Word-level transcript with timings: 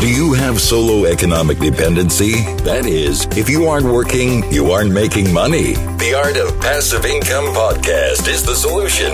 Do 0.00 0.08
you 0.08 0.32
have 0.32 0.60
solo 0.62 1.04
economic 1.04 1.58
dependency? 1.58 2.32
That 2.64 2.86
is, 2.86 3.26
if 3.36 3.50
you 3.50 3.66
aren't 3.66 3.84
working, 3.84 4.50
you 4.50 4.72
aren't 4.72 4.92
making 4.92 5.30
money. 5.30 5.74
The 5.74 6.14
Art 6.16 6.38
of 6.38 6.58
Passive 6.58 7.04
Income 7.04 7.52
podcast 7.52 8.26
is 8.26 8.42
the 8.42 8.54
solution. 8.54 9.12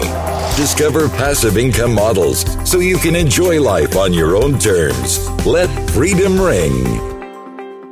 Discover 0.55 1.09
passive 1.09 1.57
income 1.57 1.93
models 1.93 2.45
so 2.65 2.79
you 2.79 2.99
can 2.99 3.17
enjoy 3.17 3.61
life 3.61 3.97
on 3.97 4.13
your 4.13 4.37
own 4.37 4.61
terms. 4.61 5.29
Let 5.45 5.67
freedom 5.91 6.41
ring. 6.41 6.85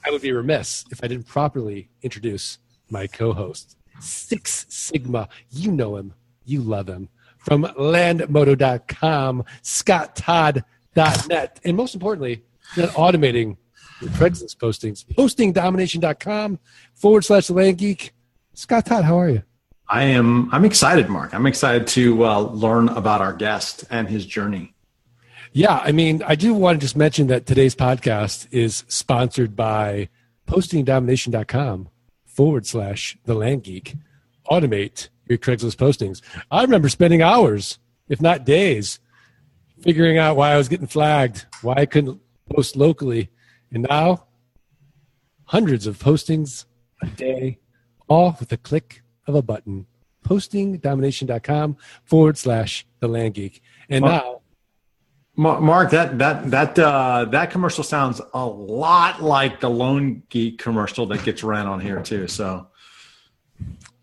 I 0.04 0.10
would 0.10 0.20
be 0.20 0.32
remiss 0.32 0.84
if 0.90 1.02
I 1.02 1.08
didn't 1.08 1.26
properly 1.26 1.88
introduce 2.02 2.58
my 2.90 3.06
co-host, 3.06 3.78
Six 4.00 4.66
Sigma. 4.68 5.30
You 5.50 5.72
know 5.72 5.96
him, 5.96 6.12
you 6.44 6.60
love 6.60 6.90
him 6.90 7.08
from 7.38 7.62
landmodo.com, 7.62 9.42
scotttodd.net, 9.62 11.60
and 11.64 11.74
most 11.74 11.94
importantly, 11.94 12.42
automating 12.74 13.56
your 14.02 14.10
Craigslist 14.10 14.58
postings, 14.58 15.06
postingdomination.com 15.06 16.58
forward 16.94 17.24
slash 17.24 17.48
land 17.48 17.78
geek. 17.78 18.12
Scott 18.52 18.84
Todd, 18.84 19.04
how 19.04 19.18
are 19.18 19.30
you? 19.30 19.42
I 19.88 20.04
am. 20.04 20.52
I'm 20.52 20.64
excited, 20.64 21.08
Mark. 21.08 21.32
I'm 21.32 21.46
excited 21.46 21.86
to 21.88 22.24
uh, 22.24 22.40
learn 22.40 22.88
about 22.88 23.20
our 23.20 23.32
guest 23.32 23.84
and 23.90 24.08
his 24.08 24.26
journey. 24.26 24.74
Yeah, 25.52 25.80
I 25.82 25.92
mean, 25.92 26.22
I 26.26 26.34
do 26.34 26.52
want 26.52 26.80
to 26.80 26.84
just 26.84 26.96
mention 26.96 27.28
that 27.28 27.46
today's 27.46 27.74
podcast 27.74 28.48
is 28.50 28.84
sponsored 28.88 29.54
by 29.54 30.08
postingdomination.com 30.48 31.88
forward 32.26 32.66
slash 32.66 33.16
the 33.24 33.34
land 33.34 33.62
geek. 33.62 33.94
Automate 34.50 35.08
your 35.28 35.38
Craigslist 35.38 35.76
postings. 35.76 36.20
I 36.50 36.62
remember 36.62 36.88
spending 36.88 37.22
hours, 37.22 37.78
if 38.08 38.20
not 38.20 38.44
days, 38.44 39.00
figuring 39.80 40.18
out 40.18 40.36
why 40.36 40.52
I 40.52 40.56
was 40.56 40.68
getting 40.68 40.86
flagged, 40.86 41.46
why 41.62 41.74
I 41.76 41.86
couldn't 41.86 42.20
post 42.54 42.76
locally. 42.76 43.30
And 43.72 43.86
now, 43.88 44.26
hundreds 45.44 45.86
of 45.86 45.98
postings 45.98 46.66
a 47.02 47.06
day, 47.06 47.58
all 48.08 48.36
with 48.38 48.52
a 48.52 48.56
click 48.56 49.02
of 49.26 49.34
a 49.34 49.42
button. 49.42 49.86
Postingdomination.com 50.24 51.76
forward 52.04 52.36
slash 52.36 52.86
the 53.00 53.08
land 53.08 53.34
geek. 53.34 53.62
And 53.88 54.04
now, 54.04 54.40
Mark, 55.36 55.90
that 55.90 56.18
that 56.18 56.50
that 56.50 56.78
uh, 56.78 57.26
that 57.26 57.50
commercial 57.50 57.84
sounds 57.84 58.20
a 58.32 58.46
lot 58.46 59.22
like 59.22 59.60
the 59.60 59.68
Land 59.68 60.28
Geek 60.30 60.58
commercial 60.58 61.04
that 61.06 61.24
gets 61.24 61.44
ran 61.44 61.66
on 61.66 61.78
here 61.78 62.02
too. 62.02 62.26
So, 62.26 62.68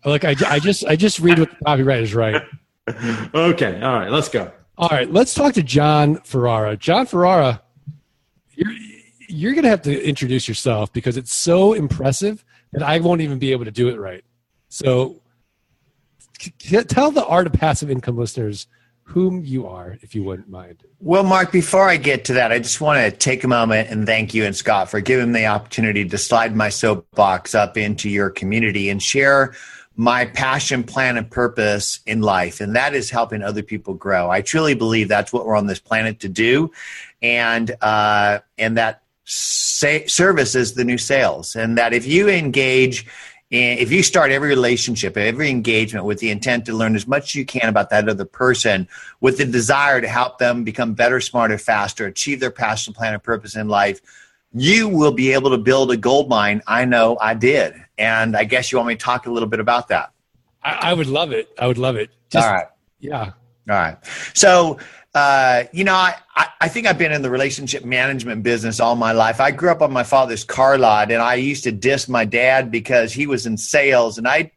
look, 0.04 0.24
I, 0.24 0.36
I 0.46 0.60
just 0.60 0.84
I 0.86 0.94
just 0.94 1.18
read 1.18 1.40
what 1.40 1.50
the 1.50 1.64
copyright 1.64 2.02
is 2.02 2.14
right. 2.14 2.40
okay, 3.34 3.82
all 3.82 3.94
right, 3.94 4.10
let's 4.10 4.28
go. 4.28 4.52
All 4.78 4.88
right, 4.88 5.10
let's 5.10 5.34
talk 5.34 5.54
to 5.54 5.62
Jon 5.62 6.16
Ferrara. 6.18 6.76
Jon 6.76 7.06
Ferrara, 7.06 7.62
you're 8.54 8.72
you're 9.28 9.52
going 9.52 9.64
to 9.64 9.70
have 9.70 9.82
to 9.82 10.04
introduce 10.06 10.46
yourself 10.46 10.92
because 10.92 11.16
it's 11.16 11.32
so 11.32 11.72
impressive 11.72 12.44
that 12.72 12.82
I 12.82 13.00
won't 13.00 13.20
even 13.22 13.40
be 13.40 13.50
able 13.50 13.64
to 13.64 13.72
do 13.72 13.88
it 13.88 13.98
right. 13.98 14.24
So, 14.74 15.22
tell 16.88 17.12
the 17.12 17.24
art 17.24 17.46
of 17.46 17.52
passive 17.52 17.92
income 17.92 18.16
listeners 18.16 18.66
whom 19.04 19.44
you 19.44 19.68
are, 19.68 19.96
if 20.02 20.16
you 20.16 20.24
wouldn't 20.24 20.48
mind. 20.48 20.82
Well, 20.98 21.22
Mark, 21.22 21.52
before 21.52 21.88
I 21.88 21.96
get 21.96 22.24
to 22.24 22.32
that, 22.32 22.50
I 22.50 22.58
just 22.58 22.80
want 22.80 22.98
to 22.98 23.16
take 23.16 23.44
a 23.44 23.48
moment 23.48 23.88
and 23.90 24.04
thank 24.04 24.34
you 24.34 24.44
and 24.44 24.56
Scott 24.56 24.90
for 24.90 25.00
giving 25.00 25.30
me 25.30 25.42
the 25.42 25.46
opportunity 25.46 26.08
to 26.08 26.18
slide 26.18 26.56
my 26.56 26.70
soapbox 26.70 27.54
up 27.54 27.76
into 27.76 28.10
your 28.10 28.30
community 28.30 28.90
and 28.90 29.00
share 29.00 29.54
my 29.94 30.24
passion, 30.24 30.82
plan, 30.82 31.16
and 31.18 31.30
purpose 31.30 32.00
in 32.04 32.20
life, 32.20 32.60
and 32.60 32.74
that 32.74 32.96
is 32.96 33.10
helping 33.10 33.44
other 33.44 33.62
people 33.62 33.94
grow. 33.94 34.28
I 34.28 34.40
truly 34.40 34.74
believe 34.74 35.06
that's 35.06 35.32
what 35.32 35.46
we're 35.46 35.54
on 35.54 35.68
this 35.68 35.78
planet 35.78 36.18
to 36.20 36.28
do, 36.28 36.72
and 37.22 37.76
uh, 37.80 38.40
and 38.58 38.76
that 38.76 39.04
say, 39.24 40.04
service 40.06 40.56
is 40.56 40.74
the 40.74 40.84
new 40.84 40.98
sales, 40.98 41.54
and 41.54 41.78
that 41.78 41.92
if 41.92 42.08
you 42.08 42.28
engage 42.28 43.06
and 43.54 43.78
if 43.78 43.92
you 43.92 44.02
start 44.02 44.32
every 44.32 44.48
relationship, 44.48 45.16
every 45.16 45.48
engagement 45.48 46.04
with 46.04 46.18
the 46.18 46.30
intent 46.30 46.66
to 46.66 46.72
learn 46.72 46.96
as 46.96 47.06
much 47.06 47.22
as 47.26 47.34
you 47.36 47.46
can 47.46 47.68
about 47.68 47.88
that 47.90 48.08
other 48.08 48.24
person, 48.24 48.88
with 49.20 49.38
the 49.38 49.44
desire 49.44 50.00
to 50.00 50.08
help 50.08 50.38
them 50.38 50.64
become 50.64 50.94
better, 50.94 51.20
smarter, 51.20 51.56
faster, 51.56 52.06
achieve 52.06 52.40
their 52.40 52.50
passion, 52.50 52.92
plan, 52.92 53.14
and 53.14 53.22
purpose 53.22 53.54
in 53.54 53.68
life, 53.68 54.00
you 54.52 54.88
will 54.88 55.12
be 55.12 55.32
able 55.32 55.50
to 55.50 55.58
build 55.58 55.92
a 55.92 55.96
gold 55.96 56.28
mine. 56.28 56.62
I 56.66 56.84
know 56.84 57.16
I 57.20 57.34
did. 57.34 57.74
And 57.96 58.36
I 58.36 58.42
guess 58.42 58.72
you 58.72 58.78
want 58.78 58.88
me 58.88 58.96
to 58.96 59.00
talk 59.00 59.26
a 59.26 59.30
little 59.30 59.48
bit 59.48 59.60
about 59.60 59.86
that. 59.86 60.10
I, 60.60 60.90
I 60.90 60.94
would 60.94 61.06
love 61.06 61.30
it. 61.30 61.48
I 61.56 61.68
would 61.68 61.78
love 61.78 61.94
it. 61.94 62.10
Just, 62.30 62.44
All 62.44 62.52
right. 62.52 62.66
Yeah. 62.98 63.34
All 63.68 63.76
right. 63.76 63.96
So 64.34 64.78
uh, 65.14 65.64
you 65.72 65.84
know, 65.84 65.94
I, 65.94 66.16
I 66.60 66.68
think 66.68 66.88
I've 66.88 66.98
been 66.98 67.12
in 67.12 67.22
the 67.22 67.30
relationship 67.30 67.84
management 67.84 68.42
business 68.42 68.80
all 68.80 68.96
my 68.96 69.12
life. 69.12 69.40
I 69.40 69.52
grew 69.52 69.70
up 69.70 69.80
on 69.80 69.92
my 69.92 70.02
father's 70.02 70.42
car 70.42 70.76
lot, 70.76 71.12
and 71.12 71.22
I 71.22 71.34
used 71.34 71.62
to 71.64 71.72
diss 71.72 72.08
my 72.08 72.24
dad 72.24 72.70
because 72.70 73.12
he 73.12 73.26
was 73.28 73.46
in 73.46 73.56
sales, 73.56 74.18
and 74.18 74.26
I 74.26 74.50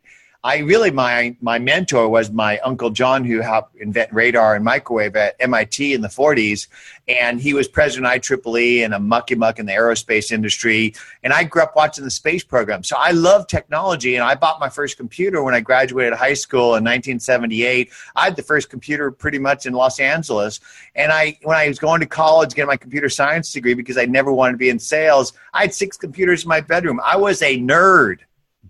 I 0.44 0.60
really 0.60 0.92
my 0.92 1.36
my 1.42 1.58
mentor 1.60 2.08
was 2.08 2.32
my 2.32 2.60
uncle 2.60 2.90
John, 2.90 3.24
who 3.24 3.42
helped 3.42 3.76
invent 3.76 4.14
radar 4.14 4.56
and 4.56 4.64
microwave 4.64 5.16
at 5.16 5.36
MIT 5.40 5.94
in 5.94 6.02
the 6.02 6.08
40s, 6.08 6.68
and 7.08 7.42
he 7.42 7.54
was 7.54 7.68
president 7.68 8.06
of 8.06 8.22
IEEE 8.22 8.86
and 8.86 8.94
a 8.94 9.00
mucky 9.00 9.36
muck 9.36 9.60
in 9.60 9.66
the 9.66 9.74
aerospace 9.74 10.32
industry. 10.32 10.94
And 11.24 11.34
I 11.34 11.44
grew 11.44 11.64
up 11.64 11.76
watching 11.76 12.04
the 12.04 12.12
space 12.12 12.44
program, 12.44 12.84
so 12.84 12.96
I 12.98 13.12
love 13.12 13.48
technology. 13.48 14.16
And 14.16 14.24
I 14.24 14.36
bought 14.36 14.60
my 14.60 14.70
first 14.70 14.98
computer 14.98 15.44
when 15.44 15.56
I 15.56 15.60
graduated 15.60 16.14
high 16.14 16.36
school 16.36 16.76
in 16.76 16.84
1978. 16.84 17.92
I 18.16 18.24
had 18.26 18.36
the 18.36 18.44
first 18.44 18.70
computer 18.70 19.12
pretty 19.12 19.40
much 19.40 19.66
in 19.66 19.74
Los 19.74 20.00
Angeles, 20.00 20.60
and 20.96 21.12
I 21.12 21.38
when 21.44 21.58
I 21.58 21.68
was 21.68 21.80
going 21.80 22.00
to 22.02 22.08
college 22.08 22.54
getting 22.54 22.68
my 22.68 22.78
computer 22.78 23.10
science 23.10 23.52
degree 23.52 23.74
because 23.74 23.98
I 23.98 24.06
never 24.06 24.32
wanted 24.32 24.54
to 24.54 24.58
be 24.58 24.70
in 24.70 24.80
sales, 24.80 25.34
I 25.54 25.62
had 25.62 25.74
six 25.74 25.98
computers 25.98 26.44
in 26.44 26.50
my 26.50 26.62
bedroom. 26.62 27.02
I 27.04 27.18
was 27.18 27.42
a 27.42 27.60
nerd, 27.60 28.20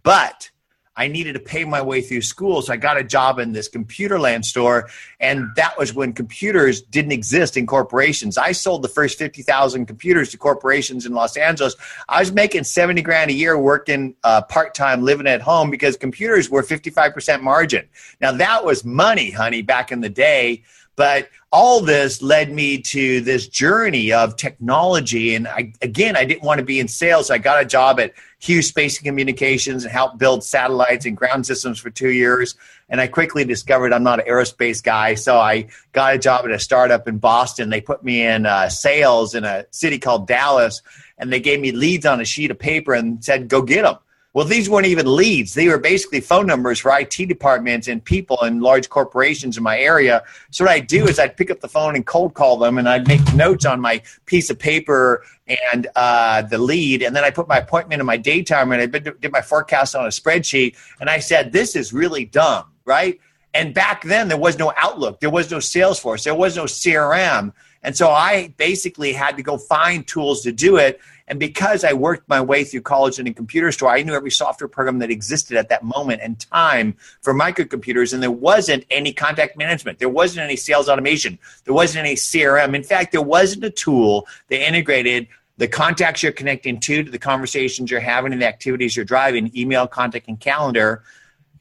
but 0.03 0.49
I 0.97 1.08
needed 1.08 1.34
to 1.34 1.40
pay 1.40 1.63
my 1.63 1.81
way 1.81 2.02
through 2.02 2.24
school. 2.24 2.63
So 2.63 2.74
I 2.74 2.78
got 2.78 2.97
a 2.97 3.03
job 3.03 3.38
in 3.38 3.53
this 3.53 3.68
computer 3.68 4.19
land 4.19 4.46
store. 4.46 4.90
And 5.19 5.47
that 5.56 5.78
was 5.78 5.94
when 5.94 6.12
computers 6.12 6.81
didn't 6.81 7.12
exist 7.12 7.56
in 7.56 7.68
corporations. 7.68 8.38
I 8.38 8.52
sold 8.52 8.81
the 8.81 8.90
first 8.90 9.19
50,000 9.19 9.85
computers 9.85 10.31
to 10.31 10.38
corporations 10.38 11.06
in 11.06 11.13
Los 11.13 11.38
Angeles. 11.38 11.75
I 12.09 12.19
was 12.19 12.31
making 12.31 12.63
70 12.63 13.03
grand 13.03 13.30
a 13.30 13.34
year 13.34 13.58
working 13.58 14.16
uh, 14.24 14.41
part 14.41 14.74
time, 14.74 15.03
living 15.03 15.28
at 15.28 15.41
home 15.41 15.69
because 15.69 15.96
computers 15.96 16.50
were 16.50 16.63
55% 16.63 17.41
margin. 17.41 17.88
Now 18.19 18.31
that 18.31 18.66
was 18.66 18.84
money, 18.84 19.29
honey, 19.29 19.62
back 19.62 19.91
in 19.91 20.02
the 20.02 20.09
day. 20.09 20.64
But 20.96 21.29
all 21.52 21.79
this 21.79 22.24
led 22.24 22.52
me 22.52 22.81
to 22.81 23.22
this 23.22 23.47
journey 23.47 24.12
of 24.12 24.35
technology. 24.35 25.35
And 25.35 25.47
I, 25.47 25.72
again, 25.81 26.18
I 26.18 26.25
didn't 26.25 26.44
want 26.44 26.58
to 26.58 26.66
be 26.66 26.79
in 26.79 26.88
sales. 26.88 27.28
So 27.28 27.35
I 27.35 27.38
got 27.38 27.62
a 27.62 27.66
job 27.66 28.00
at 28.00 28.14
Hughes 28.39 28.67
Space 28.67 28.97
and 28.97 29.05
Communications 29.05 29.83
and 29.83 29.91
helped 29.91 30.17
build 30.17 30.43
satellites 30.43 31.05
and 31.05 31.17
ground 31.17 31.45
systems 31.45 31.79
for 31.79 31.89
two 31.89 32.11
years. 32.11 32.55
And 32.89 33.01
I 33.01 33.07
quickly 33.07 33.43
discovered 33.43 33.91
I'm 33.93 34.03
not 34.03 34.19
an 34.19 34.27
aerospace 34.27 34.83
guy. 34.83 35.15
So 35.15 35.39
I 35.39 35.67
got 35.91 36.15
a 36.15 36.19
job 36.19 36.45
at 36.45 36.51
a 36.51 36.59
startup 36.59 37.07
in 37.07 37.17
Boston. 37.17 37.69
They 37.69 37.81
put 37.81 38.03
me 38.03 38.23
in 38.23 38.45
uh, 38.45 38.69
sales 38.69 39.33
in 39.33 39.43
a 39.43 39.65
city 39.71 39.97
called 39.97 40.27
Dallas. 40.27 40.81
And 41.17 41.33
they 41.33 41.39
gave 41.39 41.59
me 41.59 41.71
leads 41.71 42.05
on 42.05 42.21
a 42.21 42.25
sheet 42.25 42.51
of 42.51 42.59
paper 42.59 42.93
and 42.93 43.23
said, 43.23 43.47
go 43.47 43.63
get 43.63 43.81
them. 43.81 43.97
Well, 44.37 44.45
these 44.45 44.69
weren't 44.69 44.85
even 44.85 45.07
leads. 45.07 45.55
They 45.55 45.67
were 45.67 45.79
basically 45.79 46.21
phone 46.21 46.45
numbers 46.45 46.77
for 46.77 46.95
IT 46.95 47.15
departments 47.27 47.87
and 47.87 48.05
people 48.05 48.37
in 48.43 48.59
large 48.59 48.87
corporations 48.87 49.57
in 49.57 49.63
my 49.63 49.79
area. 49.79 50.22
So 50.51 50.63
what 50.63 50.73
I'd 50.73 50.85
do 50.85 51.07
is 51.07 51.17
I'd 51.17 51.35
pick 51.35 51.49
up 51.49 51.59
the 51.59 51.67
phone 51.67 51.95
and 51.95 52.05
cold 52.05 52.35
call 52.35 52.55
them, 52.55 52.78
and 52.78 52.87
I'd 52.87 53.07
make 53.07 53.34
notes 53.34 53.66
on 53.66 53.81
my 53.81 53.99
piece 54.28 54.51
of 54.51 54.59
paper 54.59 55.25
and 55.73 55.87
uh, 55.95 56.43
the 56.43 56.59
lead, 56.59 57.01
and 57.01 57.16
then 57.16 57.23
I 57.23 57.31
put 57.31 57.47
my 57.47 57.57
appointment 57.57 57.99
in 57.99 58.05
my 58.05 58.17
daytime, 58.17 58.72
and 58.72 58.79
I 58.79 58.85
did 58.85 59.31
my 59.31 59.41
forecast 59.41 59.95
on 59.95 60.05
a 60.05 60.09
spreadsheet, 60.09 60.75
and 60.99 61.09
I 61.09 61.17
said, 61.17 61.51
"This 61.51 61.75
is 61.75 61.91
really 61.91 62.25
dumb, 62.25 62.66
right?" 62.85 63.19
And 63.55 63.73
back 63.73 64.03
then, 64.03 64.28
there 64.28 64.37
was 64.37 64.59
no 64.59 64.72
Outlook, 64.78 65.19
there 65.19 65.31
was 65.31 65.49
no 65.49 65.57
Salesforce, 65.57 66.25
there 66.25 66.35
was 66.35 66.55
no 66.55 66.66
CRM. 66.66 67.53
And 67.84 67.96
so 67.96 68.09
I 68.09 68.53
basically 68.58 69.14
had 69.14 69.38
to 69.38 69.44
go 69.44 69.58
find 69.58 70.06
tools 70.06 70.41
to 70.41 70.52
do 70.52 70.78
it. 70.78 71.00
And 71.28 71.40
because 71.40 71.84
I 71.84 71.94
worked 71.94 72.28
my 72.29 72.40
way 72.40 72.64
through 72.64 72.82
college 72.82 73.20
and 73.20 73.28
in 73.28 73.34
computer 73.34 73.72
store, 73.72 73.90
I 73.90 74.02
knew 74.02 74.14
every 74.14 74.32
software 74.32 74.68
program 74.68 75.00
that 75.00 75.12
existed 75.12 75.58
at 75.58 75.70
that 75.70 75.84
moment 75.84 76.22
and 76.24 76.40
time 76.40 76.96
for 77.22 77.34
microcomputers. 77.34 78.14
And 78.14 78.24
there 78.24 78.32
wasn't 78.32 78.85
any 78.90 79.12
contact 79.12 79.58
management. 79.58 80.00
There 80.00 80.09
wasn't 80.09 80.46
any 80.46 80.56
sales 80.56 80.88
automation. 80.88 81.38
There 81.66 81.74
wasn't 81.74 82.06
any 82.06 82.16
CRM. 82.16 82.76
In 82.76 82.84
fact, 82.84 83.12
there 83.12 83.22
wasn't 83.22 83.66
a 83.66 83.70
tool 83.70 84.28
that 84.50 84.66
integrated 84.66 85.28
the 85.58 85.68
contacts 85.68 86.24
you're 86.24 86.32
connecting 86.32 86.79
to, 86.79 87.03
to 87.03 87.12
the 87.12 87.20
conversations 87.20 87.91
you're 87.91 88.00
having 88.00 88.32
and 88.32 88.41
the 88.41 88.47
activities 88.47 88.96
you're 88.96 89.06
driving, 89.06 89.52
email, 89.56 89.88
contact, 89.88 90.28
and 90.28 90.40
calendar 90.40 91.03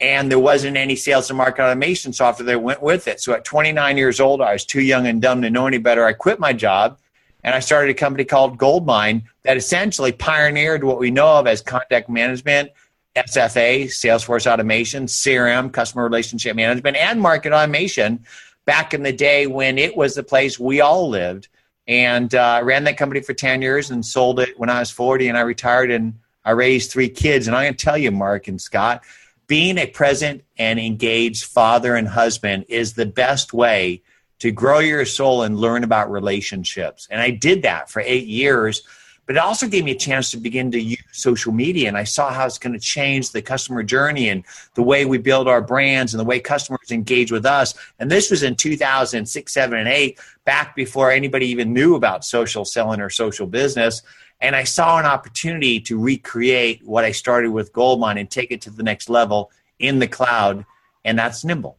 and 0.01 0.31
there 0.31 0.39
wasn't 0.39 0.77
any 0.77 0.97
sales 0.97 1.31
and 1.31 1.39
market 1.39 1.63
automation 1.63 2.13
software 2.13 2.47
that 2.47 2.63
went 2.63 2.83
with 2.83 3.09
it. 3.09 3.21
So 3.21 3.33
at 3.33 3.45
29 3.45 3.97
years 3.97 4.21
old, 4.21 4.41
I 4.41 4.53
was 4.53 4.65
too 4.65 4.83
young 4.83 5.07
and 5.07 5.23
dumb 5.23 5.43
to 5.43 5.51
know 5.51 5.67
any 5.67 5.79
better. 5.79 6.05
I 6.05 6.13
quit 6.13 6.39
my 6.39 6.53
job 6.53 6.99
and 7.43 7.55
I 7.55 7.61
started 7.61 7.91
a 7.91 7.95
company 7.95 8.25
called 8.25 8.59
Goldmine 8.59 9.23
that 9.45 9.57
essentially 9.57 10.13
pioneered 10.13 10.85
what 10.85 10.99
we 10.99 11.11
know 11.11 11.39
of 11.39 11.47
as 11.47 11.63
contact 11.63 12.09
management, 12.09 12.71
SFA, 13.15 13.85
Salesforce 13.85 14.51
automation, 14.51 15.07
CRM, 15.07 15.73
customer 15.73 16.05
relationship 16.05 16.57
management, 16.57 16.97
and 16.97 17.21
market 17.21 17.53
automation 17.53 18.25
back 18.67 18.93
in 18.93 19.03
the 19.03 19.13
day 19.13 19.47
when 19.47 19.79
it 19.79 19.97
was 19.97 20.15
the 20.15 20.23
place 20.23 20.59
we 20.59 20.81
all 20.81 21.09
lived. 21.09 21.49
And 21.89 22.35
uh, 22.35 22.61
ran 22.65 22.83
that 22.85 22.97
company 22.97 23.21
for 23.21 23.33
10 23.33 23.63
years 23.63 23.93
and 23.93 24.05
sold 24.05 24.41
it 24.41 24.59
when 24.59 24.69
I 24.69 24.81
was 24.81 24.91
40 24.91 25.29
and 25.29 25.39
I 25.39 25.43
retired 25.43 25.93
and 25.93 26.19
I 26.45 26.51
raised 26.51 26.91
three 26.91 27.09
kids. 27.09 27.47
And 27.47 27.55
I 27.55 27.65
can 27.65 27.77
tell 27.77 27.97
you, 27.97 28.11
Mark 28.11 28.49
and 28.49 28.61
Scott, 28.61 29.05
being 29.47 29.79
a 29.79 29.87
present 29.87 30.43
and 30.59 30.79
engaged 30.79 31.45
father 31.45 31.95
and 31.95 32.09
husband 32.09 32.67
is 32.69 32.95
the 32.95 33.07
best 33.07 33.53
way 33.53 34.03
to 34.39 34.51
grow 34.51 34.81
your 34.81 35.05
soul 35.05 35.43
and 35.43 35.59
learn 35.59 35.85
about 35.85 36.11
relationships. 36.11 37.09
And 37.11 37.21
I 37.21 37.31
did 37.31 37.63
that 37.63 37.89
for 37.89 38.01
eight 38.01 38.27
years, 38.27 38.83
but 39.25 39.37
it 39.37 39.39
also 39.39 39.67
gave 39.67 39.85
me 39.85 39.93
a 39.93 39.97
chance 39.97 40.31
to 40.31 40.37
begin 40.37 40.71
to 40.73 40.81
use 40.81 41.03
social 41.13 41.53
media. 41.53 41.89
And 41.89 41.97
I 41.97 42.05
saw 42.05 42.33
how 42.33 42.47
it's 42.47 42.59
going 42.59 42.75
to 42.75 42.79
change 42.79 43.31
the 43.31 43.43
customer 43.43 43.83
journey 43.83 44.29
and 44.29 44.45
the 44.75 44.83
way 44.83 45.05
we 45.05 45.19
build 45.19 45.49
our 45.49 45.63
brands 45.63 46.13
and 46.13 46.21
the 46.21 46.25
way 46.25 46.39
customers 46.39 46.91
engage 46.91 47.33
with 47.33 47.47
us. 47.47 47.75
And 47.99 48.11
this 48.11 48.31
was 48.31 48.43
in 48.43 48.57
2006, 48.57 49.53
7, 49.53 49.79
and 49.79 49.89
8, 49.89 50.19
back 50.45 50.77
before 50.77 51.11
anybody 51.11 51.47
even 51.47 51.73
knew 51.73 51.95
about 51.95 52.25
social 52.25 52.65
selling 52.65 53.01
or 53.01 53.11
social 53.11 53.47
business. 53.47 54.03
And 54.41 54.55
I 54.55 54.65
saw 54.65 54.99
an 54.99 55.07
opportunity 55.07 55.81
to 55.81 55.99
recreate 55.99 56.83
what 56.85 57.05
I 57.05 57.13
started 57.13 57.51
with 57.51 57.73
Goldmine 57.73 58.19
and 58.19 58.31
take 58.31 58.51
it 58.51 58.61
to 58.63 58.71
the 58.71 58.83
next 58.83 59.09
level 59.09 59.51
in 59.79 59.99
the 59.99 60.09
cloud. 60.09 60.65
And 61.05 61.19
that's 61.19 61.45
Nimble. 61.45 61.79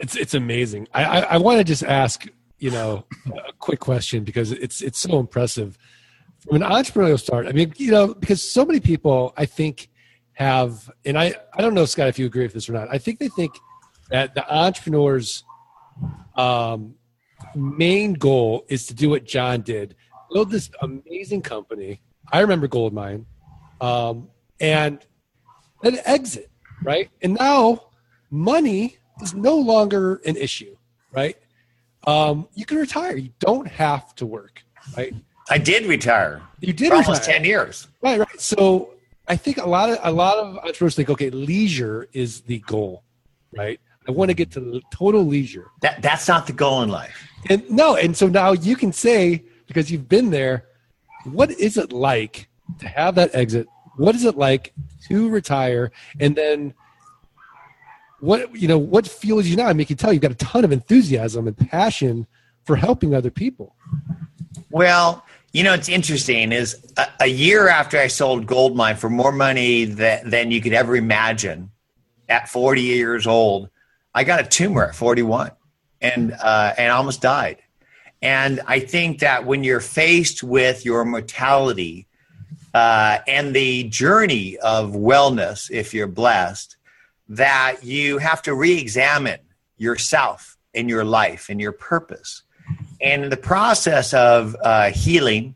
It's 0.00 0.14
it's 0.14 0.34
amazing. 0.34 0.86
I 0.94 1.04
I, 1.04 1.18
I 1.20 1.36
want 1.38 1.58
to 1.58 1.64
just 1.64 1.82
ask 1.82 2.26
you 2.58 2.70
know 2.70 3.04
a 3.26 3.52
quick 3.58 3.80
question 3.80 4.22
because 4.22 4.52
it's 4.52 4.80
it's 4.82 4.98
so 4.98 5.18
impressive 5.18 5.76
from 6.38 6.62
an 6.62 6.68
entrepreneurial 6.68 7.18
start. 7.18 7.46
I 7.46 7.52
mean, 7.52 7.72
you 7.76 7.90
know, 7.90 8.14
because 8.14 8.48
so 8.48 8.64
many 8.64 8.80
people 8.80 9.32
I 9.36 9.46
think 9.46 9.90
have, 10.34 10.90
and 11.04 11.18
I 11.18 11.34
I 11.52 11.62
don't 11.62 11.74
know 11.74 11.86
Scott 11.86 12.08
if 12.08 12.18
you 12.18 12.26
agree 12.26 12.42
with 12.42 12.52
this 12.52 12.68
or 12.68 12.72
not. 12.72 12.88
I 12.90 12.98
think 12.98 13.18
they 13.18 13.28
think 13.28 13.52
that 14.10 14.34
the 14.34 14.54
entrepreneurs 14.54 15.42
um, 16.36 16.94
main 17.54 18.14
goal 18.14 18.64
is 18.68 18.86
to 18.86 18.94
do 18.94 19.10
what 19.10 19.24
John 19.24 19.62
did, 19.62 19.96
build 20.34 20.50
this 20.50 20.68
amazing 20.82 21.40
company. 21.40 22.00
I 22.30 22.40
remember 22.40 22.66
Goldmine, 22.66 23.24
um, 23.80 24.28
and 24.60 24.98
then 25.82 26.00
exit, 26.04 26.50
right? 26.82 27.08
And 27.22 27.34
now 27.34 27.88
money 28.30 28.98
is 29.22 29.32
no 29.32 29.56
longer 29.56 30.16
an 30.26 30.36
issue, 30.36 30.76
right? 31.12 31.36
Um, 32.06 32.48
you 32.54 32.66
can 32.66 32.78
retire. 32.78 33.16
You 33.16 33.30
don't 33.38 33.68
have 33.68 34.14
to 34.16 34.26
work, 34.26 34.62
right? 34.96 35.14
I 35.48 35.58
did 35.58 35.86
retire. 35.86 36.42
You 36.60 36.72
did 36.72 36.88
for 36.88 36.96
retire. 36.96 37.06
almost 37.06 37.24
ten 37.24 37.44
years. 37.44 37.86
Right, 38.02 38.18
right. 38.18 38.40
So 38.40 38.94
I 39.28 39.36
think 39.36 39.58
a 39.58 39.68
lot 39.68 39.88
of 39.88 39.98
a 40.02 40.10
lot 40.10 40.36
of 40.38 40.56
entrepreneurs 40.58 40.96
think, 40.96 41.10
okay, 41.10 41.30
leisure 41.30 42.08
is 42.12 42.40
the 42.42 42.58
goal, 42.60 43.04
right? 43.56 43.78
I 44.08 44.10
want 44.10 44.30
to 44.30 44.34
get 44.34 44.50
to 44.52 44.82
total 44.90 45.24
leisure. 45.24 45.70
That 45.80 46.02
that's 46.02 46.26
not 46.26 46.46
the 46.46 46.52
goal 46.52 46.82
in 46.82 46.88
life. 46.88 47.28
And 47.48 47.70
no, 47.70 47.96
and 47.96 48.16
so 48.16 48.26
now 48.26 48.52
you 48.52 48.74
can 48.74 48.92
say 48.92 49.44
because 49.66 49.90
you've 49.90 50.08
been 50.08 50.30
there, 50.30 50.66
what 51.24 51.50
is 51.50 51.76
it 51.76 51.92
like 51.92 52.48
to 52.80 52.88
have 52.88 53.14
that 53.16 53.34
exit? 53.34 53.66
What 53.96 54.14
is 54.14 54.24
it 54.24 54.36
like 54.36 54.72
to 55.08 55.28
retire 55.28 55.92
and 56.20 56.34
then 56.34 56.74
what 58.20 58.54
you 58.56 58.68
know 58.68 58.78
what 58.78 59.06
fuels 59.06 59.46
you 59.46 59.56
now? 59.56 59.66
I 59.66 59.72
mean, 59.72 59.80
you 59.80 59.86
can 59.86 59.96
tell 59.96 60.12
you've 60.12 60.22
got 60.22 60.32
a 60.32 60.36
ton 60.36 60.64
of 60.64 60.72
enthusiasm 60.72 61.46
and 61.46 61.56
passion 61.56 62.26
for 62.64 62.76
helping 62.76 63.14
other 63.14 63.30
people. 63.30 63.76
Well, 64.70 65.24
you 65.52 65.62
know, 65.62 65.72
it's 65.72 65.88
interesting 65.88 66.50
is 66.50 66.84
a, 66.96 67.06
a 67.20 67.26
year 67.26 67.68
after 67.68 67.96
I 67.96 68.08
sold 68.08 68.46
Goldmine 68.46 68.96
for 68.96 69.08
more 69.08 69.30
money 69.30 69.84
that, 69.84 70.28
than 70.28 70.50
you 70.50 70.60
could 70.60 70.72
ever 70.72 70.96
imagine 70.96 71.70
at 72.28 72.48
40 72.48 72.82
years 72.82 73.26
old, 73.26 73.70
I 74.14 74.24
got 74.24 74.40
a 74.40 74.44
tumor 74.44 74.86
at 74.86 74.96
41 74.96 75.52
and, 76.00 76.32
uh, 76.32 76.74
and 76.76 76.90
almost 76.90 77.22
died. 77.22 77.58
And 78.24 78.62
I 78.66 78.80
think 78.80 79.18
that 79.18 79.44
when 79.44 79.64
you're 79.64 79.80
faced 79.80 80.42
with 80.42 80.82
your 80.82 81.04
mortality 81.04 82.06
uh, 82.72 83.18
and 83.28 83.54
the 83.54 83.84
journey 83.84 84.56
of 84.58 84.92
wellness, 84.92 85.70
if 85.70 85.92
you're 85.92 86.06
blessed, 86.06 86.78
that 87.28 87.84
you 87.84 88.16
have 88.16 88.40
to 88.42 88.54
re 88.54 88.78
examine 88.78 89.40
yourself 89.76 90.56
and 90.74 90.88
your 90.88 91.04
life 91.04 91.50
and 91.50 91.60
your 91.60 91.72
purpose. 91.72 92.42
And 93.02 93.24
in 93.24 93.28
the 93.28 93.36
process 93.36 94.14
of 94.14 94.56
uh, 94.62 94.88
healing 94.88 95.54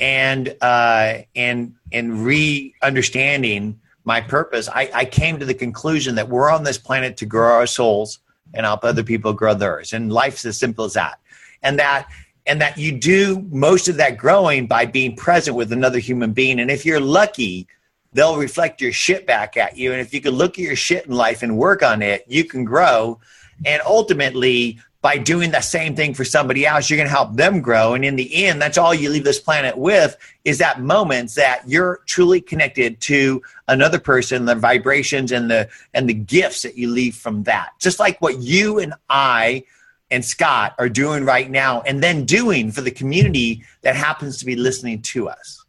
and, 0.00 0.56
uh, 0.60 1.18
and, 1.36 1.74
and 1.92 2.24
re 2.24 2.74
understanding 2.82 3.78
my 4.02 4.20
purpose, 4.20 4.68
I, 4.68 4.90
I 4.92 5.04
came 5.04 5.38
to 5.38 5.44
the 5.44 5.54
conclusion 5.54 6.16
that 6.16 6.28
we're 6.28 6.50
on 6.50 6.64
this 6.64 6.78
planet 6.78 7.16
to 7.18 7.26
grow 7.26 7.52
our 7.52 7.66
souls 7.68 8.18
and 8.54 8.66
help 8.66 8.82
other 8.82 9.04
people 9.04 9.32
grow 9.32 9.54
theirs. 9.54 9.92
And 9.92 10.12
life's 10.12 10.44
as 10.44 10.58
simple 10.58 10.84
as 10.84 10.94
that. 10.94 11.20
And 11.62 11.78
that 11.78 12.08
and 12.46 12.60
that 12.62 12.78
you 12.78 12.92
do 12.92 13.46
most 13.50 13.88
of 13.88 13.96
that 13.98 14.16
growing 14.16 14.66
by 14.66 14.86
being 14.86 15.14
present 15.14 15.56
with 15.56 15.70
another 15.70 15.98
human 15.98 16.32
being. 16.32 16.58
And 16.58 16.70
if 16.70 16.86
you're 16.86 17.00
lucky, 17.00 17.68
they'll 18.14 18.38
reflect 18.38 18.80
your 18.80 18.92
shit 18.92 19.26
back 19.26 19.56
at 19.56 19.76
you. 19.76 19.92
And 19.92 20.00
if 20.00 20.14
you 20.14 20.20
can 20.20 20.32
look 20.32 20.52
at 20.52 20.64
your 20.64 20.76
shit 20.76 21.06
in 21.06 21.12
life 21.12 21.42
and 21.42 21.58
work 21.58 21.82
on 21.82 22.00
it, 22.00 22.24
you 22.26 22.44
can 22.44 22.64
grow. 22.64 23.20
And 23.66 23.82
ultimately, 23.84 24.78
by 25.00 25.16
doing 25.16 25.52
the 25.52 25.60
same 25.60 25.94
thing 25.94 26.12
for 26.12 26.24
somebody 26.24 26.66
else, 26.66 26.90
you're 26.90 26.96
going 26.96 27.08
to 27.08 27.14
help 27.14 27.36
them 27.36 27.60
grow. 27.60 27.94
And 27.94 28.04
in 28.04 28.16
the 28.16 28.46
end, 28.46 28.60
that's 28.60 28.78
all 28.78 28.92
you 28.92 29.10
leave 29.10 29.24
this 29.24 29.38
planet 29.38 29.76
with 29.76 30.16
is 30.44 30.58
that 30.58 30.80
moments 30.80 31.34
that 31.34 31.62
you're 31.68 32.00
truly 32.06 32.40
connected 32.40 33.00
to 33.02 33.42
another 33.68 34.00
person, 34.00 34.46
the 34.46 34.56
vibrations 34.56 35.30
and 35.30 35.50
the 35.50 35.68
and 35.94 36.08
the 36.08 36.14
gifts 36.14 36.62
that 36.62 36.76
you 36.76 36.88
leave 36.90 37.14
from 37.14 37.44
that. 37.44 37.70
Just 37.78 38.00
like 38.00 38.20
what 38.20 38.38
you 38.38 38.80
and 38.80 38.94
I 39.08 39.64
and 40.10 40.24
Scott 40.24 40.74
are 40.78 40.88
doing 40.88 41.24
right 41.24 41.50
now 41.50 41.82
and 41.82 42.02
then 42.02 42.24
doing 42.24 42.70
for 42.72 42.80
the 42.80 42.90
community 42.90 43.64
that 43.82 43.94
happens 43.96 44.38
to 44.38 44.46
be 44.46 44.56
listening 44.56 45.02
to 45.02 45.28
us. 45.28 45.64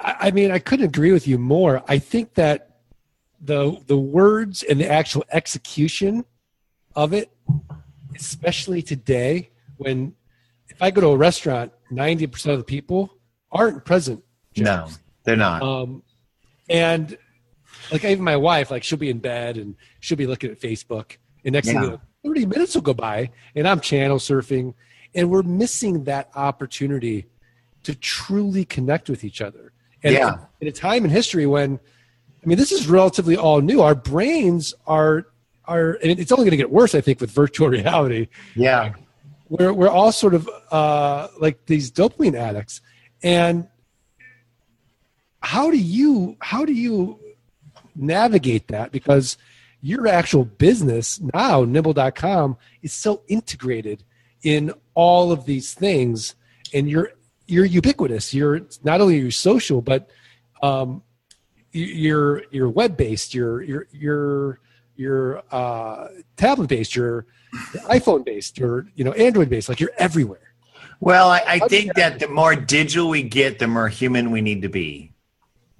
I 0.00 0.30
mean, 0.30 0.52
I 0.52 0.60
couldn't 0.60 0.84
agree 0.86 1.10
with 1.12 1.26
you 1.26 1.38
more. 1.38 1.82
I 1.88 1.98
think 1.98 2.34
that 2.34 2.76
the 3.40 3.80
the 3.86 3.98
words 3.98 4.62
and 4.62 4.78
the 4.80 4.88
actual 4.88 5.24
execution 5.32 6.24
of 6.94 7.12
it, 7.12 7.30
especially 8.14 8.80
today, 8.80 9.50
when 9.76 10.14
if 10.68 10.80
I 10.80 10.92
go 10.92 11.00
to 11.00 11.08
a 11.08 11.16
restaurant, 11.16 11.72
ninety 11.90 12.28
percent 12.28 12.52
of 12.52 12.60
the 12.60 12.64
people 12.64 13.18
aren't 13.50 13.84
present. 13.84 14.22
No, 14.56 14.86
they're 15.24 15.36
not. 15.36 15.62
Um, 15.62 16.02
and 16.68 17.18
like 17.90 18.04
even 18.04 18.22
my 18.24 18.36
wife, 18.36 18.70
like 18.70 18.84
she'll 18.84 18.98
be 18.98 19.10
in 19.10 19.18
bed 19.18 19.56
and 19.56 19.74
she'll 19.98 20.16
be 20.18 20.26
looking 20.26 20.50
at 20.52 20.60
Facebook, 20.60 21.16
and 21.44 21.54
next 21.54 21.66
Yeah. 21.68 21.72
thing 21.74 21.82
you 21.82 21.88
know, 21.90 22.00
thirty 22.24 22.46
minutes 22.46 22.74
will 22.74 22.82
go 22.82 22.94
by, 22.94 23.30
and 23.54 23.66
I'm 23.68 23.80
channel 23.80 24.18
surfing, 24.18 24.74
and 25.14 25.30
we're 25.30 25.42
missing 25.42 26.04
that 26.04 26.30
opportunity 26.34 27.26
to 27.84 27.94
truly 27.94 28.64
connect 28.64 29.08
with 29.08 29.24
each 29.24 29.40
other. 29.40 29.72
And 30.02 30.14
Yeah. 30.14 30.38
in 30.60 30.68
a 30.68 30.72
time 30.72 31.04
in 31.04 31.10
history 31.10 31.46
when, 31.46 31.78
I 32.42 32.46
mean, 32.46 32.58
this 32.58 32.72
is 32.72 32.88
relatively 32.88 33.36
all 33.36 33.60
new. 33.60 33.80
Our 33.82 33.94
brains 33.94 34.74
are 34.86 35.26
are, 35.66 35.98
and 36.02 36.18
it's 36.18 36.32
only 36.32 36.44
going 36.44 36.52
to 36.52 36.56
get 36.56 36.70
worse, 36.70 36.94
I 36.94 37.02
think, 37.02 37.20
with 37.20 37.30
virtual 37.30 37.68
reality. 37.78 38.28
yeah. 38.56 38.94
We're 39.50 39.72
we're 39.72 39.88
all 39.88 40.12
sort 40.12 40.34
of 40.34 40.48
uh, 40.70 41.28
like 41.40 41.64
these 41.66 41.90
dopamine 41.90 42.34
addicts, 42.34 42.82
and 43.22 43.66
how 45.40 45.70
do 45.70 45.78
you 45.78 46.36
how 46.40 46.66
do 46.66 46.72
you 46.74 47.18
navigate 47.96 48.68
that 48.68 48.92
because 48.92 49.38
your 49.80 50.06
actual 50.08 50.44
business 50.44 51.20
now 51.34 51.64
nimble.com 51.64 52.56
is 52.82 52.92
so 52.92 53.22
integrated 53.28 54.02
in 54.42 54.72
all 54.94 55.30
of 55.32 55.44
these 55.46 55.74
things 55.74 56.34
and 56.74 56.88
you're 56.90 57.12
you're 57.46 57.64
ubiquitous. 57.64 58.34
You're 58.34 58.60
not 58.84 59.00
only 59.00 59.18
you're 59.18 59.30
social 59.30 59.80
but 59.80 60.10
um 60.62 61.02
you- 61.72 61.84
you're 61.86 62.42
you're 62.50 62.68
web 62.68 62.96
based 62.96 63.34
you're 63.34 63.62
you're 63.62 63.86
you're 63.92 64.60
you're 64.96 65.42
uh 65.52 66.08
tablet 66.36 66.68
based 66.68 66.96
you're 66.96 67.24
iphone 67.90 68.24
based 68.24 68.58
you're 68.58 68.86
you 68.96 69.04
know 69.04 69.12
android 69.12 69.48
based 69.48 69.68
like 69.68 69.80
you're 69.80 69.92
everywhere. 69.98 70.40
Well, 71.00 71.30
I, 71.30 71.42
I 71.46 71.58
think 71.60 71.94
that 71.94 72.18
the 72.18 72.26
more 72.26 72.56
digital 72.56 73.08
we 73.08 73.22
get, 73.22 73.60
the 73.60 73.68
more 73.68 73.88
human 73.88 74.32
we 74.32 74.40
need 74.40 74.62
to 74.62 74.68
be. 74.68 75.12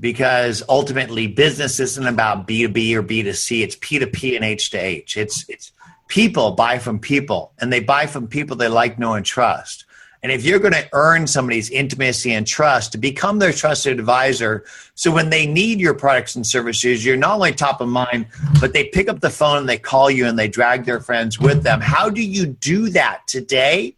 Because 0.00 0.62
ultimately, 0.68 1.26
business 1.26 1.80
isn't 1.80 2.06
about 2.06 2.46
B 2.46 2.62
to 2.62 2.68
B 2.68 2.96
or 2.96 3.02
B 3.02 3.22
to 3.24 3.34
C. 3.34 3.62
It's 3.62 3.76
P 3.80 3.98
to 3.98 4.06
P 4.06 4.36
and 4.36 4.44
H 4.44 4.70
to 4.70 4.78
H. 4.78 5.16
It's 5.16 5.44
it's 5.48 5.72
people 6.06 6.52
buy 6.52 6.78
from 6.78 6.98
people, 6.98 7.52
and 7.58 7.72
they 7.72 7.80
buy 7.80 8.06
from 8.06 8.28
people 8.28 8.56
they 8.56 8.68
like, 8.68 8.98
know, 8.98 9.14
and 9.14 9.26
trust. 9.26 9.84
And 10.22 10.32
if 10.32 10.44
you're 10.44 10.58
going 10.58 10.74
to 10.74 10.88
earn 10.92 11.28
somebody's 11.28 11.70
intimacy 11.70 12.32
and 12.32 12.44
trust 12.44 12.92
to 12.92 12.98
become 12.98 13.38
their 13.38 13.52
trusted 13.52 14.00
advisor, 14.00 14.64
so 14.96 15.12
when 15.12 15.30
they 15.30 15.46
need 15.46 15.78
your 15.78 15.94
products 15.94 16.34
and 16.34 16.44
services, 16.44 17.04
you're 17.04 17.16
not 17.16 17.36
only 17.36 17.52
top 17.52 17.80
of 17.80 17.88
mind, 17.88 18.26
but 18.60 18.72
they 18.72 18.88
pick 18.88 19.08
up 19.08 19.20
the 19.20 19.30
phone 19.30 19.58
and 19.58 19.68
they 19.68 19.78
call 19.78 20.10
you 20.10 20.26
and 20.26 20.36
they 20.36 20.48
drag 20.48 20.84
their 20.84 20.98
friends 20.98 21.38
with 21.38 21.62
them. 21.62 21.80
How 21.80 22.10
do 22.10 22.20
you 22.20 22.46
do 22.46 22.90
that 22.90 23.28
today? 23.28 23.94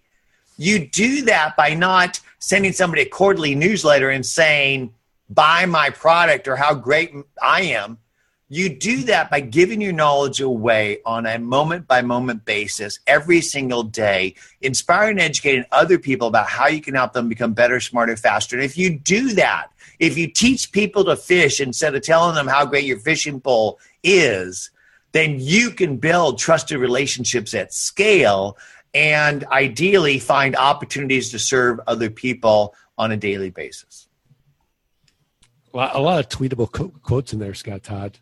You 0.58 0.86
do 0.86 1.22
that 1.22 1.56
by 1.56 1.72
not 1.72 2.20
sending 2.38 2.72
somebody 2.72 3.02
a 3.02 3.06
quarterly 3.06 3.54
newsletter 3.54 4.10
and 4.10 4.24
saying, 4.24 4.92
buy 5.30 5.64
my 5.64 5.90
product 5.90 6.48
or 6.48 6.56
how 6.56 6.74
great 6.74 7.14
I 7.42 7.62
am 7.62 7.98
you 8.52 8.68
do 8.68 9.04
that 9.04 9.30
by 9.30 9.38
giving 9.38 9.80
your 9.80 9.92
knowledge 9.92 10.40
away 10.40 10.98
on 11.06 11.24
a 11.24 11.38
moment 11.38 11.86
by 11.86 12.02
moment 12.02 12.44
basis 12.44 12.98
every 13.06 13.40
single 13.40 13.84
day, 13.84 14.34
inspiring 14.60 15.12
and 15.12 15.20
educating 15.20 15.64
other 15.70 16.00
people 16.00 16.26
about 16.26 16.48
how 16.48 16.66
you 16.66 16.80
can 16.80 16.96
help 16.96 17.12
them 17.12 17.28
become 17.28 17.52
better, 17.52 17.78
smarter, 17.78 18.16
faster. 18.16 18.56
And 18.56 18.64
if 18.64 18.76
you 18.76 18.98
do 18.98 19.34
that, 19.34 19.68
if 20.00 20.18
you 20.18 20.26
teach 20.26 20.72
people 20.72 21.04
to 21.04 21.14
fish 21.14 21.60
instead 21.60 21.94
of 21.94 22.02
telling 22.02 22.34
them 22.34 22.48
how 22.48 22.66
great 22.66 22.84
your 22.84 22.98
fishing 22.98 23.40
pole 23.40 23.78
is, 24.02 24.72
then 25.12 25.36
you 25.38 25.70
can 25.70 25.96
build 25.96 26.40
trusted 26.40 26.78
relationships 26.78 27.54
at 27.54 27.72
scale 27.72 28.58
and 28.92 29.44
ideally 29.44 30.18
find 30.18 30.56
opportunities 30.56 31.30
to 31.30 31.38
serve 31.38 31.78
other 31.86 32.10
people 32.10 32.74
on 32.98 33.12
a 33.12 33.16
daily 33.16 33.50
basis. 33.50 34.08
Well, 35.72 35.90
a 35.92 36.00
lot 36.00 36.20
of 36.20 36.28
tweetable 36.28 37.02
quotes 37.02 37.32
in 37.32 37.38
there, 37.38 37.54
Scott 37.54 37.82
Todd. 37.82 38.18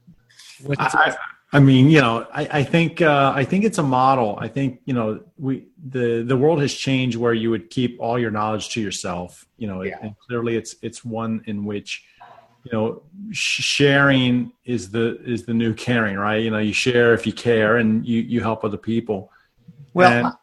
I, 0.79 1.17
I, 1.53 1.61
mean, 1.61 1.89
you 1.89 2.01
know, 2.01 2.27
I, 2.33 2.59
I 2.59 2.63
think 2.63 3.01
uh, 3.01 3.33
I 3.35 3.45
think 3.45 3.65
it's 3.65 3.79
a 3.79 3.83
model. 3.83 4.37
I 4.41 4.49
think 4.49 4.81
you 4.85 4.95
know 4.95 5.21
we 5.39 5.67
the 5.89 6.25
the 6.27 6.37
world 6.37 6.61
has 6.61 6.75
changed 6.75 7.17
where 7.17 7.33
you 7.33 7.51
would 7.51 7.71
keep 7.71 7.99
all 8.01 8.19
your 8.19 8.31
knowledge 8.31 8.71
to 8.71 8.81
yourself. 8.81 9.47
You 9.57 9.69
know, 9.69 9.83
yeah. 9.83 9.99
and 10.03 10.15
clearly 10.27 10.57
it's 10.57 10.77
it's 10.83 11.05
one 11.05 11.43
in 11.47 11.65
which 11.65 12.05
you 12.65 12.73
know 12.73 13.03
sharing 13.31 14.53
is 14.65 14.91
the 14.91 15.19
is 15.25 15.47
the 15.47 15.55
new 15.55 15.73
caring, 15.75 16.17
right? 16.17 16.43
You 16.43 16.51
know, 16.51 16.59
you 16.59 16.73
share 16.73 17.15
if 17.15 17.27
you 17.27 17.33
care 17.33 17.77
and 17.77 18.07
you 18.07 18.21
you 18.21 18.43
help 18.43 18.65
other 18.65 18.77
people. 18.77 19.33
Well, 19.95 20.13
and 20.27 20.35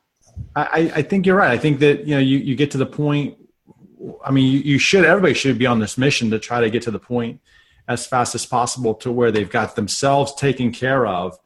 I 0.56 0.92
I 0.96 1.02
think 1.02 1.26
you're 1.26 1.38
right. 1.38 1.52
I 1.52 1.58
think 1.58 1.80
that 1.80 2.06
you 2.06 2.16
know 2.16 2.22
you 2.22 2.38
you 2.40 2.56
get 2.56 2.72
to 2.72 2.78
the 2.78 2.86
point. 2.86 3.38
I 4.24 4.32
mean, 4.32 4.52
you, 4.52 4.60
you 4.60 4.80
should 4.80 5.06
everybody 5.06 5.34
should 5.34 5.58
be 5.58 5.66
on 5.66 5.80
this 5.80 5.98
mission 5.98 6.30
to 6.32 6.40
try 6.40 6.62
to 6.62 6.70
get 6.70 6.84
to 6.84 6.92
the 6.92 7.00
point 7.00 7.42
as 7.88 8.06
fast 8.06 8.36
as 8.36 8.46
possible 8.46 8.94
to 8.96 9.12
where 9.12 9.32
they've 9.32 9.50
got 9.50 9.76
themselves 9.76 10.34
taken 10.36 10.72
care 10.72 11.06
of. 11.06 11.38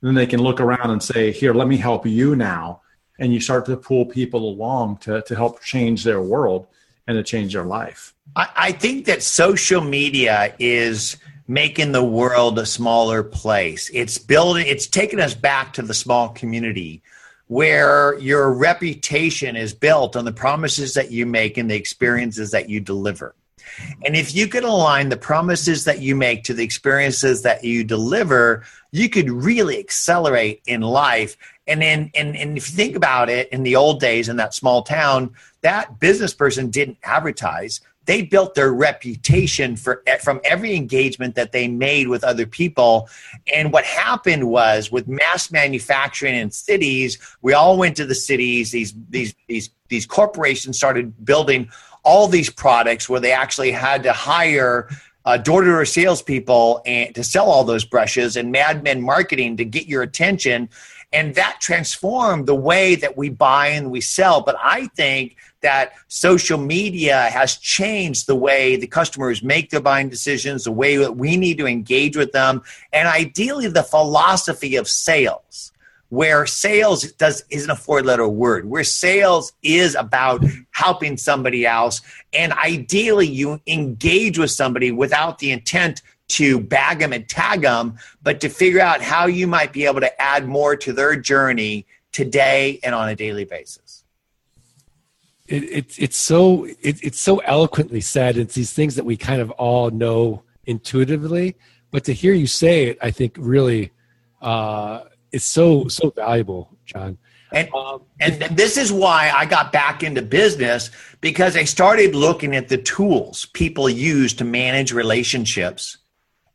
And 0.00 0.08
then 0.08 0.14
they 0.14 0.26
can 0.26 0.42
look 0.42 0.60
around 0.60 0.90
and 0.90 1.02
say, 1.02 1.32
Here, 1.32 1.54
let 1.54 1.68
me 1.68 1.76
help 1.76 2.06
you 2.06 2.36
now. 2.36 2.82
And 3.18 3.32
you 3.32 3.40
start 3.40 3.66
to 3.66 3.76
pull 3.76 4.06
people 4.06 4.48
along 4.48 4.98
to, 4.98 5.22
to 5.22 5.36
help 5.36 5.62
change 5.62 6.02
their 6.04 6.20
world 6.20 6.66
and 7.06 7.16
to 7.16 7.22
change 7.22 7.52
their 7.52 7.64
life. 7.64 8.14
I, 8.34 8.48
I 8.56 8.72
think 8.72 9.06
that 9.06 9.22
social 9.22 9.80
media 9.80 10.54
is 10.58 11.16
making 11.46 11.92
the 11.92 12.02
world 12.02 12.58
a 12.58 12.66
smaller 12.66 13.22
place. 13.22 13.90
It's 13.92 14.18
building, 14.18 14.66
it's 14.66 14.86
taking 14.86 15.20
us 15.20 15.34
back 15.34 15.74
to 15.74 15.82
the 15.82 15.94
small 15.94 16.30
community 16.30 17.02
where 17.48 18.18
your 18.18 18.52
reputation 18.52 19.56
is 19.56 19.74
built 19.74 20.16
on 20.16 20.24
the 20.24 20.32
promises 20.32 20.94
that 20.94 21.10
you 21.10 21.26
make 21.26 21.58
and 21.58 21.70
the 21.70 21.74
experiences 21.74 22.50
that 22.52 22.68
you 22.68 22.80
deliver. 22.80 23.34
And 24.04 24.14
if 24.14 24.34
you 24.34 24.46
can 24.46 24.64
align 24.64 25.08
the 25.08 25.16
promises 25.16 25.84
that 25.84 26.00
you 26.00 26.14
make 26.14 26.44
to 26.44 26.54
the 26.54 26.64
experiences 26.64 27.42
that 27.42 27.64
you 27.64 27.84
deliver, 27.84 28.64
you 28.92 29.08
could 29.08 29.30
really 29.30 29.78
accelerate 29.78 30.62
in 30.66 30.80
life. 30.82 31.36
And 31.66 31.80
then, 31.82 32.10
and, 32.14 32.36
and 32.36 32.56
if 32.56 32.70
you 32.70 32.76
think 32.76 32.96
about 32.96 33.28
it, 33.30 33.48
in 33.50 33.62
the 33.62 33.76
old 33.76 34.00
days 34.00 34.28
in 34.28 34.36
that 34.36 34.54
small 34.54 34.82
town, 34.82 35.34
that 35.62 35.98
business 35.98 36.34
person 36.34 36.70
didn't 36.70 36.98
advertise. 37.02 37.80
They 38.06 38.22
built 38.22 38.54
their 38.54 38.72
reputation 38.72 39.76
for 39.76 40.02
from 40.20 40.40
every 40.44 40.74
engagement 40.74 41.34
that 41.36 41.52
they 41.52 41.68
made 41.68 42.08
with 42.08 42.22
other 42.24 42.46
people. 42.46 43.08
And 43.54 43.72
what 43.72 43.84
happened 43.84 44.48
was 44.48 44.92
with 44.92 45.08
mass 45.08 45.50
manufacturing 45.50 46.34
in 46.34 46.50
cities, 46.50 47.18
we 47.42 47.52
all 47.54 47.78
went 47.78 47.96
to 47.96 48.06
the 48.06 48.14
cities. 48.14 48.72
These 48.72 48.94
these 49.08 49.34
these 49.48 49.70
these 49.88 50.06
corporations 50.06 50.76
started 50.76 51.24
building 51.24 51.70
all 52.02 52.28
these 52.28 52.50
products 52.50 53.08
where 53.08 53.20
they 53.20 53.32
actually 53.32 53.72
had 53.72 54.02
to 54.02 54.12
hire 54.12 54.88
uh, 55.24 55.38
door-to-door 55.38 55.86
salespeople 55.86 56.82
and 56.84 57.14
to 57.14 57.24
sell 57.24 57.46
all 57.46 57.64
those 57.64 57.84
brushes 57.84 58.36
and 58.36 58.52
madmen 58.52 59.00
marketing 59.00 59.56
to 59.56 59.64
get 59.64 59.86
your 59.86 60.02
attention, 60.02 60.68
and 61.14 61.34
that 61.34 61.56
transformed 61.60 62.46
the 62.46 62.54
way 62.54 62.94
that 62.94 63.16
we 63.16 63.30
buy 63.30 63.68
and 63.68 63.90
we 63.90 64.02
sell. 64.02 64.42
But 64.42 64.56
I 64.62 64.88
think 64.88 65.36
that 65.64 65.94
social 66.08 66.58
media 66.58 67.22
has 67.30 67.56
changed 67.56 68.28
the 68.28 68.36
way 68.36 68.76
the 68.76 68.86
customers 68.86 69.42
make 69.42 69.70
their 69.70 69.80
buying 69.80 70.08
decisions, 70.08 70.64
the 70.64 70.72
way 70.72 70.96
that 70.96 71.16
we 71.16 71.36
need 71.36 71.58
to 71.58 71.66
engage 71.66 72.16
with 72.16 72.32
them, 72.32 72.62
and 72.92 73.08
ideally 73.08 73.66
the 73.66 73.82
philosophy 73.82 74.76
of 74.76 74.86
sales 74.86 75.72
where 76.10 76.46
sales 76.46 77.10
does 77.12 77.44
isn't 77.50 77.70
a 77.70 77.76
four 77.76 78.02
letter 78.02 78.28
word 78.28 78.68
where 78.68 78.84
sales 78.84 79.52
is 79.62 79.96
about 79.96 80.44
helping 80.70 81.16
somebody 81.16 81.66
else 81.66 82.02
and 82.32 82.52
ideally 82.52 83.26
you 83.26 83.60
engage 83.66 84.38
with 84.38 84.50
somebody 84.50 84.92
without 84.92 85.38
the 85.38 85.50
intent 85.50 86.02
to 86.28 86.60
bag 86.60 87.00
them 87.00 87.12
and 87.12 87.28
tag 87.28 87.62
them 87.62 87.96
but 88.22 88.40
to 88.40 88.48
figure 88.48 88.80
out 88.80 89.00
how 89.00 89.26
you 89.26 89.46
might 89.46 89.72
be 89.72 89.86
able 89.86 90.00
to 90.00 90.22
add 90.22 90.46
more 90.46 90.76
to 90.76 90.92
their 90.92 91.16
journey 91.16 91.84
today 92.12 92.78
and 92.84 92.94
on 92.94 93.08
a 93.08 93.16
daily 93.16 93.44
basis 93.44 94.03
it, 95.54 95.64
it 95.64 95.98
it's 95.98 96.16
so 96.16 96.64
it, 96.64 97.02
it's 97.02 97.20
so 97.20 97.38
eloquently 97.38 98.00
said 98.00 98.36
it's 98.36 98.54
these 98.54 98.72
things 98.72 98.96
that 98.96 99.04
we 99.04 99.16
kind 99.16 99.40
of 99.40 99.50
all 99.52 99.90
know 99.90 100.42
intuitively 100.66 101.56
but 101.90 102.04
to 102.04 102.12
hear 102.12 102.34
you 102.34 102.46
say 102.46 102.86
it 102.86 102.98
i 103.00 103.10
think 103.10 103.36
really 103.38 103.92
uh, 104.44 105.04
it's 105.32 105.44
so 105.44 105.88
so 105.88 106.10
valuable, 106.10 106.70
John. 106.84 107.18
And, 107.50 107.72
um, 107.72 108.02
and 108.20 108.40
this 108.56 108.76
is 108.76 108.92
why 108.92 109.30
I 109.34 109.46
got 109.46 109.72
back 109.72 110.02
into 110.02 110.22
business 110.22 110.90
because 111.20 111.56
I 111.56 111.64
started 111.64 112.14
looking 112.14 112.54
at 112.54 112.68
the 112.68 112.78
tools 112.78 113.46
people 113.46 113.88
use 113.88 114.34
to 114.34 114.44
manage 114.44 114.92
relationships 114.92 115.98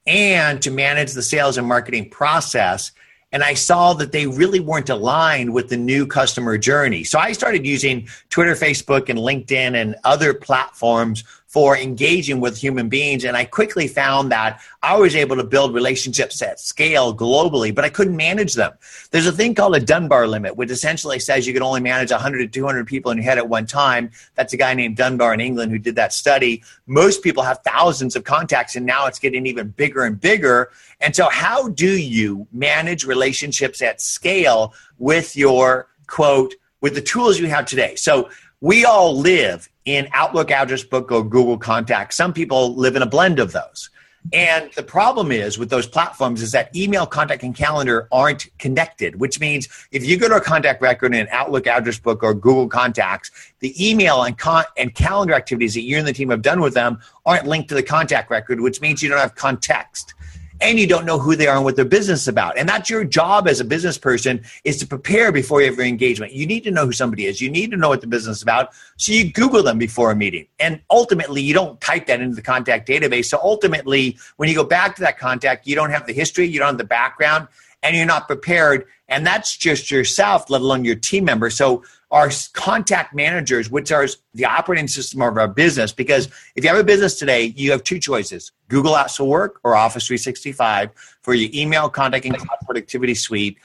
and 0.05 0.61
to 0.61 0.71
manage 0.71 1.13
the 1.13 1.21
sales 1.21 1.57
and 1.57 1.67
marketing 1.67 2.09
process. 2.09 2.91
And 3.31 3.43
I 3.43 3.53
saw 3.53 3.93
that 3.93 4.11
they 4.11 4.25
really 4.25 4.59
weren't 4.59 4.89
aligned 4.89 5.53
with 5.53 5.69
the 5.69 5.77
new 5.77 6.07
customer 6.07 6.57
journey. 6.57 7.03
So 7.03 7.19
I 7.19 7.31
started 7.31 7.65
using 7.65 8.07
Twitter, 8.29 8.53
Facebook, 8.53 9.09
and 9.09 9.19
LinkedIn 9.19 9.75
and 9.75 9.95
other 10.03 10.33
platforms 10.33 11.23
for 11.49 11.75
engaging 11.75 12.39
with 12.39 12.55
human 12.55 12.89
beings. 12.89 13.25
And 13.25 13.35
I 13.35 13.43
quickly 13.43 13.87
found 13.87 14.31
that 14.31 14.61
I 14.83 14.95
was 14.95 15.15
able 15.15 15.35
to 15.35 15.43
build 15.43 15.73
relationships 15.73 16.43
at 16.43 16.59
scale 16.59 17.13
globally, 17.13 17.73
but 17.73 17.83
I 17.83 17.89
couldn't 17.89 18.15
manage 18.15 18.53
them. 18.53 18.71
There's 19.09 19.25
a 19.25 19.31
thing 19.31 19.55
called 19.55 19.75
a 19.75 19.79
Dunbar 19.79 20.27
limit, 20.27 20.55
which 20.55 20.69
essentially 20.69 21.17
says 21.17 21.47
you 21.47 21.53
can 21.53 21.63
only 21.63 21.81
manage 21.81 22.11
100 22.11 22.37
to 22.37 22.47
200 22.47 22.85
people 22.85 23.11
in 23.11 23.17
your 23.17 23.23
head 23.23 23.39
at 23.39 23.49
one 23.49 23.65
time. 23.65 24.11
That's 24.35 24.53
a 24.53 24.57
guy 24.57 24.75
named 24.75 24.97
Dunbar 24.97 25.33
in 25.33 25.39
England 25.39 25.71
who 25.71 25.79
did 25.79 25.95
that 25.95 26.13
study. 26.13 26.61
Most 26.85 27.23
people 27.23 27.41
have 27.41 27.61
thousands 27.65 28.15
of 28.15 28.23
contacts, 28.23 28.75
and 28.75 28.85
now 28.85 29.07
it's 29.07 29.17
getting 29.17 29.47
even 29.47 29.69
bigger 29.69 30.05
and 30.05 30.21
bigger. 30.21 30.69
And 31.01 31.15
so, 31.15 31.29
how 31.29 31.69
do 31.69 31.89
you 31.99 32.45
manage 32.51 33.05
relationships 33.05 33.81
at 33.81 34.01
scale 34.01 34.75
with 34.99 35.35
your 35.35 35.87
quote, 36.05 36.53
with 36.81 36.93
the 36.93 37.01
tools 37.01 37.39
you 37.39 37.47
have 37.47 37.65
today? 37.65 37.95
So, 37.95 38.29
we 38.61 38.83
all 38.83 39.17
live 39.17 39.69
in 39.85 40.09
Outlook 40.13 40.51
address 40.51 40.83
book 40.83 41.11
or 41.11 41.23
Google 41.23 41.57
Contact. 41.57 42.13
Some 42.13 42.33
people 42.33 42.75
live 42.75 42.95
in 42.95 43.01
a 43.01 43.05
blend 43.05 43.39
of 43.39 43.53
those. 43.53 43.89
And 44.33 44.69
the 44.73 44.83
problem 44.83 45.31
is 45.31 45.57
with 45.57 45.69
those 45.69 45.87
platforms 45.87 46.41
is 46.41 46.51
that 46.51 46.75
email, 46.75 47.05
contact, 47.05 47.41
and 47.41 47.55
calendar 47.55 48.09
aren't 48.11 48.47
connected, 48.59 49.17
which 49.17 49.39
means 49.39 49.69
if 49.91 50.05
you 50.05 50.17
go 50.17 50.27
to 50.27 50.35
a 50.35 50.41
contact 50.41 50.81
record 50.81 51.15
in 51.15 51.27
Outlook 51.31 51.67
address 51.67 51.99
book 51.99 52.21
or 52.21 52.33
Google 52.33 52.67
Contacts, 52.67 53.31
the 53.59 53.73
email 53.83 54.23
and, 54.23 54.37
con- 54.37 54.65
and 54.77 54.93
calendar 54.93 55.33
activities 55.33 55.73
that 55.73 55.83
you 55.83 55.97
and 55.97 56.05
the 56.05 56.11
team 56.11 56.29
have 56.29 56.41
done 56.41 56.59
with 56.59 56.73
them 56.73 56.99
aren't 57.25 57.47
linked 57.47 57.69
to 57.69 57.75
the 57.75 57.81
contact 57.81 58.29
record, 58.29 58.59
which 58.59 58.81
means 58.81 59.01
you 59.01 59.07
don't 59.07 59.19
have 59.19 59.35
context 59.35 60.13
and 60.61 60.79
you 60.79 60.87
don't 60.87 61.05
know 61.05 61.17
who 61.17 61.35
they 61.35 61.47
are 61.47 61.55
and 61.55 61.63
what 61.63 61.75
their 61.75 61.85
business 61.85 62.21
is 62.21 62.27
about. 62.27 62.57
And 62.57 62.67
that's 62.67 62.89
your 62.89 63.03
job 63.03 63.47
as 63.47 63.59
a 63.59 63.65
business 63.65 63.97
person 63.97 64.43
is 64.63 64.77
to 64.77 64.87
prepare 64.87 65.31
before 65.31 65.61
every 65.61 65.87
engagement. 65.87 66.33
You 66.33 66.45
need 66.45 66.63
to 66.65 66.71
know 66.71 66.85
who 66.85 66.91
somebody 66.91 67.25
is. 67.25 67.41
You 67.41 67.49
need 67.49 67.71
to 67.71 67.77
know 67.77 67.89
what 67.89 68.01
the 68.01 68.07
business 68.07 68.37
is 68.37 68.43
about. 68.43 68.69
So 68.97 69.11
you 69.11 69.31
Google 69.31 69.63
them 69.63 69.77
before 69.77 70.11
a 70.11 70.15
meeting. 70.15 70.47
And 70.59 70.81
ultimately, 70.89 71.41
you 71.41 71.53
don't 71.53 71.79
type 71.79 72.07
that 72.07 72.21
into 72.21 72.35
the 72.35 72.41
contact 72.41 72.87
database. 72.87 73.25
So 73.25 73.39
ultimately, 73.41 74.17
when 74.37 74.49
you 74.49 74.55
go 74.55 74.63
back 74.63 74.95
to 74.95 75.01
that 75.01 75.17
contact, 75.17 75.67
you 75.67 75.75
don't 75.75 75.91
have 75.91 76.05
the 76.07 76.13
history, 76.13 76.47
you 76.47 76.59
don't 76.59 76.67
have 76.69 76.77
the 76.77 76.83
background, 76.83 77.47
and 77.83 77.95
you're 77.95 78.05
not 78.05 78.27
prepared. 78.27 78.85
And 79.07 79.25
that's 79.25 79.55
just 79.55 79.89
yourself, 79.89 80.49
let 80.49 80.61
alone 80.61 80.85
your 80.85 80.95
team 80.95 81.25
member. 81.25 81.49
So 81.49 81.83
our 82.11 82.31
contact 82.53 83.13
managers, 83.13 83.69
which 83.69 83.91
are 83.91 84.07
the 84.33 84.45
operating 84.45 84.87
system 84.87 85.21
of 85.21 85.37
our 85.37 85.47
business. 85.47 85.91
Because 85.91 86.27
if 86.55 86.63
you 86.63 86.69
have 86.69 86.79
a 86.79 86.83
business 86.83 87.19
today, 87.19 87.53
you 87.55 87.71
have 87.71 87.83
two 87.83 87.99
choices 87.99 88.51
Google 88.67 88.93
Apps 88.93 89.19
will 89.19 89.27
work 89.27 89.59
or 89.63 89.75
Office 89.75 90.07
365 90.07 90.89
for 91.21 91.33
your 91.33 91.49
email, 91.53 91.89
contact, 91.89 92.25
and 92.25 92.37
cloud 92.37 92.57
productivity 92.65 93.15
suite. 93.15 93.57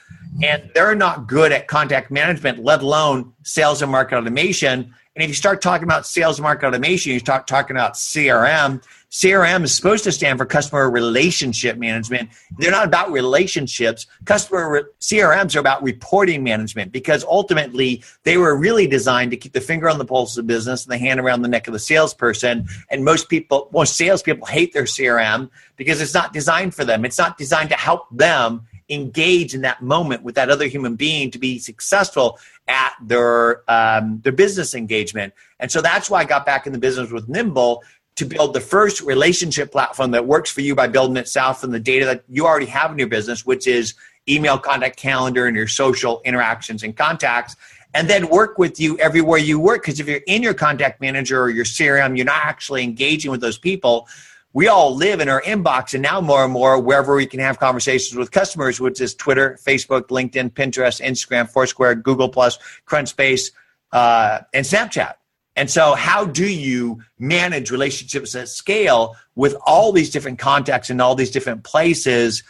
And 0.43 0.69
they're 0.73 0.95
not 0.95 1.27
good 1.27 1.51
at 1.51 1.67
contact 1.67 2.11
management, 2.11 2.63
let 2.63 2.81
alone 2.81 3.33
sales 3.43 3.81
and 3.81 3.91
market 3.91 4.17
automation. 4.17 4.93
And 5.15 5.23
if 5.23 5.29
you 5.29 5.33
start 5.33 5.61
talking 5.61 5.85
about 5.85 6.05
sales 6.05 6.39
and 6.39 6.43
market 6.43 6.67
automation, 6.67 7.13
you 7.13 7.19
start 7.19 7.47
talking 7.47 7.75
about 7.75 7.93
CRM. 7.93 8.83
CRM 9.15 9.63
is 9.63 9.73
supposed 9.73 10.03
to 10.03 10.11
stand 10.11 10.37
for 10.37 10.45
customer 10.45 10.89
relationship 10.89 11.77
management. 11.77 12.29
They're 12.57 12.69
not 12.69 12.85
about 12.85 13.13
relationships. 13.13 14.07
Customer 14.25 14.69
re- 14.69 14.83
CRMs 14.99 15.55
are 15.55 15.59
about 15.59 15.81
reporting 15.81 16.43
management 16.43 16.91
because 16.91 17.23
ultimately 17.23 18.03
they 18.23 18.35
were 18.35 18.57
really 18.57 18.87
designed 18.87 19.31
to 19.31 19.37
keep 19.37 19.53
the 19.53 19.61
finger 19.61 19.89
on 19.89 19.99
the 19.99 20.05
pulse 20.05 20.35
of 20.35 20.45
business 20.47 20.83
and 20.83 20.91
the 20.91 20.97
hand 20.97 21.21
around 21.21 21.43
the 21.43 21.47
neck 21.47 21.65
of 21.65 21.71
the 21.71 21.79
salesperson. 21.79 22.67
And 22.91 23.05
most 23.05 23.29
people, 23.29 23.69
most 23.71 23.95
salespeople 23.95 24.47
hate 24.47 24.73
their 24.73 24.83
CRM 24.83 25.49
because 25.77 26.01
it's 26.01 26.13
not 26.13 26.33
designed 26.33 26.75
for 26.75 26.83
them. 26.83 27.05
It's 27.05 27.17
not 27.17 27.37
designed 27.37 27.69
to 27.69 27.77
help 27.77 28.07
them 28.11 28.67
engage 28.89 29.55
in 29.55 29.61
that 29.61 29.81
moment 29.81 30.23
with 30.23 30.35
that 30.35 30.49
other 30.49 30.67
human 30.67 30.97
being 30.97 31.31
to 31.31 31.39
be 31.39 31.57
successful 31.57 32.37
at 32.67 32.91
their 33.01 33.63
um, 33.71 34.19
their 34.23 34.33
business 34.33 34.75
engagement. 34.75 35.33
And 35.57 35.71
so 35.71 35.79
that's 35.79 36.09
why 36.09 36.19
I 36.19 36.25
got 36.25 36.45
back 36.45 36.67
in 36.67 36.73
the 36.73 36.79
business 36.79 37.11
with 37.11 37.29
Nimble 37.29 37.81
to 38.15 38.25
build 38.25 38.53
the 38.53 38.61
first 38.61 39.01
relationship 39.01 39.71
platform 39.71 40.11
that 40.11 40.25
works 40.25 40.49
for 40.49 40.61
you 40.61 40.73
by 40.73 40.87
building 40.87 41.17
itself 41.17 41.61
from 41.61 41.71
the 41.71 41.79
data 41.79 42.05
that 42.05 42.23
you 42.29 42.45
already 42.45 42.65
have 42.65 42.91
in 42.91 42.97
your 42.97 43.07
business, 43.07 43.45
which 43.45 43.67
is 43.67 43.93
email, 44.27 44.57
contact, 44.57 44.97
calendar, 44.97 45.47
and 45.47 45.55
your 45.55 45.67
social 45.67 46.21
interactions 46.23 46.83
and 46.83 46.95
contacts. 46.95 47.55
And 47.93 48.09
then 48.09 48.27
work 48.27 48.57
with 48.57 48.79
you 48.79 48.97
everywhere 48.99 49.39
you 49.39 49.59
work. 49.59 49.83
Because 49.83 49.99
if 49.99 50.07
you're 50.07 50.21
in 50.27 50.43
your 50.43 50.53
contact 50.53 50.99
manager 50.99 51.41
or 51.41 51.49
your 51.49 51.65
CRM, 51.65 52.17
you're 52.17 52.25
not 52.25 52.43
actually 52.43 52.83
engaging 52.83 53.31
with 53.31 53.41
those 53.41 53.57
people 53.57 54.07
we 54.55 54.69
all 54.69 54.95
live 54.95 55.19
in 55.19 55.27
our 55.27 55.41
inbox 55.41 55.93
and 55.93 56.01
now 56.01 56.21
more 56.21 56.45
and 56.45 56.53
more 56.53 56.79
wherever 56.79 57.13
we 57.13 57.25
can 57.25 57.41
have 57.41 57.59
conversations 57.59 58.17
with 58.17 58.31
customers 58.31 58.79
which 58.79 58.99
is 59.01 59.13
twitter 59.13 59.59
facebook 59.63 60.03
linkedin 60.03 60.49
pinterest 60.49 61.01
instagram 61.01 61.47
foursquare 61.47 61.93
google 61.93 62.29
plus 62.29 62.57
crunchbase 62.87 63.51
uh, 63.91 64.39
and 64.53 64.65
snapchat 64.65 65.15
and 65.55 65.69
so 65.69 65.95
how 65.95 66.25
do 66.25 66.47
you 66.47 67.01
manage 67.17 67.71
relationships 67.71 68.35
at 68.35 68.49
scale 68.49 69.15
with 69.35 69.55
all 69.65 69.91
these 69.91 70.09
different 70.09 70.39
contexts 70.39 70.89
and 70.89 71.01
all 71.01 71.15
these 71.15 71.31
different 71.31 71.63
places? 71.63 72.43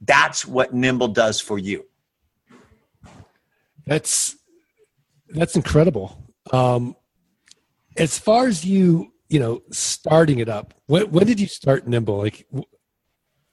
That's 0.00 0.46
what 0.46 0.72
nimble 0.72 1.08
does 1.08 1.40
for 1.40 1.58
you. 1.58 1.84
That's 3.86 4.36
that's 5.28 5.54
incredible. 5.54 6.18
Um, 6.52 6.96
as 7.96 8.18
far 8.18 8.46
as 8.46 8.64
you 8.64 9.12
you 9.28 9.38
know 9.38 9.62
starting 9.70 10.38
it 10.38 10.48
up 10.48 10.74
when, 10.86 11.10
when 11.10 11.26
did 11.26 11.40
you 11.40 11.46
start 11.46 11.86
nimble? 11.86 12.18
Like 12.18 12.46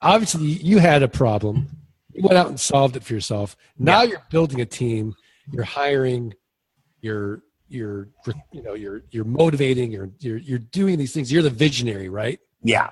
obviously 0.02 0.46
you 0.46 0.80
had 0.80 1.04
a 1.04 1.08
problem. 1.08 1.68
You 2.14 2.24
went 2.24 2.38
out 2.38 2.48
and 2.48 2.60
solved 2.60 2.96
it 2.96 3.04
for 3.04 3.14
yourself. 3.14 3.58
Now 3.78 4.04
yeah. 4.04 4.10
you're 4.10 4.24
building 4.30 4.62
a 4.62 4.66
team. 4.66 5.16
You're 5.52 5.64
hiring 5.64 6.34
you're 7.04 7.44
you're 7.70 8.10
you 8.52 8.62
know 8.62 8.74
you're 8.74 9.04
you're 9.12 9.26
motivating 9.26 9.92
you're 9.92 10.10
you're, 10.20 10.38
you're 10.38 10.60
doing 10.60 10.98
these 10.98 11.14
things 11.14 11.32
you're 11.32 11.42
the 11.42 11.50
visionary 11.50 12.10
right 12.10 12.40
yeah 12.64 12.92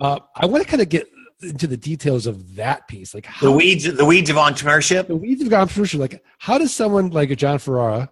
uh, 0.00 0.18
i 0.36 0.46
want 0.46 0.62
to 0.62 0.68
kind 0.68 0.82
of 0.82 0.88
get 0.88 1.08
into 1.42 1.66
the 1.66 1.76
details 1.76 2.26
of 2.26 2.54
that 2.56 2.86
piece 2.88 3.14
like 3.14 3.26
how, 3.26 3.46
the 3.46 3.52
weeds 3.52 3.84
the 3.84 4.04
weeds 4.04 4.30
of 4.30 4.36
entrepreneurship 4.36 5.06
the 5.06 5.16
weeds 5.16 5.42
of 5.42 5.48
entrepreneurship 5.48 5.98
like 5.98 6.22
how 6.38 6.58
does 6.58 6.72
someone 6.72 7.10
like 7.10 7.30
a 7.30 7.36
jon 7.36 7.58
ferrara 7.58 8.10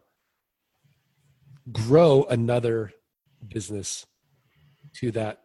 grow 1.73 2.25
another 2.25 2.93
business 3.49 4.07
to 4.95 5.11
that 5.13 5.41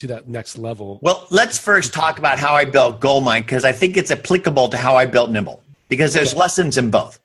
to 0.00 0.06
that 0.08 0.28
next 0.28 0.58
level. 0.58 0.98
Well, 1.02 1.26
let's 1.30 1.58
first 1.58 1.94
talk 1.94 2.18
about 2.18 2.38
how 2.38 2.54
I 2.54 2.64
built 2.64 3.00
Goldmine 3.00 3.42
because 3.42 3.64
I 3.64 3.72
think 3.72 3.96
it's 3.96 4.10
applicable 4.10 4.68
to 4.68 4.76
how 4.76 4.96
I 4.96 5.06
built 5.06 5.30
Nimble 5.30 5.62
because 5.88 6.12
there's 6.12 6.32
okay. 6.32 6.40
lessons 6.40 6.76
in 6.76 6.90
both. 6.90 7.18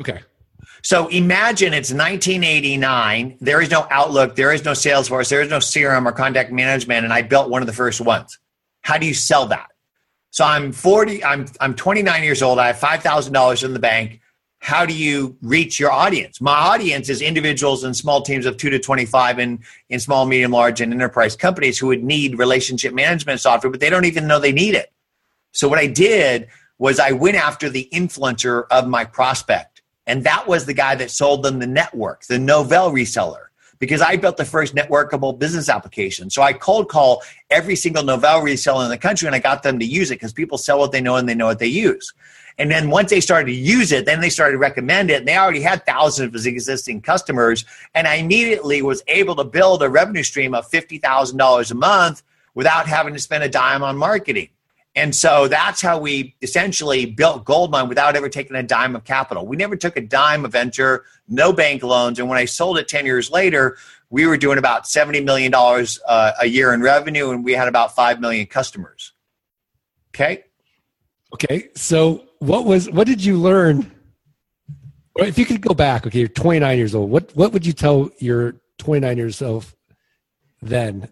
Okay. 0.00 0.20
So 0.84 1.08
imagine 1.08 1.74
it's 1.74 1.92
1989. 1.92 3.38
There 3.40 3.60
is 3.60 3.70
no 3.70 3.86
Outlook, 3.90 4.36
there 4.36 4.52
is 4.52 4.64
no 4.64 4.72
Salesforce, 4.72 5.28
there 5.28 5.40
is 5.40 5.50
no 5.50 5.58
CRM 5.58 6.06
or 6.06 6.12
contact 6.12 6.52
management, 6.52 7.04
and 7.04 7.12
I 7.12 7.22
built 7.22 7.50
one 7.50 7.62
of 7.62 7.66
the 7.66 7.72
first 7.72 8.00
ones. 8.00 8.38
How 8.82 8.98
do 8.98 9.06
you 9.06 9.14
sell 9.14 9.46
that? 9.46 9.68
So 10.30 10.44
I'm 10.44 10.72
40. 10.72 11.24
I'm 11.24 11.46
I'm 11.60 11.74
29 11.74 12.22
years 12.22 12.42
old. 12.42 12.58
I 12.58 12.68
have 12.68 12.78
five 12.78 13.02
thousand 13.02 13.32
dollars 13.32 13.64
in 13.64 13.72
the 13.72 13.78
bank 13.80 14.20
how 14.64 14.86
do 14.86 14.94
you 14.94 15.36
reach 15.42 15.78
your 15.78 15.92
audience? 15.92 16.40
My 16.40 16.54
audience 16.54 17.10
is 17.10 17.20
individuals 17.20 17.84
and 17.84 17.94
small 17.94 18.22
teams 18.22 18.46
of 18.46 18.56
two 18.56 18.70
to 18.70 18.78
25 18.78 19.38
in, 19.38 19.62
in 19.90 20.00
small, 20.00 20.24
medium, 20.24 20.52
large, 20.52 20.80
and 20.80 20.90
enterprise 20.90 21.36
companies 21.36 21.78
who 21.78 21.88
would 21.88 22.02
need 22.02 22.38
relationship 22.38 22.94
management 22.94 23.40
software, 23.40 23.70
but 23.70 23.80
they 23.80 23.90
don't 23.90 24.06
even 24.06 24.26
know 24.26 24.38
they 24.38 24.52
need 24.52 24.74
it. 24.74 24.90
So, 25.52 25.68
what 25.68 25.78
I 25.78 25.86
did 25.86 26.48
was 26.78 26.98
I 26.98 27.12
went 27.12 27.36
after 27.36 27.68
the 27.68 27.90
influencer 27.92 28.64
of 28.70 28.88
my 28.88 29.04
prospect. 29.04 29.73
And 30.06 30.24
that 30.24 30.46
was 30.46 30.66
the 30.66 30.74
guy 30.74 30.94
that 30.96 31.10
sold 31.10 31.42
them 31.42 31.58
the 31.58 31.66
network, 31.66 32.24
the 32.24 32.36
Novell 32.36 32.92
reseller, 32.92 33.46
because 33.78 34.00
I 34.00 34.16
built 34.16 34.36
the 34.36 34.44
first 34.44 34.74
networkable 34.74 35.38
business 35.38 35.68
application. 35.68 36.30
So 36.30 36.42
I 36.42 36.52
cold 36.52 36.88
call 36.88 37.22
every 37.50 37.76
single 37.76 38.02
Novell 38.02 38.42
reseller 38.42 38.84
in 38.84 38.90
the 38.90 38.98
country 38.98 39.26
and 39.26 39.34
I 39.34 39.38
got 39.38 39.62
them 39.62 39.78
to 39.78 39.86
use 39.86 40.10
it 40.10 40.16
because 40.16 40.32
people 40.32 40.58
sell 40.58 40.78
what 40.78 40.92
they 40.92 41.00
know 41.00 41.16
and 41.16 41.28
they 41.28 41.34
know 41.34 41.46
what 41.46 41.58
they 41.58 41.66
use. 41.66 42.12
And 42.56 42.70
then 42.70 42.90
once 42.90 43.10
they 43.10 43.20
started 43.20 43.46
to 43.46 43.52
use 43.52 43.90
it, 43.90 44.06
then 44.06 44.20
they 44.20 44.30
started 44.30 44.52
to 44.52 44.58
recommend 44.58 45.10
it. 45.10 45.18
And 45.18 45.26
they 45.26 45.36
already 45.36 45.60
had 45.60 45.84
thousands 45.86 46.34
of 46.34 46.46
existing 46.46 47.00
customers. 47.00 47.64
And 47.94 48.06
I 48.06 48.16
immediately 48.16 48.80
was 48.80 49.02
able 49.08 49.34
to 49.36 49.44
build 49.44 49.82
a 49.82 49.88
revenue 49.88 50.22
stream 50.22 50.54
of 50.54 50.70
$50,000 50.70 51.70
a 51.70 51.74
month 51.74 52.22
without 52.54 52.86
having 52.86 53.12
to 53.14 53.18
spend 53.18 53.42
a 53.42 53.48
dime 53.48 53.82
on 53.82 53.96
marketing. 53.96 54.50
And 54.96 55.14
so 55.14 55.48
that's 55.48 55.80
how 55.80 55.98
we 55.98 56.36
essentially 56.40 57.04
built 57.04 57.44
Goldmine 57.44 57.88
without 57.88 58.14
ever 58.14 58.28
taking 58.28 58.56
a 58.56 58.62
dime 58.62 58.94
of 58.94 59.04
capital. 59.04 59.44
We 59.44 59.56
never 59.56 59.74
took 59.74 59.96
a 59.96 60.00
dime 60.00 60.44
of 60.44 60.52
venture, 60.52 61.04
no 61.28 61.52
bank 61.52 61.82
loans. 61.82 62.20
And 62.20 62.28
when 62.28 62.38
I 62.38 62.44
sold 62.44 62.78
it 62.78 62.86
10 62.86 63.04
years 63.04 63.30
later, 63.30 63.76
we 64.10 64.26
were 64.26 64.36
doing 64.36 64.58
about 64.58 64.84
$70 64.84 65.24
million 65.24 65.52
uh, 65.52 66.32
a 66.40 66.46
year 66.46 66.72
in 66.72 66.80
revenue 66.80 67.30
and 67.30 67.44
we 67.44 67.52
had 67.52 67.66
about 67.66 67.96
5 67.96 68.20
million 68.20 68.46
customers. 68.46 69.12
Okay. 70.14 70.44
Okay. 71.32 71.70
So 71.74 72.24
what 72.38 72.64
was 72.64 72.88
what 72.90 73.08
did 73.08 73.24
you 73.24 73.36
learn? 73.36 73.90
If 75.16 75.38
you 75.38 75.44
could 75.44 75.60
go 75.60 75.74
back, 75.74 76.06
okay, 76.06 76.20
you're 76.20 76.28
29 76.28 76.76
years 76.78 76.94
old. 76.94 77.10
What 77.10 77.34
what 77.34 77.52
would 77.52 77.66
you 77.66 77.72
tell 77.72 78.10
your 78.18 78.54
29 78.78 79.16
years 79.16 79.42
old 79.42 79.66
then? 80.62 81.08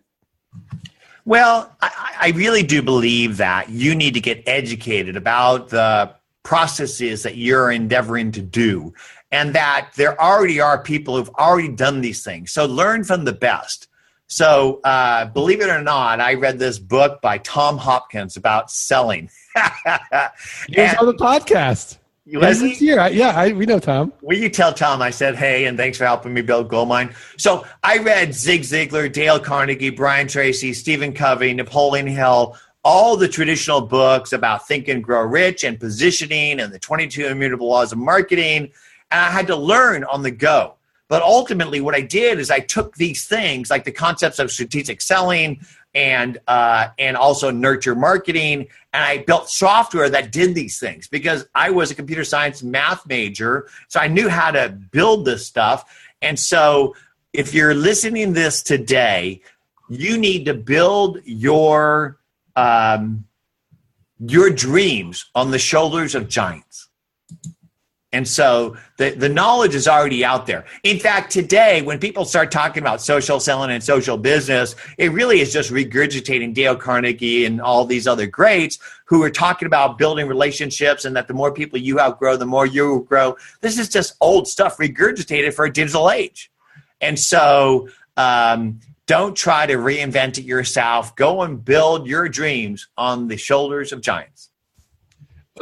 Well, 1.24 1.74
I, 1.80 2.14
I 2.20 2.28
really 2.30 2.62
do 2.62 2.82
believe 2.82 3.36
that 3.36 3.68
you 3.68 3.94
need 3.94 4.14
to 4.14 4.20
get 4.20 4.42
educated 4.46 5.16
about 5.16 5.68
the 5.68 6.14
processes 6.42 7.22
that 7.22 7.36
you're 7.36 7.70
endeavoring 7.70 8.32
to 8.32 8.42
do 8.42 8.92
and 9.30 9.54
that 9.54 9.90
there 9.96 10.20
already 10.20 10.60
are 10.60 10.82
people 10.82 11.16
who've 11.16 11.30
already 11.30 11.68
done 11.68 12.00
these 12.00 12.22
things. 12.22 12.52
So 12.52 12.66
learn 12.66 13.04
from 13.04 13.24
the 13.24 13.32
best. 13.32 13.88
So, 14.26 14.80
uh, 14.82 15.26
believe 15.26 15.60
it 15.60 15.68
or 15.68 15.82
not, 15.82 16.18
I 16.18 16.34
read 16.34 16.58
this 16.58 16.78
book 16.78 17.20
by 17.20 17.38
Tom 17.38 17.76
Hopkins 17.76 18.36
about 18.36 18.70
selling. 18.70 19.28
he 20.68 20.80
was 20.80 20.94
on 20.98 21.06
the 21.06 21.14
podcast. 21.14 21.98
Was 22.26 22.60
he? 22.60 22.74
Year. 22.74 23.00
I, 23.00 23.08
yeah, 23.08 23.30
I, 23.36 23.52
we 23.52 23.66
know 23.66 23.80
Tom. 23.80 24.12
Will 24.22 24.38
you 24.38 24.48
tell 24.48 24.72
Tom 24.72 25.02
I 25.02 25.10
said 25.10 25.34
hey 25.34 25.64
and 25.64 25.76
thanks 25.76 25.98
for 25.98 26.04
helping 26.04 26.32
me 26.32 26.40
build 26.42 26.68
Goldmine? 26.68 27.14
So 27.36 27.66
I 27.82 27.98
read 27.98 28.32
Zig 28.32 28.62
Ziglar, 28.62 29.12
Dale 29.12 29.40
Carnegie, 29.40 29.90
Brian 29.90 30.28
Tracy, 30.28 30.72
Stephen 30.72 31.12
Covey, 31.12 31.52
Napoleon 31.52 32.06
Hill, 32.06 32.56
all 32.84 33.16
the 33.16 33.28
traditional 33.28 33.80
books 33.80 34.32
about 34.32 34.68
think 34.68 34.86
and 34.86 35.02
grow 35.02 35.22
rich 35.22 35.64
and 35.64 35.80
positioning 35.80 36.60
and 36.60 36.72
the 36.72 36.78
22 36.78 37.26
immutable 37.26 37.68
laws 37.68 37.90
of 37.90 37.98
marketing. 37.98 38.70
And 39.10 39.20
I 39.20 39.30
had 39.30 39.48
to 39.48 39.56
learn 39.56 40.04
on 40.04 40.22
the 40.22 40.30
go. 40.30 40.74
But 41.08 41.22
ultimately, 41.22 41.80
what 41.80 41.94
I 41.94 42.00
did 42.00 42.38
is 42.38 42.50
I 42.50 42.60
took 42.60 42.96
these 42.96 43.26
things, 43.26 43.68
like 43.68 43.84
the 43.84 43.92
concepts 43.92 44.38
of 44.38 44.50
strategic 44.50 45.02
selling 45.02 45.60
and 45.94 46.38
uh, 46.48 46.88
and 46.98 47.16
also 47.16 47.50
nurture 47.50 47.94
marketing, 47.94 48.68
and 48.92 49.04
I 49.04 49.18
built 49.18 49.50
software 49.50 50.08
that 50.10 50.32
did 50.32 50.54
these 50.54 50.78
things 50.78 51.08
because 51.08 51.46
I 51.54 51.70
was 51.70 51.90
a 51.90 51.94
computer 51.94 52.24
science 52.24 52.62
math 52.62 53.06
major, 53.06 53.68
so 53.88 54.00
I 54.00 54.08
knew 54.08 54.28
how 54.28 54.50
to 54.50 54.70
build 54.70 55.24
this 55.24 55.46
stuff. 55.46 55.84
And 56.22 56.38
so, 56.38 56.94
if 57.32 57.54
you're 57.54 57.74
listening 57.74 58.32
this 58.32 58.62
today, 58.62 59.42
you 59.88 60.16
need 60.16 60.46
to 60.46 60.54
build 60.54 61.20
your 61.24 62.18
um, 62.56 63.24
your 64.18 64.50
dreams 64.50 65.26
on 65.34 65.50
the 65.50 65.58
shoulders 65.58 66.14
of 66.14 66.28
giants. 66.28 66.88
And 68.14 68.28
so 68.28 68.76
the, 68.98 69.10
the 69.10 69.28
knowledge 69.28 69.74
is 69.74 69.88
already 69.88 70.22
out 70.22 70.46
there. 70.46 70.66
In 70.82 70.98
fact, 70.98 71.32
today, 71.32 71.80
when 71.80 71.98
people 71.98 72.26
start 72.26 72.50
talking 72.50 72.82
about 72.82 73.00
social 73.00 73.40
selling 73.40 73.70
and 73.70 73.82
social 73.82 74.18
business, 74.18 74.76
it 74.98 75.12
really 75.12 75.40
is 75.40 75.50
just 75.50 75.70
regurgitating 75.70 76.52
Dale 76.52 76.76
Carnegie 76.76 77.46
and 77.46 77.60
all 77.60 77.86
these 77.86 78.06
other 78.06 78.26
greats 78.26 78.78
who 79.06 79.22
are 79.22 79.30
talking 79.30 79.64
about 79.64 79.96
building 79.96 80.28
relationships 80.28 81.06
and 81.06 81.16
that 81.16 81.26
the 81.26 81.32
more 81.34 81.52
people 81.52 81.78
you 81.78 81.98
outgrow, 81.98 82.36
the 82.36 82.44
more 82.44 82.66
you 82.66 82.86
will 82.86 83.00
grow. 83.00 83.34
This 83.62 83.78
is 83.78 83.88
just 83.88 84.14
old 84.20 84.46
stuff 84.46 84.76
regurgitated 84.76 85.54
for 85.54 85.64
a 85.64 85.72
digital 85.72 86.10
age. 86.10 86.50
And 87.00 87.18
so 87.18 87.88
um, 88.18 88.80
don't 89.06 89.34
try 89.34 89.64
to 89.64 89.74
reinvent 89.74 90.36
it 90.36 90.44
yourself. 90.44 91.16
Go 91.16 91.42
and 91.42 91.64
build 91.64 92.06
your 92.06 92.28
dreams 92.28 92.88
on 92.98 93.28
the 93.28 93.38
shoulders 93.38 93.90
of 93.92 94.02
giants. 94.02 94.50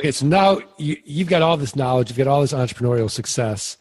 Okay, 0.00 0.12
so 0.12 0.24
now 0.24 0.60
you, 0.78 0.96
you've 1.04 1.28
got 1.28 1.42
all 1.42 1.58
this 1.58 1.76
knowledge, 1.76 2.08
you've 2.08 2.16
got 2.16 2.26
all 2.26 2.40
this 2.40 2.54
entrepreneurial 2.54 3.10
success, 3.10 3.76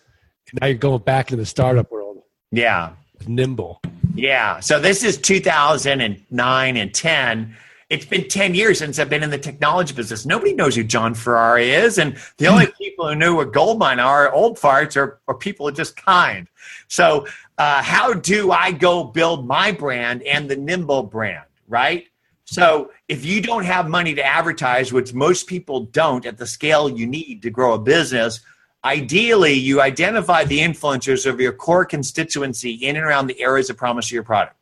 and 0.52 0.60
now 0.60 0.68
you're 0.68 0.78
going 0.78 1.02
back 1.02 1.32
into 1.32 1.38
the 1.38 1.46
startup 1.46 1.90
world. 1.90 2.24
Yeah. 2.52 2.92
Nimble. 3.26 3.80
Yeah. 4.16 4.60
So 4.60 4.82
this 4.82 5.02
is 5.02 5.18
2009 5.18 6.78
and 6.78 6.94
10. 6.94 7.58
It's 7.90 8.06
been 8.06 8.28
10 8.28 8.54
years 8.54 8.80
since 8.80 9.00
I've 9.00 9.10
been 9.10 9.24
in 9.24 9.30
the 9.30 9.38
technology 9.38 9.94
business. 9.94 10.26
Nobody 10.26 10.54
knows 10.54 10.76
who 10.76 10.84
Jon 10.84 11.14
Ferrara 11.14 11.62
is. 11.62 11.98
And 11.98 12.18
the 12.38 12.48
only 12.48 12.68
people 12.78 13.08
who 13.08 13.16
know 13.16 13.36
what 13.36 13.54
Goldmine 13.54 14.02
are, 14.02 14.30
old 14.34 14.60
farts, 14.60 14.98
or, 14.98 15.22
or 15.26 15.36
people 15.36 15.70
are 15.70 15.72
just 15.72 15.96
kind. 15.96 16.50
So, 16.90 17.28
uh, 17.58 17.82
how 17.82 18.14
do 18.14 18.52
I 18.52 18.74
go 18.74 19.06
build 19.06 19.48
my 19.48 19.72
brand 19.72 20.24
and 20.24 20.50
the 20.50 20.58
Nimble 20.58 21.04
brand, 21.04 21.46
right? 21.70 22.09
So, 22.52 22.90
if 23.08 23.24
you 23.26 23.42
don't 23.42 23.64
have 23.66 23.88
money 23.88 24.16
to 24.16 24.26
advertise, 24.26 24.92
which 24.92 25.14
most 25.14 25.46
people 25.46 25.82
don't 25.82 26.26
at 26.26 26.40
the 26.40 26.48
scale 26.48 26.90
you 26.90 27.06
need 27.06 27.44
to 27.44 27.52
grow 27.52 27.76
a 27.76 27.80
business, 27.80 28.40
ideally 28.84 29.54
you 29.54 29.82
identify 29.82 30.46
the 30.46 30.58
influencers 30.58 31.28
of 31.28 31.40
your 31.40 31.54
core 31.54 31.86
constituency 31.86 32.72
in 32.72 32.96
and 32.96 33.06
around 33.06 33.28
the 33.28 33.40
areas 33.40 33.70
of 33.70 33.78
promise 33.78 34.08
of 34.08 34.14
your 34.14 34.24
product. 34.24 34.56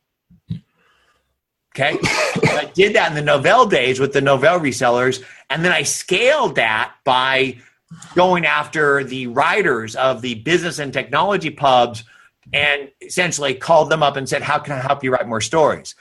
Okay. 1.74 1.98
I 2.02 2.70
did 2.74 2.94
that 2.96 3.16
in 3.16 3.26
the 3.26 3.32
Novell 3.32 3.70
days 3.70 4.02
with 4.02 4.12
the 4.12 4.20
Novell 4.20 4.60
resellers. 4.60 5.24
And 5.50 5.64
then 5.64 5.72
I 5.72 5.84
scaled 5.84 6.56
that 6.56 6.94
by 7.06 7.58
going 8.16 8.46
after 8.46 9.06
the 9.06 9.28
writers 9.28 9.96
of 9.96 10.22
the 10.22 10.36
business 10.36 10.80
and 10.80 10.92
technology 10.92 11.52
pubs 11.52 12.04
and 12.52 12.92
essentially 13.00 13.54
called 13.54 13.90
them 13.90 14.04
up 14.04 14.18
and 14.18 14.28
said, 14.28 14.42
How 14.42 14.60
can 14.60 14.74
I 14.74 14.80
help 14.80 15.06
you 15.06 15.12
write 15.12 15.28
more 15.28 15.40
stories? 15.40 15.96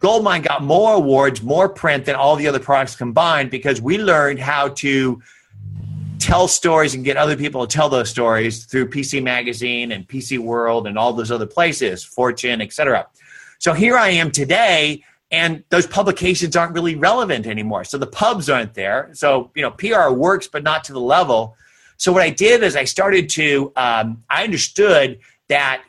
Goldmine 0.00 0.42
got 0.42 0.62
more 0.62 0.94
awards, 0.94 1.42
more 1.42 1.68
print 1.68 2.04
than 2.04 2.14
all 2.14 2.36
the 2.36 2.46
other 2.46 2.60
products 2.60 2.94
combined 2.94 3.50
because 3.50 3.80
we 3.80 3.98
learned 3.98 4.38
how 4.38 4.68
to 4.68 5.20
tell 6.18 6.46
stories 6.46 6.94
and 6.94 7.04
get 7.04 7.16
other 7.16 7.36
people 7.36 7.66
to 7.66 7.76
tell 7.76 7.88
those 7.88 8.10
stories 8.10 8.64
through 8.64 8.88
PC 8.88 9.22
Magazine 9.22 9.92
and 9.92 10.06
PC 10.06 10.38
World 10.38 10.86
and 10.86 10.98
all 10.98 11.12
those 11.12 11.30
other 11.30 11.46
places, 11.46 12.04
Fortune, 12.04 12.60
etc. 12.60 13.06
So 13.58 13.72
here 13.72 13.96
I 13.96 14.10
am 14.10 14.30
today, 14.30 15.02
and 15.30 15.64
those 15.70 15.86
publications 15.86 16.54
aren't 16.54 16.74
really 16.74 16.94
relevant 16.94 17.46
anymore. 17.46 17.84
So 17.84 17.98
the 17.98 18.06
pubs 18.06 18.48
aren't 18.48 18.74
there. 18.74 19.10
So 19.14 19.50
you 19.54 19.62
know, 19.62 19.70
PR 19.72 20.10
works, 20.10 20.46
but 20.46 20.62
not 20.62 20.84
to 20.84 20.92
the 20.92 21.00
level. 21.00 21.56
So 21.96 22.12
what 22.12 22.22
I 22.22 22.30
did 22.30 22.62
is 22.62 22.76
I 22.76 22.84
started 22.84 23.28
to 23.30 23.72
um, 23.74 24.22
I 24.30 24.44
understood 24.44 25.18
that 25.48 25.82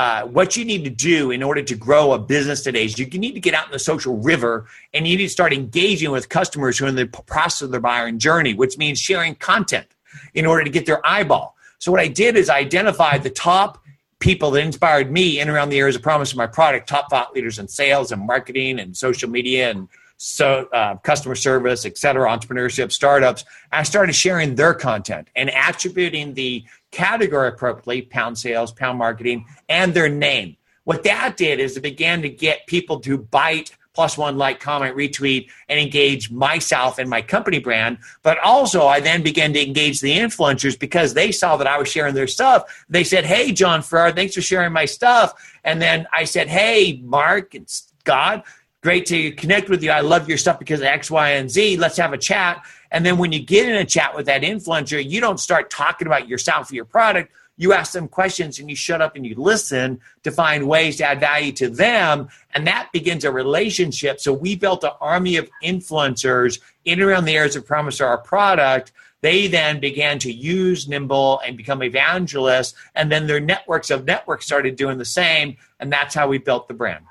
uh, 0.00 0.24
what 0.24 0.56
you 0.56 0.64
need 0.64 0.82
to 0.82 0.88
do 0.88 1.30
in 1.30 1.42
order 1.42 1.60
to 1.60 1.74
grow 1.76 2.12
a 2.12 2.18
business 2.18 2.62
today 2.62 2.86
is 2.86 2.98
you 2.98 3.06
need 3.18 3.32
to 3.32 3.40
get 3.40 3.52
out 3.52 3.66
in 3.66 3.70
the 3.70 3.78
social 3.78 4.16
river 4.16 4.66
and 4.94 5.06
you 5.06 5.14
need 5.14 5.24
to 5.24 5.28
start 5.28 5.52
engaging 5.52 6.10
with 6.10 6.30
customers 6.30 6.78
who 6.78 6.86
are 6.86 6.88
in 6.88 6.94
the 6.94 7.04
process 7.04 7.60
of 7.60 7.70
their 7.70 7.80
buying 7.80 8.18
journey, 8.18 8.54
which 8.54 8.78
means 8.78 8.98
sharing 8.98 9.34
content 9.34 9.86
in 10.32 10.46
order 10.46 10.64
to 10.64 10.70
get 10.70 10.86
their 10.86 11.06
eyeball. 11.06 11.54
So 11.80 11.92
what 11.92 12.00
I 12.00 12.08
did 12.08 12.34
is 12.38 12.48
I 12.48 12.60
identified 12.60 13.22
the 13.22 13.28
top 13.28 13.84
people 14.20 14.50
that 14.52 14.64
inspired 14.64 15.12
me 15.12 15.38
in 15.38 15.48
and 15.48 15.54
around 15.54 15.68
the 15.68 15.78
areas 15.78 15.96
of 15.96 16.02
promise 16.02 16.30
of 16.30 16.38
my 16.38 16.46
product, 16.46 16.88
top 16.88 17.10
thought 17.10 17.34
leaders 17.34 17.58
in 17.58 17.68
sales 17.68 18.10
and 18.10 18.26
marketing 18.26 18.80
and 18.80 18.96
social 18.96 19.28
media 19.28 19.70
and 19.70 19.86
so 20.22 20.68
uh, 20.74 20.96
customer 20.96 21.34
service, 21.34 21.86
et 21.86 21.96
cetera, 21.96 22.28
entrepreneurship, 22.28 22.92
startups. 22.92 23.42
I 23.72 23.84
started 23.84 24.12
sharing 24.12 24.54
their 24.54 24.74
content 24.74 25.28
and 25.34 25.48
attributing 25.48 26.34
the 26.34 26.62
category 26.90 27.48
appropriately, 27.48 28.02
pound 28.02 28.36
sales, 28.36 28.70
pound 28.70 28.98
marketing, 28.98 29.46
and 29.70 29.94
their 29.94 30.10
name. 30.10 30.58
What 30.84 31.04
that 31.04 31.38
did 31.38 31.58
is 31.58 31.78
it 31.78 31.80
began 31.80 32.20
to 32.20 32.28
get 32.28 32.66
people 32.66 33.00
to 33.00 33.16
bite 33.16 33.74
plus 33.94 34.18
one 34.18 34.36
like, 34.36 34.60
comment, 34.60 34.94
retweet, 34.94 35.48
and 35.70 35.80
engage 35.80 36.30
myself 36.30 36.98
and 36.98 37.08
my 37.08 37.22
company 37.22 37.58
brand. 37.58 37.96
But 38.22 38.38
also, 38.40 38.86
I 38.86 39.00
then 39.00 39.22
began 39.22 39.54
to 39.54 39.66
engage 39.66 40.00
the 40.00 40.18
influencers 40.18 40.78
because 40.78 41.14
they 41.14 41.32
saw 41.32 41.56
that 41.56 41.66
I 41.66 41.78
was 41.78 41.88
sharing 41.88 42.14
their 42.14 42.26
stuff. 42.26 42.84
They 42.90 43.04
said, 43.04 43.24
Hey, 43.24 43.52
Jon 43.52 43.80
Ferrara, 43.80 44.12
thanks 44.12 44.34
for 44.34 44.42
sharing 44.42 44.72
my 44.74 44.84
stuff. 44.84 45.32
And 45.64 45.80
then 45.80 46.06
I 46.12 46.24
said, 46.24 46.48
Hey, 46.48 47.00
Mark 47.02 47.54
and 47.54 47.68
Scott, 47.68 48.44
great 48.82 49.06
to 49.06 49.32
connect 49.32 49.68
with 49.68 49.82
you. 49.82 49.90
I 49.90 50.00
love 50.00 50.28
your 50.28 50.38
stuff 50.38 50.58
because 50.58 50.80
of 50.80 50.86
X, 50.86 51.10
Y, 51.10 51.30
and 51.30 51.50
Z. 51.50 51.76
Let's 51.76 51.96
have 51.98 52.12
a 52.12 52.18
chat. 52.18 52.64
And 52.90 53.04
then 53.04 53.18
when 53.18 53.32
you 53.32 53.40
get 53.40 53.68
in 53.68 53.76
a 53.76 53.84
chat 53.84 54.16
with 54.16 54.26
that 54.26 54.42
influencer, 54.42 55.04
you 55.04 55.20
don't 55.20 55.38
start 55.38 55.70
talking 55.70 56.06
about 56.06 56.28
yourself 56.28 56.70
or 56.70 56.74
your 56.74 56.84
product. 56.84 57.32
You 57.56 57.74
ask 57.74 57.92
them 57.92 58.08
questions 58.08 58.58
and 58.58 58.70
you 58.70 58.74
shut 58.74 59.02
up 59.02 59.16
and 59.16 59.26
you 59.26 59.34
listen 59.34 60.00
to 60.22 60.30
find 60.30 60.66
ways 60.66 60.96
to 60.96 61.04
add 61.04 61.20
value 61.20 61.52
to 61.52 61.68
them. 61.68 62.28
And 62.54 62.66
that 62.66 62.88
begins 62.90 63.22
a 63.24 63.30
relationship. 63.30 64.18
So 64.18 64.32
we 64.32 64.56
built 64.56 64.82
an 64.82 64.92
army 64.98 65.36
of 65.36 65.50
influencers 65.62 66.58
in 66.86 67.00
and 67.00 67.02
around 67.02 67.26
the 67.26 67.36
areas 67.36 67.56
of 67.56 67.66
promise 67.66 68.00
our 68.00 68.16
product. 68.16 68.92
They 69.20 69.46
then 69.46 69.78
began 69.78 70.18
to 70.20 70.32
use 70.32 70.88
Nimble 70.88 71.40
and 71.40 71.54
become 71.54 71.82
evangelists. 71.82 72.74
And 72.94 73.12
then 73.12 73.26
their 73.26 73.40
networks 73.40 73.90
of 73.90 74.06
networks 74.06 74.46
started 74.46 74.76
doing 74.76 74.96
the 74.96 75.04
same. 75.04 75.58
And 75.78 75.92
that's 75.92 76.14
how 76.14 76.28
we 76.28 76.38
built 76.38 76.66
the 76.66 76.74
brand. 76.74 77.04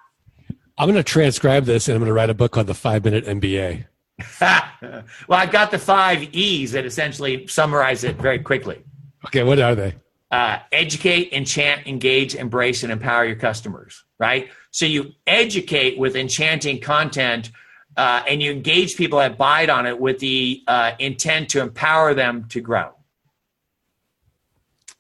I'm 0.80 0.86
going 0.86 0.96
to 0.96 1.04
transcribe 1.04 1.66
this 1.66 1.90
and 1.90 1.96
I'm 1.96 2.00
going 2.00 2.08
to 2.08 2.14
write 2.14 2.30
a 2.30 2.34
book 2.34 2.54
called 2.54 2.68
The 2.68 2.74
Five 2.74 3.04
Minute 3.04 3.26
MBA. 3.26 3.86
well, 4.42 5.04
I've 5.30 5.52
got 5.52 5.72
the 5.72 5.78
five 5.78 6.24
E's 6.34 6.72
that 6.72 6.86
essentially 6.86 7.46
summarize 7.48 8.06
it 8.06 8.16
very 8.16 8.40
quickly. 8.40 8.82
Okay, 9.26 9.44
what 9.44 9.60
are 9.60 9.76
they? 9.76 9.96
Uh, 10.32 10.60
educate, 10.72 11.34
enchant, 11.34 11.86
engage, 11.86 12.34
embrace, 12.34 12.84
and 12.84 12.94
empower 12.94 13.26
your 13.26 13.36
customers, 13.36 14.06
right? 14.20 14.50
So 14.72 14.86
you 14.86 15.12
educate 15.28 16.00
with 16.00 16.16
enchanting 16.16 16.80
content 16.80 17.52
uh, 17.98 18.24
and 18.26 18.42
you 18.42 18.50
engage 18.50 18.96
people 18.96 19.20
that 19.20 19.38
bite 19.38 19.70
on 19.70 19.86
it 19.86 20.00
with 20.00 20.20
the 20.20 20.64
uh, 20.68 20.94
intent 21.00 21.50
to 21.50 21.62
empower 21.62 22.14
them 22.14 22.46
to 22.50 22.62
grow. 22.62 22.94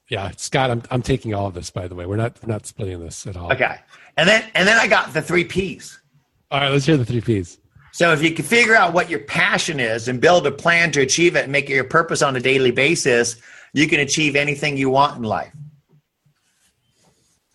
Yeah, 0.10 0.32
Scott, 0.36 0.72
I'm, 0.72 0.82
I'm 0.92 1.04
taking 1.04 1.34
all 1.34 1.48
of 1.48 1.54
this, 1.54 1.70
by 1.70 1.88
the 1.88 1.96
way. 1.96 2.06
We're 2.06 2.18
not, 2.18 2.36
we're 2.44 2.52
not 2.52 2.65
splitting 2.65 3.00
this 3.00 3.26
at 3.28 3.38
all. 3.38 3.54
Okay. 3.54 3.78
And 4.19 4.27
then, 4.27 4.43
and 4.53 4.67
then 4.67 4.77
I 4.77 4.86
got 4.86 5.13
the 5.13 5.21
three 5.21 5.45
P's. 5.45 5.97
All 6.51 6.60
right, 6.60 6.69
let's 6.69 6.86
hear 6.86 6.97
the 6.97 7.05
three 7.05 7.21
P's. 7.21 7.58
So 7.93 8.12
if 8.12 8.21
you 8.21 8.34
can 8.34 8.43
figure 8.43 8.75
out 8.75 8.91
what 8.91 9.10
your 9.10 9.19
passion 9.19 9.79
is 9.79 10.10
and 10.10 10.19
build 10.19 10.45
a 10.45 10.51
plan 10.51 10.91
to 10.91 10.99
achieve 10.99 11.38
it 11.38 11.43
and 11.43 11.53
make 11.53 11.69
it 11.69 11.73
your 11.73 11.86
purpose 11.86 12.21
on 12.21 12.36
a 12.36 12.41
daily 12.41 12.71
basis, 12.71 13.38
you 13.71 13.88
can 13.88 14.01
achieve 14.01 14.36
anything 14.36 14.75
you 14.75 14.89
want 14.89 15.15
in 15.15 15.23
life. 15.23 15.53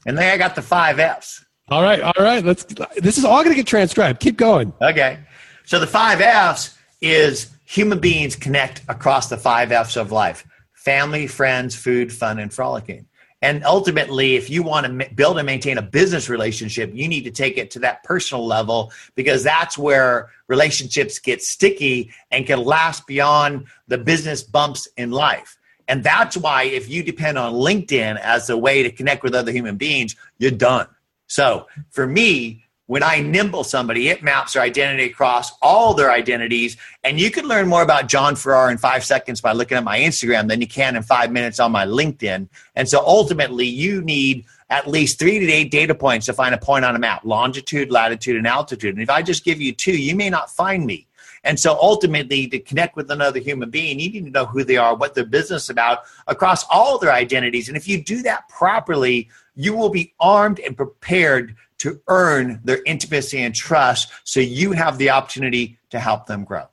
And 0.06 0.16
then 0.16 0.32
I 0.32 0.38
got 0.38 0.54
the 0.54 0.62
five 0.62 0.98
F's. 0.98 1.44
All 1.68 1.82
right, 1.82 2.00
all 2.00 2.14
right. 2.18 2.42
Let's. 2.42 2.64
This 2.96 3.18
is 3.18 3.26
all 3.26 3.42
going 3.42 3.54
to 3.54 3.56
get 3.56 3.66
transcribed. 3.66 4.20
Keep 4.20 4.38
going. 4.38 4.72
Okay. 4.80 5.18
So 5.66 5.78
the 5.78 5.86
five 5.86 6.22
F's 6.22 6.78
is 7.02 7.50
human 7.66 7.98
beings 8.00 8.36
connect 8.36 8.80
across 8.88 9.28
the 9.28 9.36
five 9.36 9.70
F's 9.70 9.98
of 9.98 10.12
life: 10.12 10.46
family, 10.72 11.26
friends, 11.26 11.76
food, 11.76 12.10
fun, 12.10 12.38
and 12.38 12.50
frolicking. 12.50 13.06
And 13.44 13.62
ultimately, 13.62 14.36
if 14.36 14.48
you 14.48 14.62
want 14.62 14.86
to 14.86 15.10
build 15.14 15.36
and 15.36 15.44
maintain 15.44 15.76
a 15.76 15.82
business 15.82 16.30
relationship, 16.30 16.90
you 16.94 17.06
need 17.06 17.24
to 17.24 17.30
take 17.30 17.58
it 17.58 17.70
to 17.72 17.78
that 17.80 18.02
personal 18.02 18.46
level 18.46 18.90
because 19.16 19.42
that's 19.42 19.76
where 19.76 20.30
relationships 20.48 21.18
get 21.18 21.42
sticky 21.42 22.10
and 22.30 22.46
can 22.46 22.64
last 22.64 23.06
beyond 23.06 23.66
the 23.86 23.98
business 23.98 24.42
bumps 24.42 24.88
in 24.96 25.10
life. 25.10 25.58
And 25.88 26.02
that's 26.02 26.38
why 26.38 26.62
if 26.62 26.88
you 26.88 27.02
depend 27.02 27.36
on 27.36 27.52
LinkedIn 27.52 28.18
as 28.18 28.48
a 28.48 28.56
way 28.56 28.82
to 28.82 28.90
connect 28.90 29.22
with 29.22 29.34
other 29.34 29.52
human 29.52 29.76
beings, 29.76 30.16
you're 30.38 30.50
done. 30.50 30.86
So 31.26 31.66
for 31.90 32.06
me, 32.06 32.63
when 32.86 33.02
I 33.02 33.20
nimble 33.20 33.64
somebody, 33.64 34.08
it 34.08 34.22
maps 34.22 34.52
their 34.52 34.62
identity 34.62 35.04
across 35.04 35.52
all 35.62 35.94
their 35.94 36.10
identities. 36.10 36.76
And 37.02 37.18
you 37.18 37.30
can 37.30 37.46
learn 37.46 37.66
more 37.66 37.82
about 37.82 38.08
Jon 38.08 38.36
Ferrara 38.36 38.70
in 38.70 38.78
five 38.78 39.04
seconds 39.04 39.40
by 39.40 39.52
looking 39.52 39.78
at 39.78 39.84
my 39.84 39.98
Instagram 39.98 40.48
than 40.48 40.60
you 40.60 40.66
can 40.66 40.94
in 40.94 41.02
five 41.02 41.32
minutes 41.32 41.58
on 41.58 41.72
my 41.72 41.86
LinkedIn. 41.86 42.48
And 42.76 42.88
so 42.88 43.02
ultimately, 43.06 43.66
you 43.66 44.02
need 44.02 44.44
at 44.68 44.86
least 44.86 45.18
three 45.18 45.38
to 45.38 45.50
eight 45.50 45.70
data 45.70 45.94
points 45.94 46.26
to 46.26 46.32
find 46.32 46.54
a 46.54 46.58
point 46.58 46.84
on 46.84 46.94
a 46.94 46.98
map 46.98 47.24
longitude, 47.24 47.90
latitude, 47.90 48.36
and 48.36 48.46
altitude. 48.46 48.94
And 48.94 49.02
if 49.02 49.10
I 49.10 49.22
just 49.22 49.44
give 49.44 49.60
you 49.60 49.72
two, 49.72 49.96
you 49.96 50.14
may 50.14 50.28
not 50.28 50.50
find 50.50 50.84
me. 50.84 51.06
And 51.44 51.60
so 51.60 51.78
ultimately, 51.80 52.46
to 52.48 52.58
connect 52.58 52.96
with 52.96 53.10
another 53.10 53.38
human 53.38 53.70
being, 53.70 54.00
you 54.00 54.10
need 54.10 54.24
to 54.24 54.30
know 54.30 54.46
who 54.46 54.64
they 54.64 54.78
are, 54.78 54.94
what 54.94 55.14
their 55.14 55.26
business 55.26 55.68
about 55.68 56.00
across 56.26 56.64
all 56.70 56.98
their 56.98 57.12
identities. 57.12 57.68
And 57.68 57.76
if 57.76 57.86
you 57.86 58.02
do 58.02 58.22
that 58.22 58.48
properly, 58.48 59.28
you 59.54 59.74
will 59.74 59.90
be 59.90 60.14
armed 60.20 60.58
and 60.60 60.76
prepared 60.76 61.54
to 61.84 62.00
earn 62.08 62.60
their 62.64 62.82
intimacy 62.86 63.42
and 63.42 63.54
trust 63.54 64.10
so 64.24 64.40
you 64.40 64.72
have 64.72 64.96
the 64.96 65.10
opportunity 65.10 65.78
to 65.90 66.00
help 66.00 66.24
them 66.24 66.42
grow. 66.42 66.64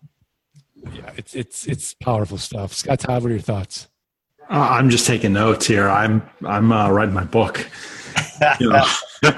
Yeah, 0.93 1.11
it's 1.17 1.35
it's 1.35 1.67
it's 1.67 1.93
powerful 1.93 2.37
stuff. 2.37 2.73
Scott 2.73 3.01
Todd, 3.01 3.21
what 3.21 3.29
are 3.29 3.33
your 3.33 3.41
thoughts? 3.41 3.89
Uh, 4.49 4.69
I'm 4.71 4.89
just 4.89 5.05
taking 5.05 5.33
notes 5.33 5.67
here. 5.67 5.89
I'm 5.89 6.23
I'm 6.45 6.71
uh, 6.71 6.89
writing 6.89 7.13
my 7.13 7.25
book. 7.25 7.69
you 8.61 8.69
know, 8.69 8.85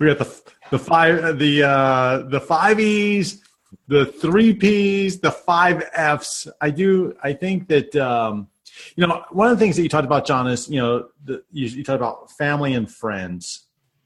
we 0.00 0.06
got 0.06 0.18
the 0.18 0.42
the 0.72 0.78
five 0.80 1.38
the 1.38 1.62
uh, 1.62 2.18
the 2.28 2.40
five 2.40 2.80
E's, 2.80 3.44
the 3.86 4.06
three 4.06 4.52
P's, 4.52 5.20
the 5.20 5.30
five 5.30 5.88
F's. 5.94 6.48
I 6.60 6.70
do. 6.70 7.16
I 7.22 7.34
think 7.34 7.68
that 7.68 7.94
um, 7.94 8.48
you 8.96 9.06
know 9.06 9.24
one 9.30 9.48
of 9.48 9.56
the 9.56 9.64
things 9.64 9.76
that 9.76 9.82
you 9.82 9.88
talked 9.88 10.06
about, 10.06 10.26
John, 10.26 10.48
is 10.48 10.68
you 10.68 10.80
know 10.80 11.06
the, 11.24 11.44
you, 11.52 11.68
you 11.68 11.84
talked 11.84 12.02
about 12.02 12.32
family 12.32 12.74
and 12.74 12.90
friends 12.90 13.63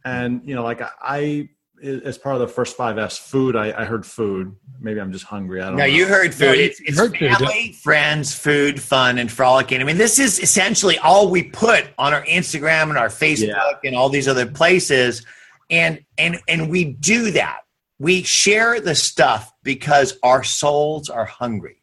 and 0.08 0.42
you 0.44 0.54
know 0.54 0.62
like 0.62 0.80
i 1.02 1.48
as 1.82 2.18
part 2.18 2.34
of 2.34 2.40
the 2.40 2.48
first 2.48 2.76
five 2.76 2.98
S 2.98 3.18
food, 3.18 3.56
I, 3.56 3.66
I 3.66 3.84
heard 3.84 4.04
food. 4.04 4.54
Maybe 4.80 5.00
I'm 5.00 5.12
just 5.12 5.24
hungry. 5.24 5.60
I 5.60 5.66
don't 5.66 5.76
no, 5.76 5.84
know. 5.84 5.84
you 5.86 6.06
heard 6.06 6.34
food. 6.34 6.46
No, 6.46 6.52
it's 6.52 6.80
it's 6.80 6.98
heard 6.98 7.16
food. 7.16 7.30
family, 7.30 7.72
friends, 7.72 8.34
food, 8.34 8.80
fun, 8.80 9.18
and 9.18 9.30
frolicking. 9.30 9.80
I 9.80 9.84
mean, 9.84 9.98
this 9.98 10.18
is 10.18 10.38
essentially 10.40 10.98
all 10.98 11.30
we 11.30 11.44
put 11.44 11.86
on 11.98 12.12
our 12.14 12.24
Instagram 12.24 12.88
and 12.88 12.98
our 12.98 13.08
Facebook 13.08 13.48
Yeah. 13.48 13.72
and 13.84 13.96
all 13.96 14.08
these 14.08 14.28
other 14.28 14.46
places. 14.46 15.24
And 15.70 16.04
and 16.16 16.40
and 16.48 16.70
we 16.70 16.84
do 16.84 17.30
that. 17.32 17.60
We 17.98 18.22
share 18.22 18.80
the 18.80 18.94
stuff 18.94 19.52
because 19.62 20.18
our 20.22 20.44
souls 20.44 21.10
are 21.10 21.24
hungry. 21.24 21.82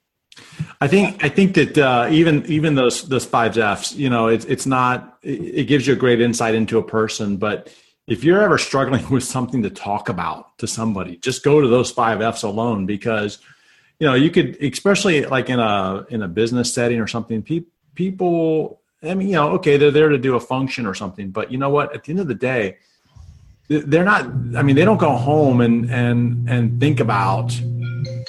I 0.82 0.88
think 0.88 1.24
I 1.24 1.30
think 1.30 1.56
that 1.56 1.78
uh, 1.78 2.08
even 2.12 2.46
even 2.48 2.76
those 2.76 3.08
those 3.08 3.26
five 3.26 3.58
Fs, 3.58 3.94
you 3.94 4.10
know, 4.10 4.28
it's 4.28 4.46
it's 4.46 4.66
not. 4.66 5.20
It, 5.22 5.60
it 5.60 5.64
gives 5.66 5.88
you 5.88 5.94
a 5.94 5.96
great 5.96 6.20
insight 6.20 6.56
into 6.56 6.78
a 6.78 6.84
person, 6.84 7.38
but 7.38 7.74
if 8.08 8.24
you're 8.24 8.42
ever 8.42 8.58
struggling 8.58 9.08
with 9.10 9.24
something 9.24 9.64
to 9.64 9.70
talk 9.70 10.10
about 10.10 10.58
to 10.60 10.68
somebody, 10.68 11.18
just 11.18 11.44
go 11.44 11.62
to 11.62 11.68
those 11.68 11.92
five 11.92 12.22
Fs 12.22 12.44
alone 12.44 12.86
because, 12.86 13.40
you 14.00 14.08
know, 14.08 14.14
you 14.14 14.30
could, 14.30 14.58
especially 14.62 15.26
like 15.26 15.50
in 15.50 15.60
a 15.60 16.06
in 16.10 16.22
a 16.22 16.28
business 16.28 16.74
setting 16.74 17.00
or 17.00 17.08
something. 17.08 17.42
Pe- 17.42 17.66
people, 17.96 18.82
I 19.04 19.14
mean, 19.14 19.30
you 19.30 19.36
know, 19.36 19.52
okay, 19.54 19.78
they're 19.78 19.92
there 19.92 20.10
to 20.10 20.18
do 20.18 20.36
a 20.36 20.40
function 20.40 20.86
or 20.86 20.94
something, 20.94 21.32
but 21.32 21.52
you 21.52 21.58
know 21.58 21.70
what? 21.70 21.94
At 21.96 22.04
the 22.04 22.12
end 22.12 22.20
of 22.20 22.28
the 22.28 22.36
day, 22.36 22.78
they're 23.68 24.04
not. 24.04 24.26
I 24.56 24.62
mean, 24.62 24.76
they 24.76 24.86
don't 24.86 25.00
go 25.00 25.12
home 25.12 25.62
and 25.62 25.90
and 25.90 26.50
and 26.50 26.80
think 26.80 27.00
about 27.00 27.60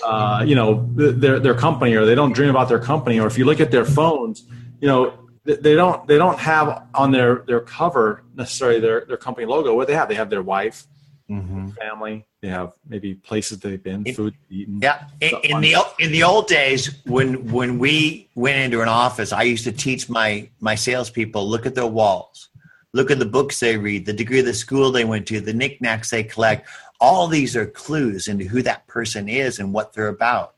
uh, 0.04 0.42
you 0.46 0.54
know 0.54 0.88
their 0.94 1.38
their 1.40 1.54
company 1.54 1.94
or 1.94 2.06
they 2.06 2.14
don't 2.14 2.32
dream 2.32 2.50
about 2.50 2.68
their 2.68 2.78
company 2.78 3.18
or 3.20 3.26
if 3.26 3.36
you 3.36 3.44
look 3.44 3.60
at 3.60 3.70
their 3.70 3.84
phones 3.84 4.44
you 4.80 4.88
know 4.88 5.25
they 5.46 5.74
don't 5.74 6.06
they 6.06 6.18
don't 6.18 6.38
have 6.38 6.86
on 6.94 7.10
their 7.10 7.44
their 7.46 7.60
cover 7.60 8.22
necessarily 8.34 8.80
their 8.80 9.04
their 9.06 9.16
company 9.16 9.46
logo 9.46 9.74
what 9.74 9.86
they 9.86 9.94
have 9.94 10.08
they 10.08 10.14
have 10.14 10.30
their 10.30 10.42
wife 10.42 10.86
mm-hmm. 11.30 11.68
family 11.70 12.26
they 12.42 12.52
have 12.52 12.74
maybe 12.88 13.14
places 13.14 13.58
they've 13.58 13.82
been 13.82 14.04
food 14.14 14.34
eaten 14.50 14.78
Yeah, 14.80 15.04
in, 15.20 15.32
in 15.42 15.60
the 15.60 15.76
in 15.98 16.12
the 16.12 16.22
old 16.22 16.46
days 16.46 17.02
when 17.04 17.50
when 17.50 17.78
we 17.78 18.28
went 18.34 18.58
into 18.58 18.82
an 18.82 18.88
office, 18.88 19.32
I 19.32 19.42
used 19.42 19.64
to 19.64 19.72
teach 19.72 20.08
my 20.08 20.48
my 20.60 20.74
salespeople 20.74 21.48
look 21.48 21.66
at 21.66 21.74
their 21.74 21.86
walls, 21.86 22.48
look 22.92 23.10
at 23.10 23.18
the 23.18 23.26
books 23.26 23.58
they 23.58 23.76
read, 23.76 24.06
the 24.06 24.12
degree 24.12 24.40
of 24.40 24.46
the 24.46 24.54
school 24.54 24.92
they 24.92 25.04
went 25.04 25.26
to, 25.28 25.40
the 25.40 25.54
knickknacks 25.54 26.10
they 26.10 26.22
collect. 26.22 26.68
All 27.00 27.26
these 27.26 27.56
are 27.56 27.66
clues 27.66 28.28
into 28.28 28.44
who 28.44 28.62
that 28.62 28.86
person 28.86 29.28
is 29.28 29.58
and 29.58 29.72
what 29.72 29.92
they're 29.92 30.08
about. 30.08 30.54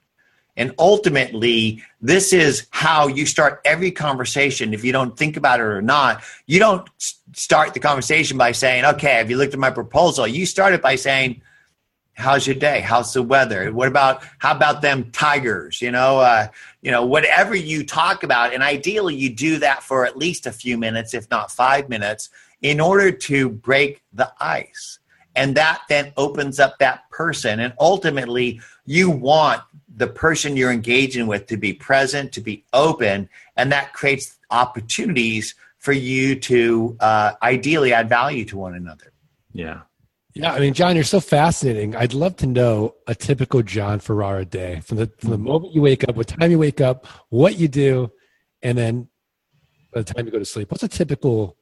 And 0.58 0.74
ultimately, 0.78 1.82
this 2.02 2.34
is 2.34 2.66
how 2.70 3.06
you 3.06 3.24
start 3.24 3.62
every 3.64 3.90
conversation. 3.90 4.74
If 4.74 4.84
you 4.84 4.92
don't 4.92 5.16
think 5.16 5.38
about 5.38 5.60
it 5.60 5.62
or 5.62 5.80
not, 5.80 6.22
you 6.46 6.58
don't 6.58 6.86
start 7.32 7.72
the 7.72 7.80
conversation 7.80 8.36
by 8.36 8.52
saying, 8.52 8.84
"Okay, 8.84 9.14
have 9.14 9.30
you 9.30 9.38
looked 9.38 9.54
at 9.54 9.60
my 9.60 9.70
proposal?" 9.70 10.26
You 10.26 10.44
start 10.44 10.74
it 10.74 10.82
by 10.82 10.96
saying, 10.96 11.40
how's 12.18 12.46
your 12.46 12.56
day? 12.56 12.80
How's 12.80 13.12
the 13.12 13.22
weather? 13.22 13.72
What 13.72 13.88
about 13.88 14.24
how 14.38 14.54
about 14.54 14.82
them 14.82 15.10
tigers? 15.12 15.80
You 15.80 15.92
know 15.92 16.18
uh, 16.18 16.48
you 16.82 16.90
know 16.90 17.06
whatever 17.06 17.54
you 17.54 17.84
talk 17.84 18.22
about. 18.22 18.52
And 18.52 18.62
ideally 18.62 19.14
you 19.14 19.30
do 19.30 19.58
that 19.58 19.82
for 19.82 20.04
at 20.04 20.18
least 20.18 20.46
a 20.46 20.52
few 20.52 20.76
minutes 20.76 21.14
if 21.14 21.30
not 21.30 21.50
five 21.50 21.88
minutes 21.88 22.28
in 22.60 22.80
order 22.80 23.10
to 23.12 23.48
break 23.48 24.02
the 24.12 24.32
ice. 24.40 24.98
And 25.36 25.56
that 25.56 25.82
then 25.88 26.12
opens 26.16 26.58
up 26.58 26.78
that 26.80 27.08
person. 27.10 27.60
And 27.60 27.72
ultimately 27.78 28.60
you 28.88 29.10
want 29.10 29.62
the 29.96 30.06
person 30.06 30.56
you're 30.56 30.72
engaging 30.72 31.26
with 31.26 31.46
to 31.46 31.56
be 31.56 31.72
present 31.72 32.32
to 32.32 32.40
be 32.40 32.64
open 32.72 33.28
and 33.56 33.70
that 33.70 33.92
creates 33.92 34.38
opportunities 34.50 35.54
for 35.76 35.92
you 35.92 36.34
to 36.34 36.96
uh, 37.00 37.32
ideally 37.42 37.92
add 37.92 38.08
value 38.08 38.44
to 38.44 38.56
one 38.56 38.74
another 38.74 39.12
yeah 39.52 39.80
Yeah, 40.34 40.52
I 40.52 40.60
mean, 40.60 40.72
John, 40.72 40.94
you're 40.94 41.04
so 41.04 41.20
fascinating. 41.20 41.96
I'd 41.96 42.14
love 42.14 42.36
to 42.36 42.46
know 42.46 42.94
a 43.06 43.14
typical 43.14 43.60
Jon 43.62 43.98
Ferrara 43.98 44.44
day 44.44 44.80
from 44.86 44.96
the 44.98 45.10
from 45.18 45.30
the 45.30 45.38
moment 45.38 45.74
you 45.74 45.82
wake 45.82 46.04
up, 46.08 46.16
what 46.16 46.28
time 46.28 46.50
you 46.50 46.58
wake 46.58 46.80
up, 46.80 47.06
what 47.28 47.58
you 47.58 47.66
do, 47.66 48.12
and 48.62 48.78
then 48.78 49.08
by 49.92 50.02
the 50.02 50.14
time 50.14 50.26
you 50.26 50.32
go 50.32 50.38
to 50.38 50.44
sleep. 50.44 50.70
What's 50.70 50.84
a 50.84 50.88
typical 50.88 51.56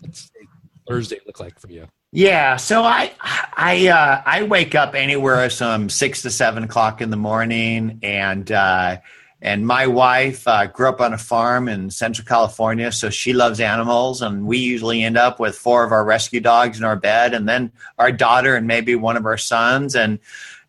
let's 0.00 0.30
say, 0.32 0.46
Thursday 0.88 1.20
look 1.26 1.40
like 1.40 1.58
for 1.58 1.70
you? 1.70 1.86
Yeah, 2.14 2.56
so 2.56 2.82
I 2.82 3.10
I 3.56 3.88
uh, 3.88 4.22
I 4.26 4.42
wake 4.42 4.74
up 4.74 4.94
anywhere 4.94 5.48
from 5.48 5.88
six 5.88 6.20
to 6.22 6.30
seven 6.30 6.62
o'clock 6.62 7.00
in 7.00 7.08
the 7.08 7.16
morning, 7.16 8.00
and 8.02 8.52
uh, 8.52 8.98
and 9.40 9.66
my 9.66 9.86
wife 9.86 10.46
uh, 10.46 10.66
grew 10.66 10.90
up 10.90 11.00
on 11.00 11.14
a 11.14 11.18
farm 11.18 11.68
in 11.68 11.88
Central 11.88 12.26
California, 12.26 12.92
so 12.92 13.08
she 13.08 13.32
loves 13.32 13.60
animals, 13.60 14.20
and 14.20 14.46
we 14.46 14.58
usually 14.58 15.02
end 15.02 15.16
up 15.16 15.40
with 15.40 15.56
four 15.56 15.84
of 15.84 15.92
our 15.92 16.04
rescue 16.04 16.40
dogs 16.40 16.76
in 16.76 16.84
our 16.84 16.96
bed, 16.96 17.32
and 17.32 17.48
then 17.48 17.72
our 17.98 18.12
daughter 18.12 18.56
and 18.56 18.66
maybe 18.66 18.94
one 18.94 19.16
of 19.16 19.24
our 19.24 19.38
sons, 19.38 19.96
and 19.96 20.18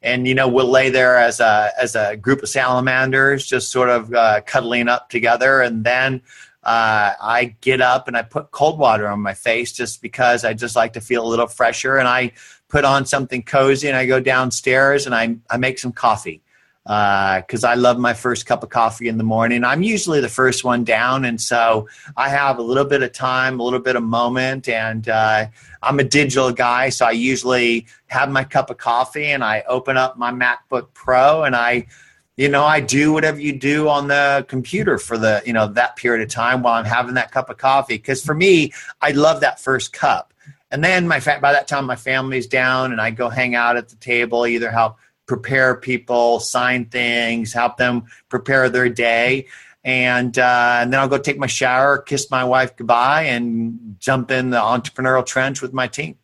and 0.01 0.25
you 0.25 0.33
know 0.33 0.47
we'll 0.47 0.71
lay 0.71 0.89
there 0.89 1.17
as 1.17 1.41
a 1.41 1.71
as 1.77 1.93
a 1.93 2.15
group 2.15 2.41
of 2.41 2.47
salamanders, 2.47 3.45
just 3.45 3.69
sort 3.69 3.89
of 3.89 4.13
uh, 4.13 4.39
cuddling 4.45 4.87
up 4.87 5.09
together, 5.09 5.59
and 5.59 5.83
then 5.83 6.21
uh, 6.63 7.13
I 7.21 7.55
get 7.61 7.81
up 7.81 8.07
and 8.07 8.15
I 8.15 8.21
put 8.21 8.51
cold 8.51 8.79
water 8.79 9.07
on 9.07 9.19
my 9.19 9.33
face 9.33 9.71
just 9.71 10.01
because 10.01 10.45
I 10.45 10.53
just 10.53 10.75
like 10.75 10.93
to 10.93 11.01
feel 11.01 11.25
a 11.25 11.27
little 11.27 11.47
fresher. 11.47 11.97
And 11.97 12.07
I 12.07 12.31
put 12.69 12.85
on 12.85 13.05
something 13.05 13.43
cozy 13.43 13.87
and 13.87 13.97
I 13.97 14.05
go 14.05 14.19
downstairs 14.19 15.05
and 15.05 15.13
I, 15.13 15.35
I 15.49 15.57
make 15.57 15.77
some 15.77 15.91
coffee 15.91 16.41
because 16.83 17.63
I 17.63 17.75
love 17.75 17.97
my 17.97 18.13
first 18.13 18.45
cup 18.45 18.63
of 18.63 18.69
coffee 18.69 19.07
in 19.07 19.17
the 19.17 19.23
morning. 19.23 19.63
I'm 19.63 19.83
usually 19.83 20.19
the 20.19 20.29
first 20.29 20.63
one 20.63 20.83
down. 20.83 21.23
And 21.23 21.39
so 21.39 21.87
I 22.17 22.29
have 22.29 22.57
a 22.57 22.61
little 22.61 22.85
bit 22.85 23.03
of 23.03 23.13
time, 23.13 23.59
a 23.59 23.63
little 23.63 23.79
bit 23.79 23.95
of 23.95 24.03
moment. 24.03 24.67
And 24.67 25.07
uh, 25.07 25.45
I'm 25.81 25.99
a 25.99 26.03
digital 26.03 26.51
guy. 26.51 26.89
So 26.89 27.05
I 27.05 27.11
usually 27.11 27.87
have 28.07 28.29
my 28.29 28.43
cup 28.43 28.69
of 28.69 28.77
coffee 28.77 29.27
and 29.27 29.43
I 29.43 29.63
open 29.67 29.95
up 29.95 30.17
my 30.17 30.31
MacBook 30.31 30.87
Pro 30.93 31.43
and 31.43 31.55
I 31.55 31.87
you 32.35 32.49
know 32.49 32.63
i 32.63 32.79
do 32.79 33.13
whatever 33.13 33.39
you 33.39 33.53
do 33.53 33.87
on 33.87 34.07
the 34.07 34.45
computer 34.47 34.97
for 34.97 35.17
the 35.17 35.41
you 35.45 35.53
know 35.53 35.67
that 35.67 35.95
period 35.95 36.23
of 36.23 36.29
time 36.29 36.63
while 36.63 36.73
i'm 36.73 36.85
having 36.85 37.15
that 37.15 37.31
cup 37.31 37.49
of 37.49 37.57
coffee. 37.57 37.95
Because 37.95 38.23
for 38.23 38.33
me 38.33 38.73
i 39.01 39.11
love 39.11 39.41
that 39.41 39.59
first 39.59 39.93
cup. 39.93 40.33
And 40.71 40.83
then 40.83 41.07
my 41.07 41.19
fa- 41.19 41.39
by 41.41 41.53
that 41.53 41.67
time 41.67 41.85
my 41.85 41.95
family's 41.95 42.47
down 42.47 42.91
and 42.91 42.99
i 42.99 43.11
go 43.11 43.29
hang 43.29 43.55
out 43.55 43.77
at 43.77 43.89
the 43.89 43.95
table 43.97 44.47
either 44.47 44.71
help 44.71 44.97
prepare 45.25 45.75
people 45.75 46.39
sign 46.39 46.85
things 46.85 47.53
help 47.53 47.77
them 47.77 48.03
prepare 48.29 48.69
their 48.69 48.89
day. 48.89 49.47
And 49.85 50.37
uh, 50.39 50.79
and 50.81 50.93
then 50.93 50.99
i'll 50.99 51.09
go 51.09 51.17
take 51.17 51.37
my 51.37 51.47
shower 51.47 51.97
kiss 51.97 52.31
my 52.31 52.43
wife 52.43 52.75
goodbye 52.75 53.23
and 53.23 53.97
jump 53.99 54.31
in 54.31 54.49
the 54.49 54.57
entrepreneurial 54.57 55.25
trench 55.25 55.61
with 55.61 55.73
my 55.73 55.87
team. 55.87 56.17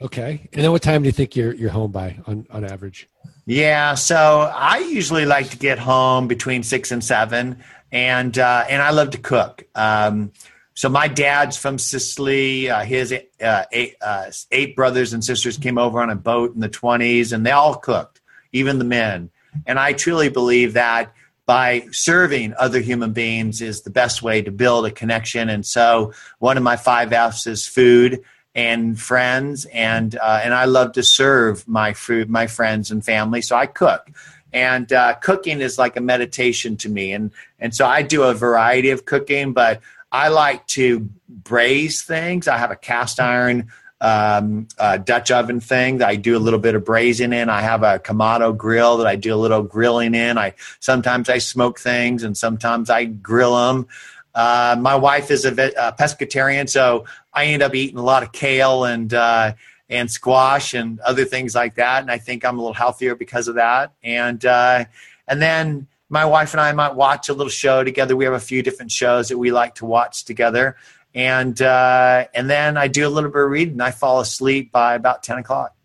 Okay, 0.00 0.48
and 0.52 0.62
then 0.62 0.70
what 0.70 0.82
time 0.82 1.02
do 1.02 1.06
you 1.06 1.12
think 1.12 1.36
you're 1.36 1.54
you're 1.54 1.70
home 1.70 1.92
by 1.92 2.18
on 2.26 2.46
on 2.50 2.64
average? 2.64 3.08
Yeah, 3.46 3.94
so 3.94 4.50
I 4.54 4.78
usually 4.78 5.26
like 5.26 5.50
to 5.50 5.58
get 5.58 5.78
home 5.78 6.28
between 6.28 6.62
six 6.62 6.90
and 6.90 7.04
seven, 7.04 7.62
and 7.92 8.38
uh, 8.38 8.64
and 8.68 8.80
I 8.80 8.90
love 8.90 9.10
to 9.10 9.18
cook. 9.18 9.64
Um, 9.74 10.32
so 10.72 10.88
my 10.88 11.08
dad's 11.08 11.56
from 11.56 11.78
Sicily. 11.78 12.70
Uh, 12.70 12.84
his 12.84 13.12
uh, 13.12 13.64
eight, 13.70 13.96
uh, 14.00 14.30
eight 14.50 14.74
brothers 14.74 15.12
and 15.12 15.22
sisters 15.22 15.58
came 15.58 15.76
over 15.76 16.00
on 16.00 16.08
a 16.08 16.16
boat 16.16 16.54
in 16.54 16.60
the 16.60 16.70
twenties, 16.70 17.32
and 17.32 17.44
they 17.44 17.50
all 17.50 17.74
cooked, 17.74 18.22
even 18.52 18.78
the 18.78 18.84
men. 18.84 19.30
And 19.66 19.78
I 19.78 19.92
truly 19.92 20.30
believe 20.30 20.72
that 20.72 21.12
by 21.46 21.86
serving 21.92 22.54
other 22.58 22.80
human 22.80 23.12
beings 23.12 23.60
is 23.60 23.82
the 23.82 23.90
best 23.90 24.22
way 24.22 24.40
to 24.40 24.50
build 24.50 24.86
a 24.86 24.90
connection. 24.90 25.50
And 25.50 25.66
so 25.66 26.14
one 26.38 26.56
of 26.56 26.62
my 26.62 26.76
five 26.76 27.12
F's 27.12 27.46
is 27.46 27.66
food 27.66 28.22
and 28.54 28.98
friends 28.98 29.64
and 29.66 30.16
uh, 30.16 30.40
and 30.42 30.54
I 30.54 30.66
love 30.66 30.92
to 30.92 31.02
serve 31.02 31.66
my 31.66 31.92
food, 31.92 32.30
my 32.30 32.46
friends 32.46 32.90
and 32.90 33.04
family. 33.04 33.42
So 33.42 33.56
I 33.56 33.66
cook, 33.66 34.10
and 34.52 34.92
uh, 34.92 35.14
cooking 35.14 35.60
is 35.60 35.78
like 35.78 35.96
a 35.96 36.00
meditation 36.00 36.76
to 36.78 36.88
me. 36.88 37.12
And 37.12 37.30
and 37.58 37.74
so 37.74 37.86
I 37.86 38.02
do 38.02 38.22
a 38.22 38.34
variety 38.34 38.90
of 38.90 39.04
cooking, 39.04 39.52
but 39.52 39.80
I 40.12 40.28
like 40.28 40.66
to 40.68 41.08
braise 41.28 42.02
things. 42.02 42.46
I 42.46 42.58
have 42.58 42.70
a 42.70 42.76
cast 42.76 43.18
iron 43.18 43.72
um, 44.00 44.68
uh, 44.78 44.98
Dutch 44.98 45.30
oven 45.30 45.60
thing 45.60 45.98
that 45.98 46.08
I 46.08 46.16
do 46.16 46.36
a 46.36 46.38
little 46.38 46.58
bit 46.58 46.74
of 46.74 46.84
braising 46.84 47.32
in. 47.32 47.48
I 47.48 47.62
have 47.62 47.82
a 47.82 47.98
Kamado 47.98 48.54
grill 48.54 48.98
that 48.98 49.06
I 49.06 49.16
do 49.16 49.34
a 49.34 49.36
little 49.36 49.62
grilling 49.62 50.14
in. 50.14 50.36
I 50.36 50.54
sometimes 50.78 51.30
I 51.30 51.38
smoke 51.38 51.80
things 51.80 52.22
and 52.22 52.36
sometimes 52.36 52.90
I 52.90 53.06
grill 53.06 53.56
them. 53.56 53.88
Uh, 54.34 54.76
my 54.78 54.96
wife 54.96 55.30
is 55.30 55.44
a, 55.44 55.50
ve- 55.50 55.74
a 55.78 55.92
pescatarian, 55.92 56.68
so 56.68 57.04
I 57.32 57.46
end 57.46 57.62
up 57.62 57.74
eating 57.74 57.98
a 57.98 58.02
lot 58.02 58.22
of 58.22 58.32
kale 58.32 58.84
and 58.84 59.14
uh, 59.14 59.54
and 59.88 60.10
squash 60.10 60.74
and 60.74 60.98
other 61.00 61.24
things 61.24 61.54
like 61.54 61.76
that. 61.76 62.02
And 62.02 62.10
I 62.10 62.18
think 62.18 62.44
I'm 62.44 62.58
a 62.58 62.60
little 62.60 62.74
healthier 62.74 63.14
because 63.14 63.48
of 63.48 63.54
that. 63.56 63.92
And 64.02 64.44
uh, 64.44 64.86
and 65.28 65.40
then 65.40 65.86
my 66.08 66.24
wife 66.24 66.52
and 66.52 66.60
I 66.60 66.72
might 66.72 66.94
watch 66.94 67.28
a 67.28 67.32
little 67.32 67.50
show 67.50 67.84
together. 67.84 68.16
We 68.16 68.24
have 68.24 68.34
a 68.34 68.40
few 68.40 68.62
different 68.62 68.90
shows 68.90 69.28
that 69.28 69.38
we 69.38 69.52
like 69.52 69.74
to 69.76 69.86
watch 69.86 70.24
together. 70.24 70.76
And 71.14 71.60
uh, 71.62 72.26
and 72.34 72.50
then 72.50 72.76
I 72.76 72.88
do 72.88 73.06
a 73.06 73.10
little 73.10 73.30
bit 73.30 73.40
of 73.42 73.50
reading. 73.50 73.80
I 73.80 73.92
fall 73.92 74.20
asleep 74.20 74.72
by 74.72 74.94
about 74.94 75.22
ten 75.22 75.38
o'clock. 75.38 75.76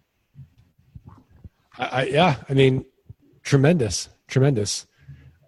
I, 1.77 1.85
I, 1.85 2.03
yeah, 2.05 2.35
I 2.49 2.53
mean, 2.53 2.85
tremendous, 3.43 4.09
tremendous. 4.27 4.87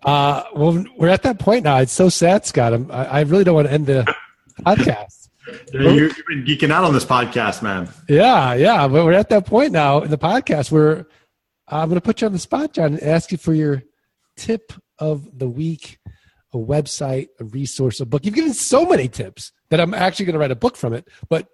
Uh, 0.03 0.43
well, 0.55 0.83
we're 0.97 1.09
at 1.09 1.23
that 1.23 1.39
point 1.39 1.63
now. 1.63 1.77
It's 1.77 1.91
so 1.91 2.09
sad, 2.09 2.45
Scott. 2.45 2.73
I'm, 2.73 2.91
I, 2.91 3.05
I 3.05 3.21
really 3.21 3.43
don't 3.43 3.55
want 3.55 3.67
to 3.67 3.73
end 3.73 3.85
the 3.85 4.15
podcast. 4.61 5.29
You've 5.73 6.15
been 6.27 6.45
geeking 6.45 6.71
out 6.71 6.83
on 6.83 6.93
this 6.93 7.05
podcast, 7.05 7.61
man. 7.61 7.89
Yeah, 8.07 8.53
yeah. 8.53 8.87
But 8.87 9.05
we're 9.05 9.13
at 9.13 9.29
that 9.29 9.45
point 9.45 9.71
now 9.71 10.01
in 10.01 10.09
the 10.09 10.17
podcast 10.17 10.71
where 10.71 11.07
I'm 11.67 11.89
going 11.89 11.99
to 11.99 12.05
put 12.05 12.21
you 12.21 12.27
on 12.27 12.33
the 12.33 12.39
spot, 12.39 12.73
John, 12.73 12.93
and 12.93 13.03
ask 13.03 13.31
you 13.31 13.37
for 13.37 13.53
your 13.53 13.83
tip 14.37 14.73
of 14.99 15.37
the 15.37 15.47
week, 15.47 15.99
a 16.53 16.57
website, 16.57 17.27
a 17.39 17.43
resource, 17.45 17.99
a 17.99 18.05
book. 18.05 18.25
You've 18.25 18.35
given 18.35 18.53
so 18.53 18.85
many 18.85 19.07
tips 19.07 19.51
that 19.69 19.79
I'm 19.79 19.93
actually 19.93 20.25
going 20.25 20.33
to 20.33 20.39
write 20.39 20.51
a 20.51 20.55
book 20.55 20.75
from 20.75 20.93
it. 20.93 21.07
But 21.29 21.47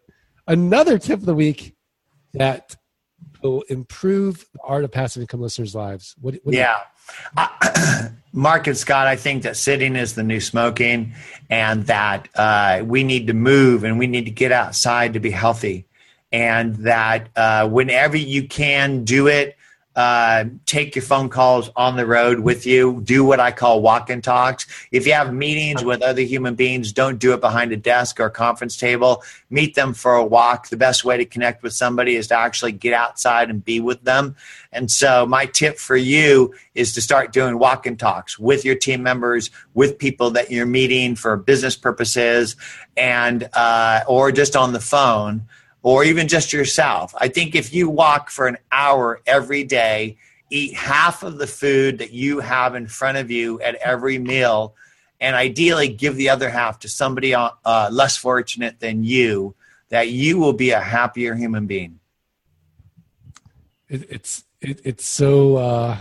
another 0.47 0.99
tip 0.99 1.19
of 1.19 1.25
the 1.25 1.35
week 1.35 1.75
that 2.33 2.75
will 3.41 3.61
improve 3.63 4.45
the 4.53 4.59
art 4.63 4.83
of 4.83 4.91
passive 4.91 5.21
income 5.21 5.41
listeners' 5.41 5.75
lives. 5.75 6.15
What, 6.19 6.35
what 6.43 6.55
yeah. 6.55 6.77
Mark 8.33 8.67
and 8.67 8.77
Scott, 8.77 9.07
I 9.07 9.15
think 9.15 9.43
that 9.43 9.57
sitting 9.57 9.95
is 9.95 10.13
the 10.13 10.23
new 10.23 10.39
smoking 10.39 11.13
and 11.49 11.87
that 11.87 12.29
uh, 12.35 12.83
we 12.85 13.03
need 13.03 13.27
to 13.27 13.33
move 13.33 13.83
and 13.83 13.97
we 13.97 14.07
need 14.07 14.25
to 14.25 14.31
get 14.31 14.51
outside 14.51 15.13
to 15.13 15.19
be 15.19 15.31
healthy. 15.31 15.85
And 16.31 16.75
that 16.77 17.29
uh, 17.35 17.67
whenever 17.67 18.17
you 18.17 18.47
can 18.47 19.05
do 19.05 19.27
it, 19.27 19.56
uh, 19.97 20.45
take 20.67 20.95
your 20.95 21.01
phone 21.01 21.27
calls 21.27 21.71
on 21.75 21.97
the 21.97 22.05
road 22.05 22.41
with 22.41 22.67
you. 22.67 23.01
Do 23.03 23.25
what 23.25 23.39
I 23.39 23.51
call 23.51 23.81
walk 23.81 24.11
and 24.11 24.23
talks. 24.23 24.67
If 24.91 25.07
you 25.07 25.13
have 25.13 25.33
meetings 25.33 25.83
with 25.83 26.03
other 26.03 26.21
human 26.21 26.53
beings, 26.53 26.93
don't 26.93 27.17
do 27.17 27.33
it 27.33 27.41
behind 27.41 27.71
a 27.71 27.77
desk 27.77 28.19
or 28.19 28.25
a 28.25 28.31
conference 28.31 28.77
table. 28.77 29.23
Meet 29.49 29.73
them 29.73 29.95
for 29.95 30.13
a 30.13 30.23
walk. 30.23 30.69
The 30.69 30.77
best 30.77 31.03
way 31.03 31.17
to 31.17 31.25
connect 31.25 31.63
with 31.63 31.73
somebody 31.73 32.15
is 32.15 32.27
to 32.27 32.37
actually 32.37 32.73
get 32.73 32.93
outside 32.93 33.49
and 33.49 33.65
be 33.65 33.79
with 33.79 34.03
them. 34.03 34.35
And 34.71 34.91
so, 34.91 35.25
my 35.25 35.47
tip 35.47 35.79
for 35.79 35.97
you 35.97 36.53
is 36.75 36.93
to 36.93 37.01
start 37.01 37.33
doing 37.33 37.57
walk 37.57 37.87
and 37.87 37.97
talks 37.97 38.37
with 38.37 38.63
your 38.65 38.75
team 38.75 39.01
members, 39.01 39.49
with 39.73 39.97
people 39.97 40.29
that 40.31 40.51
you're 40.51 40.67
meeting 40.67 41.15
for 41.15 41.35
business 41.37 41.75
purposes, 41.75 42.55
and 42.95 43.49
uh, 43.53 44.01
or 44.07 44.31
just 44.31 44.55
on 44.55 44.73
the 44.73 44.79
phone 44.79 45.47
or 45.83 46.03
even 46.03 46.27
just 46.27 46.53
yourself. 46.53 47.13
I 47.17 47.27
think 47.27 47.55
if 47.55 47.73
you 47.73 47.89
walk 47.89 48.29
for 48.29 48.47
an 48.47 48.57
hour 48.71 49.21
every 49.25 49.63
day, 49.63 50.17
eat 50.49 50.73
half 50.73 51.23
of 51.23 51.37
the 51.37 51.47
food 51.47 51.99
that 51.99 52.11
you 52.11 52.39
have 52.39 52.75
in 52.75 52.87
front 52.87 53.17
of 53.17 53.29
you 53.29 53.61
at 53.61 53.75
every 53.75 54.17
meal, 54.17 54.75
and 55.19 55.35
ideally 55.35 55.87
give 55.87 56.15
the 56.15 56.29
other 56.29 56.49
half 56.49 56.79
to 56.79 56.89
somebody 56.89 57.33
uh, 57.33 57.89
less 57.91 58.17
fortunate 58.17 58.79
than 58.79 59.03
you, 59.03 59.55
that 59.89 60.09
you 60.09 60.37
will 60.37 60.53
be 60.53 60.71
a 60.71 60.79
happier 60.79 61.35
human 61.35 61.65
being. 61.65 61.99
It, 63.89 64.05
it's 64.09 64.43
it, 64.61 64.81
it's 64.83 65.05
so 65.05 65.57
uh, 65.57 65.97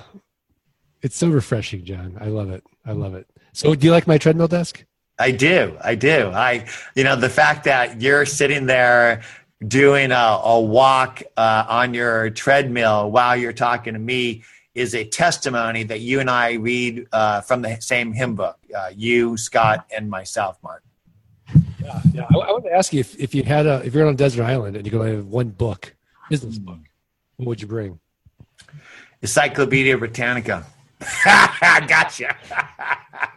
it's 1.03 1.17
so 1.17 1.29
refreshing, 1.29 1.85
Jon. 1.85 2.17
I 2.21 2.27
love 2.27 2.51
it. 2.51 2.65
I 2.85 2.93
love 2.93 3.15
it. 3.15 3.27
So, 3.53 3.75
do 3.75 3.87
you 3.87 3.93
like 3.93 4.07
my 4.07 4.19
treadmill 4.19 4.49
desk? 4.49 4.85
I 5.19 5.31
do. 5.31 5.79
I 5.83 5.95
do. 5.95 6.31
I, 6.35 6.67
you 6.95 7.05
know, 7.05 7.17
the 7.17 7.31
fact 7.31 7.65
that 7.65 8.03
you're 8.03 8.27
sitting 8.27 8.67
there 8.67 9.23
doing 9.67 10.13
a, 10.13 10.41
a 10.43 10.61
walk 10.61 11.23
uh, 11.37 11.65
on 11.69 11.95
your 11.95 12.31
treadmill 12.31 13.11
while 13.11 13.37
you're 13.37 13.53
talking 13.53 13.95
to 13.95 13.99
me 13.99 14.45
is 14.75 14.95
a 14.95 15.05
testimony 15.05 15.83
that 15.85 16.01
you 16.01 16.21
and 16.21 16.29
I 16.29 16.53
read 16.55 17.07
uh, 17.11 17.41
from 17.41 17.63
the 17.63 17.81
same 17.81 18.13
hymn 18.13 18.35
book. 18.35 18.59
Uh, 18.77 18.91
you, 18.95 19.37
Scott, 19.39 19.87
and 19.97 20.11
myself, 20.11 20.59
Mark. 20.63 20.83
Yeah, 21.83 22.01
yeah. 22.13 22.27
I, 22.31 22.39
I 22.39 22.53
want 22.53 22.65
to 22.65 22.73
ask 22.73 22.93
you 22.93 23.01
if, 23.01 23.19
if 23.19 23.35
you 23.35 23.43
had 23.43 23.67
a 23.67 23.83
if 23.85 23.95
you're 23.95 24.07
on 24.07 24.13
a 24.13 24.17
desert 24.17 24.45
island 24.45 24.77
and 24.77 24.85
you 24.85 24.91
could 24.91 25.01
only 25.01 25.17
have 25.17 25.27
one 25.27 25.49
book, 25.49 25.95
business 26.29 26.59
book, 26.59 26.79
what 27.37 27.49
would 27.49 27.63
you 27.63 27.69
bring? 27.69 27.99
Encyclopedia 29.23 29.97
Britannica. 29.97 30.67
I 31.01 31.85
gotcha. 31.89 32.37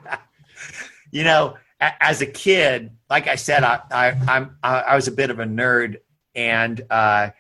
you 1.12 1.24
know, 1.24 1.56
as 1.80 2.22
a 2.22 2.26
kid, 2.26 2.92
like 3.10 3.28
I 3.28 3.36
said, 3.36 3.64
I, 3.64 3.80
I, 3.92 4.18
I'm, 4.28 4.58
I 4.62 4.96
was 4.96 5.08
a 5.08 5.12
bit 5.12 5.30
of 5.30 5.40
a 5.40 5.46
nerd 5.46 5.98
and 6.40 6.82
uh, 6.90 7.32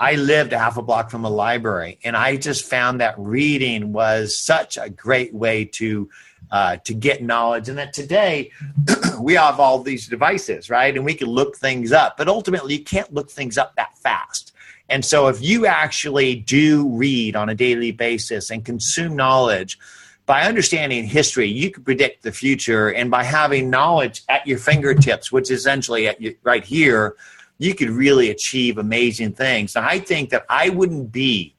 I 0.00 0.14
lived 0.16 0.52
half 0.52 0.76
a 0.76 0.82
block 0.82 1.10
from 1.10 1.24
a 1.24 1.30
library, 1.30 2.00
and 2.02 2.16
I 2.16 2.36
just 2.36 2.64
found 2.64 3.00
that 3.00 3.14
reading 3.16 3.92
was 3.92 4.36
such 4.36 4.76
a 4.76 4.90
great 4.90 5.32
way 5.32 5.64
to 5.64 6.10
uh, 6.50 6.76
to 6.78 6.94
get 6.94 7.22
knowledge. 7.22 7.68
And 7.68 7.78
that 7.78 7.92
today 7.92 8.50
we 9.20 9.34
have 9.34 9.60
all 9.60 9.80
these 9.82 10.08
devices, 10.08 10.70
right? 10.70 10.94
And 10.94 11.04
we 11.04 11.14
can 11.14 11.28
look 11.28 11.56
things 11.56 11.92
up, 11.92 12.16
but 12.16 12.26
ultimately 12.26 12.78
you 12.78 12.84
can't 12.84 13.12
look 13.14 13.30
things 13.30 13.58
up 13.58 13.76
that 13.76 13.96
fast. 13.98 14.52
And 14.88 15.04
so 15.04 15.28
if 15.28 15.42
you 15.42 15.66
actually 15.66 16.36
do 16.36 16.88
read 16.88 17.36
on 17.36 17.50
a 17.50 17.54
daily 17.54 17.92
basis 17.92 18.50
and 18.50 18.64
consume 18.64 19.14
knowledge, 19.14 19.78
by 20.24 20.42
understanding 20.42 21.04
history, 21.04 21.48
you 21.48 21.70
can 21.70 21.84
predict 21.84 22.22
the 22.22 22.32
future, 22.32 22.88
and 22.88 23.10
by 23.10 23.24
having 23.24 23.70
knowledge 23.70 24.22
at 24.28 24.46
your 24.46 24.58
fingertips, 24.58 25.30
which 25.30 25.50
is 25.50 25.60
essentially 25.60 26.08
at 26.08 26.20
you, 26.20 26.36
right 26.42 26.64
here, 26.64 27.16
you 27.58 27.74
could 27.74 27.90
really 27.90 28.30
achieve 28.30 28.78
amazing 28.78 29.32
things. 29.32 29.76
And 29.76 29.84
I 29.84 29.98
think 29.98 30.30
that 30.30 30.46
I 30.48 30.70
wouldn't 30.70 31.12
be 31.12 31.56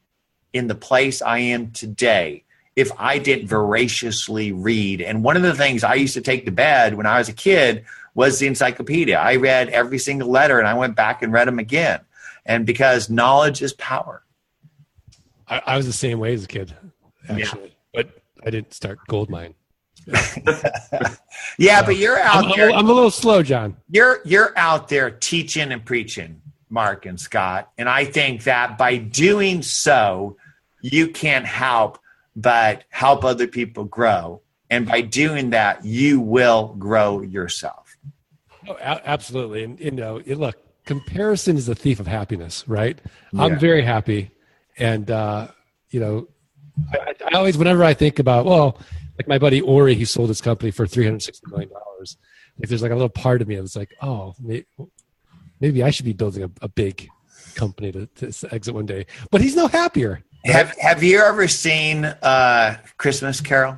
in 0.54 0.68
the 0.68 0.76
place 0.76 1.22
I 1.22 1.40
am 1.40 1.72
today 1.72 2.46
if 2.76 2.92
I 2.98 3.20
didn't 3.20 3.48
voraciously 3.48 4.52
read. 4.52 5.02
And 5.02 5.24
one 5.24 5.36
of 5.36 5.44
the 5.44 5.54
things 5.54 5.84
I 5.84 5.96
used 5.96 6.14
to 6.14 6.22
take 6.22 6.46
to 6.46 6.52
bed 6.52 6.96
when 6.96 7.06
I 7.06 7.18
was 7.18 7.28
a 7.28 7.34
kid 7.34 7.86
was 8.16 8.40
the 8.40 8.48
encyclopedia. 8.48 9.20
I 9.20 9.36
read 9.36 9.70
every 9.70 10.00
single 10.00 10.30
letter 10.30 10.60
and 10.60 10.68
I 10.68 10.74
went 10.74 10.96
back 10.96 11.22
and 11.22 11.34
read 11.34 11.48
them 11.48 11.60
again. 11.60 12.00
And 12.46 12.66
because 12.66 13.10
knowledge 13.10 13.62
is 13.62 13.74
power. 13.74 14.24
I, 15.48 15.62
I 15.66 15.78
was 15.78 15.86
the 15.86 15.94
same 15.94 16.20
way 16.20 16.34
as 16.34 16.46
a 16.46 16.48
kid, 16.48 16.76
actually, 17.28 17.64
yeah. 17.64 17.70
but 17.94 18.10
I 18.46 18.50
didn't 18.50 18.74
start 18.74 19.00
GoldMine. 19.10 19.54
yeah, 21.58 21.84
but 21.84 21.98
you're 21.98 22.20
out 22.20 22.46
I'm, 22.46 22.58
there. 22.58 22.72
I'm 22.72 22.90
a 22.90 22.94
little 22.94 23.12
slow, 23.12 23.44
Jon. 23.44 23.76
You're 23.90 24.22
you're 24.26 24.58
out 24.58 24.90
there 24.90 25.12
teaching 25.12 25.72
and 25.72 25.84
preaching, 25.84 26.42
Mark 26.70 27.06
and 27.06 27.20
Scott, 27.20 27.72
and 27.78 27.90
I 27.90 28.06
think 28.06 28.44
that 28.44 28.78
by 28.78 28.98
doing 28.98 29.62
so, 29.62 30.38
you 30.82 31.10
can't 31.10 31.46
help 31.46 32.00
but 32.36 32.84
help 32.90 33.26
other 33.26 33.48
people 33.48 33.84
grow, 33.84 34.42
and 34.70 34.88
by 34.88 35.02
doing 35.02 35.50
that, 35.52 35.84
you 35.84 36.20
will 36.20 36.76
grow 36.80 37.22
yourself. 37.22 37.98
Oh, 38.68 38.78
absolutely, 38.80 39.64
and 39.64 39.80
you 39.80 39.92
know, 39.92 40.22
look, 40.26 40.58
comparison 40.86 41.58
is 41.58 41.66
the 41.66 41.76
thief 41.76 42.00
of 42.00 42.08
happiness, 42.08 42.68
right? 42.68 43.00
Yeah. 43.32 43.44
I'm 43.44 43.60
very 43.60 43.82
happy, 43.82 44.32
and 44.78 45.10
uh, 45.12 45.50
you 45.90 46.00
know, 46.00 46.28
I, 46.94 47.14
I 47.32 47.38
always, 47.38 47.58
whenever 47.58 47.84
I 47.84 47.94
think 47.94 48.20
about, 48.20 48.46
well 48.46 48.80
like 49.20 49.28
my 49.28 49.38
buddy 49.38 49.60
Ori, 49.60 49.96
he 49.96 50.06
sold 50.06 50.30
his 50.30 50.40
company 50.40 50.72
for 50.72 50.88
three 50.88 51.04
hundred 51.04 51.22
sixty 51.22 51.46
million 51.52 51.70
dollars. 51.70 52.18
Like 52.58 52.70
there's 52.70 52.82
like 52.82 52.92
a 52.92 52.96
little 52.96 53.10
part 53.10 53.42
of 53.42 53.50
me 53.50 53.56
that's 53.56 53.76
like, 53.76 53.94
oh, 54.02 54.34
maybe, 55.60 55.84
I 55.84 55.90
should 55.90 56.06
be 56.06 56.14
building 56.14 56.44
a, 56.44 56.50
a 56.62 56.70
big 56.70 57.10
company 57.54 57.92
to, 57.92 58.06
to, 58.06 58.54
exit 58.54 58.74
one 58.74 58.86
day. 58.86 59.06
But 59.30 59.42
he's 59.42 59.58
no 59.58 59.68
happier. 59.68 60.24
Have 60.46 60.74
Have 60.78 61.04
you 61.04 61.20
ever 61.20 61.50
seen 61.50 62.06
uh, 62.06 62.78
Christmas 62.98 63.42
Carol? 63.42 63.78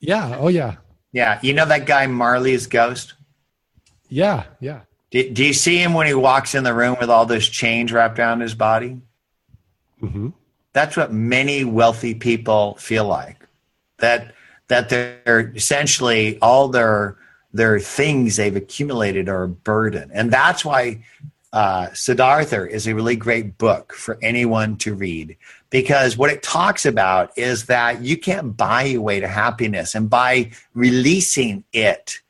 Yeah. 0.00 0.38
Oh 0.40 0.48
yeah. 0.48 0.76
Yeah. 1.12 1.38
You 1.42 1.52
know 1.52 1.66
that 1.66 1.84
guy 1.84 2.06
Marley's 2.06 2.66
ghost. 2.66 3.14
Yeah. 4.08 4.44
Yeah. 4.58 4.80
Do, 5.10 5.30
do 5.30 5.44
you 5.44 5.52
see 5.52 5.76
him 5.76 5.92
when 5.92 6.06
he 6.06 6.14
walks 6.14 6.54
in 6.54 6.64
the 6.64 6.74
room 6.74 6.96
with 6.98 7.10
all 7.10 7.26
this 7.26 7.46
change 7.46 7.92
wrapped 7.92 8.18
around 8.18 8.40
his 8.40 8.54
body? 8.54 9.02
Mm-hmm. 10.02 10.30
That's 10.72 10.96
what 10.96 11.12
many 11.12 11.64
wealthy 11.64 12.14
people 12.14 12.74
feel 12.76 13.06
like 13.06 13.43
that 14.04 14.34
that 14.68 14.88
they're 14.88 15.52
essentially 15.54 16.38
all 16.40 16.68
their 16.68 17.16
their 17.52 17.78
things 17.78 18.36
they've 18.36 18.56
accumulated 18.56 19.28
are 19.28 19.44
a 19.44 19.48
burden, 19.48 20.10
and 20.12 20.30
that's 20.30 20.64
why 20.64 21.02
uh, 21.52 21.88
Siddhartha 21.92 22.68
is 22.68 22.86
a 22.86 22.94
really 22.94 23.16
great 23.16 23.56
book 23.58 23.94
for 23.94 24.18
anyone 24.22 24.76
to 24.78 24.94
read 24.94 25.36
because 25.70 26.16
what 26.16 26.30
it 26.30 26.42
talks 26.42 26.84
about 26.84 27.36
is 27.38 27.66
that 27.66 28.02
you 28.02 28.16
can't 28.16 28.56
buy 28.56 28.82
your 28.84 29.00
way 29.00 29.20
to 29.20 29.28
happiness, 29.28 29.94
and 29.94 30.10
by 30.10 30.50
releasing 30.74 31.64
it 31.72 32.20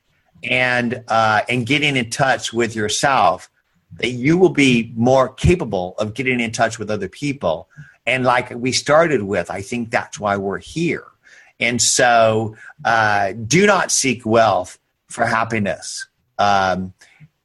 and 0.44 1.02
uh, 1.08 1.40
and 1.48 1.66
getting 1.66 1.96
in 1.96 2.08
touch 2.10 2.52
with 2.52 2.76
yourself, 2.76 3.50
that 3.98 4.10
you 4.10 4.38
will 4.38 4.54
be 4.68 4.92
more 4.94 5.28
capable 5.28 5.94
of 5.98 6.14
getting 6.14 6.38
in 6.38 6.52
touch 6.52 6.78
with 6.78 6.90
other 6.90 7.08
people. 7.08 7.68
And 8.06 8.22
like 8.22 8.50
we 8.50 8.70
started 8.72 9.22
with, 9.22 9.50
I 9.50 9.62
think 9.62 9.90
that's 9.90 10.20
why 10.20 10.36
we're 10.36 10.58
here 10.58 11.06
and 11.60 11.80
so 11.80 12.56
uh, 12.84 13.32
do 13.46 13.66
not 13.66 13.90
seek 13.90 14.26
wealth 14.26 14.78
for 15.08 15.24
happiness. 15.24 16.06
Um, 16.38 16.92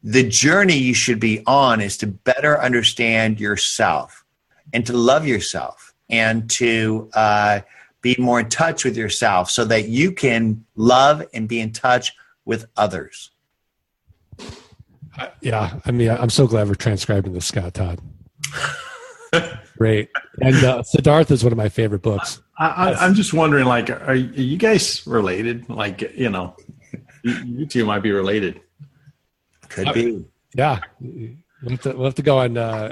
the 0.02 0.28
journey 0.28 0.78
you 0.78 0.94
should 0.94 1.20
be 1.20 1.44
on 1.46 1.82
is 1.82 1.98
to 1.98 2.08
better 2.08 2.60
understand 2.60 3.40
yourself 3.40 4.24
and 4.74 4.86
to 4.86 4.94
love 4.94 5.28
yourself 5.28 5.94
and 6.10 6.50
to 6.50 7.10
uh, 7.14 7.60
be 8.02 8.16
more 8.18 8.40
in 8.40 8.50
touch 8.50 8.86
with 8.86 8.96
yourself 8.98 9.50
so 9.50 9.66
that 9.66 9.90
you 9.90 10.12
can 10.12 10.66
love 10.76 11.24
and 11.34 11.48
be 11.48 11.60
in 11.60 11.72
touch 11.72 12.14
with 12.46 12.66
others. 12.78 13.32
Uh, 15.18 15.28
yeah, 15.42 15.80
I 15.86 15.92
mean, 15.92 16.10
I'm 16.10 16.30
so 16.30 16.48
glad 16.48 16.68
we're 16.68 16.76
transcribing 16.76 17.34
this, 17.34 17.46
Scott 17.46 17.74
Todd. 17.74 18.00
Great. 19.78 20.10
And 20.42 20.56
uh, 20.64 20.84
Siddhartha 20.84 21.34
is 21.34 21.44
one 21.44 21.52
of 21.54 21.58
my 21.58 21.70
favorite 21.70 22.02
books. 22.02 22.42
I, 22.60 23.06
am 23.06 23.14
just 23.14 23.34
wondering, 23.34 23.66
like, 23.66 23.90
are, 23.90 24.14
you 24.14 24.58
guys 24.58 25.06
related? 25.08 25.70
Like, 25.70 26.02
you 26.16 26.30
know, 26.30 26.58
you, 27.24 27.34
you 27.46 27.66
two 27.66 27.86
might 27.86 28.00
be 28.00 28.12
related. 28.12 28.60
Could 29.70 29.94
be. 29.94 30.26
Yeah, 30.54 30.80
we'll 31.00 31.38
have 31.70 31.82
to, 31.82 31.94
we'll 31.94 32.06
have 32.06 32.16
to 32.16 32.22
go 32.22 32.40
on. 32.40 32.58
Uh, 32.58 32.92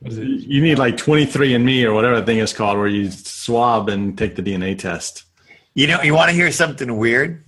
what 0.00 0.12
is 0.12 0.18
it? 0.18 0.26
You 0.26 0.60
need 0.60 0.78
like 0.78 0.96
23andMe 0.96 1.84
or 1.84 1.94
whatever 1.94 2.20
the 2.20 2.26
thing 2.26 2.38
is 2.38 2.52
called, 2.52 2.76
where 2.76 2.88
you 2.88 3.10
swab 3.10 3.88
and 3.88 4.18
take 4.18 4.36
the 4.36 4.42
DNA 4.42 4.78
test. 4.78 5.24
You 5.74 5.86
know, 5.86 6.02
you 6.02 6.14
want 6.14 6.30
to 6.30 6.34
hear 6.34 6.50
something 6.52 6.96
weird? 6.96 7.42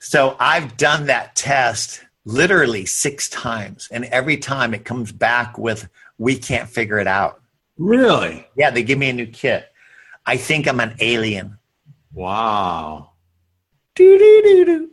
So 0.00 0.36
I've 0.40 0.76
done 0.76 1.06
that 1.06 1.36
test 1.36 2.02
literally 2.24 2.86
six 2.86 3.28
times, 3.28 3.88
and 3.92 4.04
every 4.06 4.36
time 4.36 4.74
it 4.74 4.84
comes 4.84 5.12
back 5.12 5.58
with, 5.58 5.88
we 6.18 6.36
can't 6.36 6.68
figure 6.68 6.98
it 6.98 7.06
out. 7.06 7.40
Really? 7.78 8.46
Yeah, 8.56 8.70
they 8.70 8.82
give 8.82 8.98
me 8.98 9.10
a 9.10 9.12
new 9.12 9.26
kit. 9.26 9.70
I 10.26 10.36
think 10.36 10.66
I'm 10.66 10.80
an 10.80 10.96
alien. 11.00 11.58
Wow. 12.12 13.10
Doo-doo-doo-doo. 13.94 14.90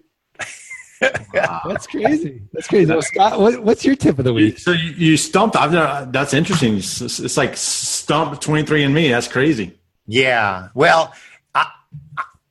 That's 1.32 1.88
crazy. 1.88 2.42
That's 2.54 2.68
crazy. 2.68 2.92
Well, 2.92 3.02
Scott, 3.02 3.40
what, 3.40 3.64
what's 3.64 3.84
your 3.84 3.96
tip 3.96 4.20
of 4.20 4.26
the 4.26 4.34
week? 4.34 4.60
So 4.60 4.72
you, 4.72 4.92
you 4.92 5.18
stumped. 5.18 5.56
I've 5.56 5.72
never, 5.72 6.08
that's 6.12 6.34
interesting. 6.34 6.78
It's, 6.78 7.02
it's 7.02 7.38
like 7.38 7.58
stump 7.58 8.40
23andMe. 8.40 9.10
That's 9.10 9.28
crazy. 9.28 9.80
Yeah. 10.06 10.70
Well, 10.74 11.14
I, 11.56 11.68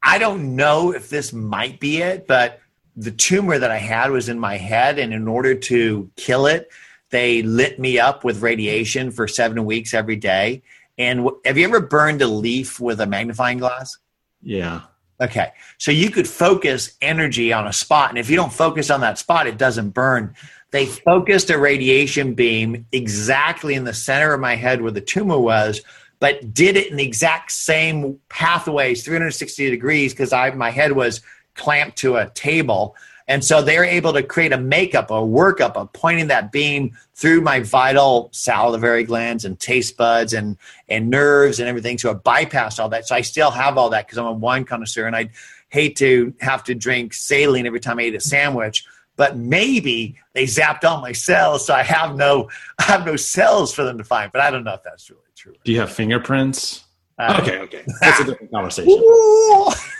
I 0.02 0.18
don't 0.18 0.56
know 0.56 0.92
if 0.92 1.10
this 1.10 1.32
might 1.32 1.78
be 1.78 1.98
it, 1.98 2.26
but 2.26 2.60
the 2.96 3.12
tumor 3.12 3.58
that 3.58 3.70
I 3.70 3.78
had 3.78 4.10
was 4.10 4.28
in 4.28 4.38
my 4.38 4.56
head. 4.56 4.98
And 4.98 5.14
in 5.14 5.28
order 5.28 5.54
to 5.54 6.10
kill 6.16 6.46
it, 6.46 6.70
they 7.10 7.42
lit 7.42 7.78
me 7.78 7.98
up 7.98 8.24
with 8.24 8.42
radiation 8.42 9.10
for 9.10 9.28
seven 9.28 9.64
weeks 9.64 9.94
every 9.94 10.16
day. 10.16 10.62
And 11.00 11.20
w- 11.20 11.40
have 11.46 11.56
you 11.56 11.64
ever 11.64 11.80
burned 11.80 12.20
a 12.20 12.26
leaf 12.26 12.78
with 12.78 13.00
a 13.00 13.06
magnifying 13.06 13.58
glass? 13.58 13.96
Yeah. 14.42 14.82
Okay. 15.18 15.52
So 15.78 15.90
you 15.90 16.10
could 16.10 16.28
focus 16.28 16.96
energy 17.00 17.52
on 17.54 17.66
a 17.66 17.72
spot. 17.72 18.10
And 18.10 18.18
if 18.18 18.28
you 18.28 18.36
don't 18.36 18.52
focus 18.52 18.90
on 18.90 19.00
that 19.00 19.18
spot, 19.18 19.46
it 19.46 19.56
doesn't 19.56 19.90
burn. 19.90 20.34
They 20.72 20.84
focused 20.84 21.48
a 21.48 21.58
radiation 21.58 22.34
beam 22.34 22.86
exactly 22.92 23.74
in 23.74 23.84
the 23.84 23.94
center 23.94 24.34
of 24.34 24.40
my 24.40 24.56
head 24.56 24.82
where 24.82 24.92
the 24.92 25.00
tumor 25.00 25.38
was, 25.38 25.80
but 26.20 26.52
did 26.52 26.76
it 26.76 26.90
in 26.90 26.96
the 26.96 27.04
exact 27.04 27.50
same 27.50 28.18
pathways, 28.28 29.02
360 29.02 29.70
degrees, 29.70 30.12
because 30.12 30.34
I 30.34 30.50
my 30.50 30.70
head 30.70 30.92
was 30.92 31.22
clamped 31.54 31.96
to 31.98 32.16
a 32.16 32.30
table. 32.30 32.94
And 33.30 33.44
so 33.44 33.62
they're 33.62 33.84
able 33.84 34.12
to 34.14 34.24
create 34.24 34.52
a 34.52 34.58
makeup, 34.58 35.12
a 35.12 35.14
workup 35.14 35.76
of 35.76 35.92
pointing 35.92 36.26
that 36.26 36.50
beam 36.50 36.98
through 37.14 37.42
my 37.42 37.60
vital 37.60 38.28
salivary 38.32 39.04
glands 39.04 39.44
and 39.44 39.58
taste 39.60 39.96
buds 39.96 40.32
and, 40.32 40.56
and 40.88 41.08
nerves 41.08 41.60
and 41.60 41.68
everything. 41.68 41.96
So 41.96 42.10
I 42.10 42.14
bypassed 42.14 42.80
all 42.80 42.88
that. 42.88 43.06
So 43.06 43.14
I 43.14 43.20
still 43.20 43.52
have 43.52 43.78
all 43.78 43.88
that 43.90 44.08
because 44.08 44.18
I'm 44.18 44.26
a 44.26 44.32
wine 44.32 44.64
connoisseur 44.64 45.06
and 45.06 45.14
I'd 45.14 45.30
hate 45.68 45.94
to 45.98 46.34
have 46.40 46.64
to 46.64 46.74
drink 46.74 47.14
saline 47.14 47.66
every 47.66 47.78
time 47.78 48.00
I 48.00 48.02
eat 48.02 48.16
a 48.16 48.20
sandwich. 48.20 48.84
But 49.14 49.36
maybe 49.36 50.18
they 50.32 50.44
zapped 50.44 50.82
all 50.82 51.00
my 51.00 51.12
cells, 51.12 51.64
so 51.64 51.72
I 51.72 51.84
have 51.84 52.16
no 52.16 52.48
I 52.80 52.84
have 52.84 53.06
no 53.06 53.14
cells 53.14 53.72
for 53.72 53.84
them 53.84 53.98
to 53.98 54.04
find. 54.04 54.32
But 54.32 54.40
I 54.40 54.50
don't 54.50 54.64
know 54.64 54.74
if 54.74 54.82
that's 54.82 55.08
really 55.08 55.22
true. 55.36 55.54
Do 55.62 55.70
you 55.70 55.78
have 55.78 55.92
fingerprints? 55.92 56.84
Uh, 57.16 57.38
okay. 57.40 57.58
Okay. 57.58 57.84
That's 58.00 58.18
a 58.18 58.24
different 58.24 58.50
conversation. 58.50 59.00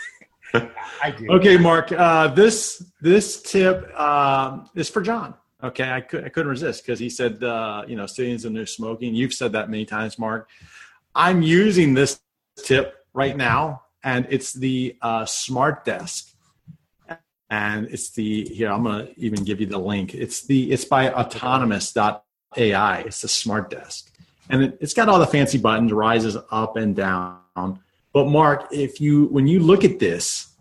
I 0.53 1.11
do. 1.11 1.31
Okay, 1.31 1.57
Mark. 1.57 1.91
Uh, 1.91 2.27
this 2.27 2.83
this 3.01 3.41
tip 3.41 3.97
um, 3.99 4.69
is 4.75 4.89
for 4.89 5.01
Jon. 5.01 5.33
Okay, 5.63 5.91
I 5.91 6.01
could 6.01 6.25
I 6.25 6.29
couldn't 6.29 6.49
resist 6.49 6.83
because 6.83 6.99
he 6.99 7.09
said 7.09 7.43
uh, 7.43 7.83
you 7.87 7.95
know 7.95 8.05
sitting's 8.05 8.43
the 8.43 8.49
new 8.49 8.65
smoking. 8.65 9.13
You've 9.13 9.33
said 9.33 9.51
that 9.53 9.69
many 9.69 9.85
times, 9.85 10.17
Mark. 10.17 10.49
I'm 11.13 11.41
using 11.41 11.93
this 11.93 12.19
tip 12.57 13.05
right 13.13 13.35
now, 13.35 13.83
and 14.03 14.25
it's 14.29 14.53
the 14.53 14.97
uh, 15.01 15.25
Smart 15.25 15.85
Desk, 15.85 16.33
and 17.49 17.87
it's 17.87 18.11
the 18.11 18.45
here. 18.45 18.71
I'm 18.71 18.83
gonna 18.83 19.09
even 19.17 19.43
give 19.43 19.59
you 19.59 19.67
the 19.67 19.79
link. 19.79 20.15
It's 20.15 20.41
the 20.41 20.71
it's 20.71 20.85
by 20.85 21.11
Autonomous.ai. 21.11 22.99
It's 23.01 23.21
the 23.21 23.27
Smart 23.27 23.69
Desk, 23.69 24.11
and 24.49 24.63
it, 24.63 24.77
it's 24.81 24.93
got 24.93 25.09
all 25.09 25.19
the 25.19 25.27
fancy 25.27 25.57
buttons, 25.57 25.91
rises 25.91 26.37
up 26.51 26.75
and 26.75 26.95
down. 26.95 27.79
But 28.13 28.27
Mark, 28.27 28.67
if 28.71 28.99
you 28.99 29.25
when 29.25 29.47
you 29.47 29.59
look 29.59 29.83
at 29.83 29.99
this, 29.99 30.53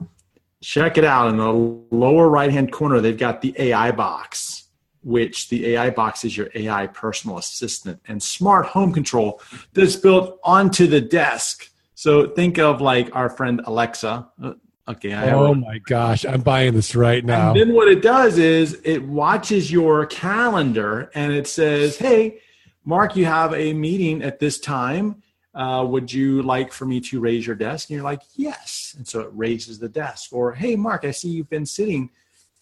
check 0.63 0.99
it 0.99 1.05
out 1.05 1.29
in 1.29 1.37
the 1.37 1.53
lower 1.53 2.29
right 2.29 2.51
hand 2.51 2.73
corner. 2.73 3.01
They've 3.01 3.17
got 3.17 3.41
the 3.41 3.55
AI 3.59 3.91
box, 3.93 4.69
which 5.03 5.49
the 5.49 5.75
AI 5.75 5.91
box 5.91 6.25
is 6.25 6.37
your 6.37 6.49
AI 6.55 6.87
personal 6.89 7.39
assistant 7.39 8.01
and 8.07 8.23
smart 8.23 8.67
home 8.67 8.93
control 8.93 9.41
that's 9.73 9.97
built 9.97 10.39
onto 10.45 10.87
the 10.87 11.01
desk. 11.01 11.71
So 11.95 12.29
think 12.29 12.59
of 12.59 12.81
like 12.81 13.15
our 13.15 13.29
friend 13.29 13.61
Alexa. 13.65 14.29
Uh, 14.43 14.53
Okay, 14.89 15.13
I 15.13 15.31
Oh 15.31 15.55
my 15.55 15.79
gosh, 15.79 16.25
I'm 16.25 16.41
buying 16.41 16.75
this 16.75 16.97
right 16.97 17.25
now. 17.25 17.53
And 17.53 17.61
then 17.61 17.75
what 17.75 17.87
it 17.87 18.03
does 18.03 18.39
is 18.39 18.81
it 18.83 19.05
watches 19.05 19.71
your 19.71 20.07
calendar 20.07 21.13
and 21.15 21.33
it 21.33 21.47
says, 21.47 21.97
"Hey, 21.97 22.41
Mark, 22.85 23.15
you 23.15 23.25
have 23.27 23.55
a 23.55 23.73
meeting 23.73 24.21
at 24.23 24.41
this 24.41 24.59
time. 24.59 25.23
Uh, 25.55 25.85
would 25.89 26.13
you 26.13 26.43
like 26.43 26.73
for 26.73 26.87
me 26.87 27.01
to 27.01 27.21
raise 27.21 27.47
your 27.47 27.57
desk?" 27.57 27.91
And 27.91 27.97
you're 27.97 28.05
like, 28.05 28.23
"Yes." 28.35 28.95
And 28.97 29.07
so 29.07 29.21
it 29.21 29.31
raises 29.33 29.79
the 29.79 29.89
desk. 29.89 30.33
Or, 30.33 30.53
"Hey, 30.53 30.77
Mark, 30.77 31.05
I 31.05 31.11
see 31.11 31.29
you've 31.29 31.51
been 31.51 31.67
sitting 31.67 32.11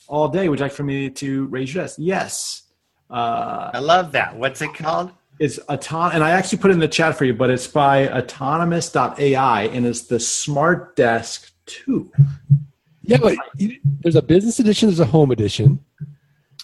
all 0.06 0.28
day. 0.28 0.48
Would 0.48 0.58
you 0.58 0.64
like 0.64 0.72
for 0.72 0.84
me 0.84 1.10
to 1.10 1.46
raise 1.46 1.74
your 1.74 1.84
desk?" 1.84 1.96
Yes. 1.98 2.62
Uh, 3.10 3.70
I 3.72 3.78
love 3.78 4.12
that. 4.12 4.36
What's 4.36 4.60
it 4.60 4.74
called? 4.74 5.12
it's 5.38 5.58
auton 5.68 6.12
and 6.12 6.24
I 6.24 6.30
actually 6.30 6.58
put 6.58 6.70
it 6.70 6.74
in 6.74 6.80
the 6.80 6.88
chat 6.88 7.16
for 7.16 7.24
you, 7.24 7.34
but 7.34 7.50
it's 7.50 7.66
by 7.66 8.08
autonomous.ai 8.08 9.62
and 9.62 9.86
it's 9.86 10.02
the 10.02 10.18
Smart 10.18 10.96
Desk 10.96 11.52
2. 11.66 12.10
yeah, 13.02 13.18
but 13.18 13.36
there's 14.00 14.16
a 14.16 14.22
business 14.22 14.58
edition, 14.58 14.88
there's 14.88 15.00
a 15.00 15.06
home 15.06 15.30
edition. 15.30 15.84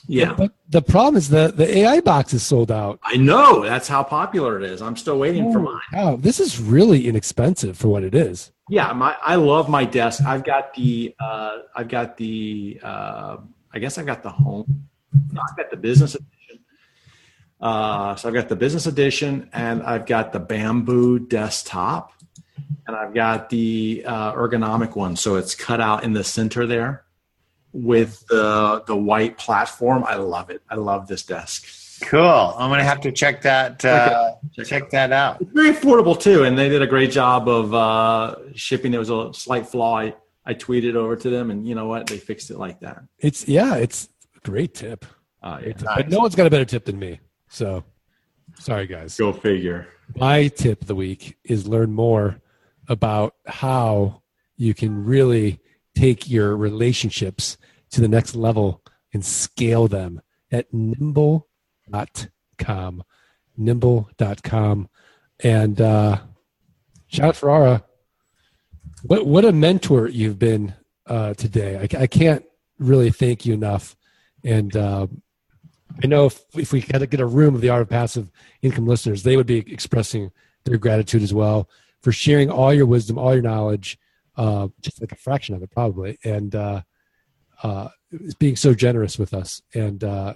Yeah. 0.07 0.35
But 0.35 0.53
the 0.69 0.83
problem 0.83 1.17
is 1.17 1.29
the 1.29 1.53
the 1.55 1.79
AI 1.79 2.01
box 2.01 2.35
is 2.35 2.43
sold 2.43 2.71
out. 2.71 2.99
I 3.03 3.17
know. 3.17 3.63
That's 3.63 3.89
how 3.89 4.03
popular 4.03 4.59
it 4.59 4.71
is. 4.71 4.83
I'm 4.83 4.97
still 4.97 5.19
waiting 5.19 5.53
for 5.53 5.61
mine. 5.61 5.81
Wow, 5.93 6.17
this 6.17 6.41
is 6.41 6.61
really 6.61 7.09
inexpensive 7.09 7.77
for 7.77 7.89
what 7.89 8.05
it 8.05 8.15
is. 8.15 8.53
Yeah, 8.69 8.93
my 8.93 9.17
I 9.23 9.37
love 9.37 9.69
my 9.69 9.85
desk. 9.85 10.23
I've 10.25 10.45
got 10.45 10.75
the 10.75 11.15
uh, 11.19 11.59
I've 11.75 11.89
got 11.89 12.17
the 12.17 12.81
uh, 12.83 13.37
I 13.73 13.79
guess 13.79 13.99
I've 13.99 14.07
got 14.07 14.23
the 14.23 14.31
home. 14.31 14.89
No, 15.33 15.41
I've 15.49 15.57
got 15.57 15.71
the 15.71 15.77
business 15.77 16.15
edition. 16.15 16.65
Uh, 17.61 18.15
so 18.17 18.29
I've 18.29 18.35
got 18.35 18.49
the 18.49 18.57
business 18.57 18.87
edition, 18.87 19.49
and 19.53 19.83
I've 19.83 20.07
got 20.07 20.33
the 20.33 20.41
bamboo 20.41 21.19
desktop, 21.19 22.13
and 22.87 22.95
I've 22.95 23.15
got 23.15 23.49
the 23.49 24.03
uh, 24.07 24.33
ergonomic 24.35 24.97
one. 24.97 25.17
So 25.17 25.37
it's 25.37 25.55
cut 25.55 25.81
out 25.81 26.05
in 26.05 26.13
the 26.13 26.25
center 26.25 26.67
there 26.67 27.04
with 27.75 28.25
the 28.29 28.83
the 28.87 28.97
white 28.97 29.37
platform. 29.37 30.05
I 30.07 30.15
love 30.15 30.49
it. 30.49 30.63
I 30.71 30.77
love 30.77 31.09
this 31.09 31.25
desk. 31.25 31.67
Cool. 32.03 32.21
I'm 32.57 32.71
gonna 32.71 32.85
have 32.85 33.01
to 33.03 33.13
check 33.13 33.43
that. 33.43 33.85
Uh, 33.85 34.35
Check 34.55 34.67
check 34.67 34.91
that 34.91 35.13
out. 35.13 35.41
It's 35.41 35.51
very 35.53 35.73
affordable 35.73 36.19
too, 36.19 36.45
and 36.45 36.57
they 36.57 36.69
did 36.69 36.83
a 36.83 36.87
great 36.87 37.11
job 37.11 37.49
of 37.49 37.75
uh, 37.75 38.37
shipping. 38.55 38.91
There 38.93 39.01
was 39.01 39.11
a 39.11 39.35
slight 39.35 39.67
flaw. 39.67 39.99
I, 39.99 40.15
I 40.47 40.55
tweeted 40.55 40.95
over 40.95 41.17
to 41.17 41.31
them, 41.31 41.51
and 41.51 41.67
you 41.67 41.75
know 41.75 41.87
what? 41.87 42.07
They 42.07 42.19
fixed 42.19 42.51
it 42.51 42.59
like 42.59 42.81
that. 42.81 43.03
It's 43.19 43.49
yeah, 43.49 43.75
it's 43.77 44.09
a 44.37 44.41
great 44.41 44.75
tip. 44.75 45.05
Uh, 45.43 45.59
yeah. 45.59 45.65
Great 45.65 45.79
tip. 45.79 45.89
But 45.97 46.09
no 46.11 46.19
one's 46.21 46.35
got 46.35 46.47
a 46.47 46.51
better 46.51 46.65
tip 46.65 46.85
than 46.85 46.99
me. 46.99 47.21
So 47.49 47.85
sorry 48.59 48.87
guys. 48.87 49.17
Go 49.17 49.33
figure. 49.33 49.89
My 50.17 50.49
tip 50.49 50.83
of 50.83 50.87
the 50.87 50.95
week 50.95 51.39
is 51.45 51.67
learn 51.67 51.93
more 51.93 52.41
about 52.89 53.35
how 53.47 54.23
you 54.57 54.75
can 54.75 55.05
really 55.05 55.61
take 55.95 56.29
your 56.29 56.57
relationships 56.57 57.57
to 57.91 58.01
the 58.01 58.09
next 58.09 58.35
level 58.35 58.83
and 59.13 59.25
scale 59.25 59.89
them 59.89 60.21
at 60.51 60.73
nimble.com. 60.73 61.45
Nimble.com. 63.57 64.89
And 65.43 65.81
uh, 65.81 66.19
shout 67.07 67.29
out 67.29 67.37
Ferrara. 67.37 67.85
What, 69.03 69.27
what 69.27 69.45
a 69.45 69.53
mentor 69.53 70.09
you've 70.09 70.39
been 70.39 70.75
uh, 71.07 71.35
today. 71.35 71.77
I, 71.79 72.03
I 72.03 72.07
can't 72.07 72.45
really 72.79 73.11
thank 73.11 73.45
you 73.47 73.55
enough. 73.55 73.97
And 74.43 74.77
uh, 74.77 75.07
I 76.03 76.07
know 76.07 76.27
if, 76.27 76.43
if 76.55 76.73
we 76.73 76.81
had 76.81 76.99
to 76.99 77.07
get 77.07 77.21
a 77.21 77.27
room 77.27 77.55
of 77.55 77.61
the 77.61 77.69
Art 77.71 77.83
of 77.83 77.89
Passive 77.89 78.31
Income 78.63 78.87
listeners, 78.87 79.23
they 79.23 79.37
would 79.37 79.47
be 79.47 79.59
expressing 79.59 80.31
their 80.65 80.79
gratitude 80.79 81.23
as 81.23 81.35
well 81.35 81.69
for 82.03 82.13
sharing 82.13 82.51
all 82.51 82.73
your 82.73 82.87
wisdom, 82.87 83.19
all 83.19 83.33
your 83.33 83.43
knowledge, 83.43 83.99
uh, 84.37 84.69
just 84.81 85.01
like 85.01 85.13
a 85.13 85.17
fraction 85.17 85.55
of 85.55 85.63
it 85.63 85.71
probably, 85.71 86.19
and 86.25 86.55
uh, 86.55 86.83
uh, 87.63 87.89
being 88.39 88.57
so 88.57 88.75
generous 88.75 89.19
with 89.19 89.35
us. 89.35 89.63
And 89.75 90.03
uh, 90.03 90.35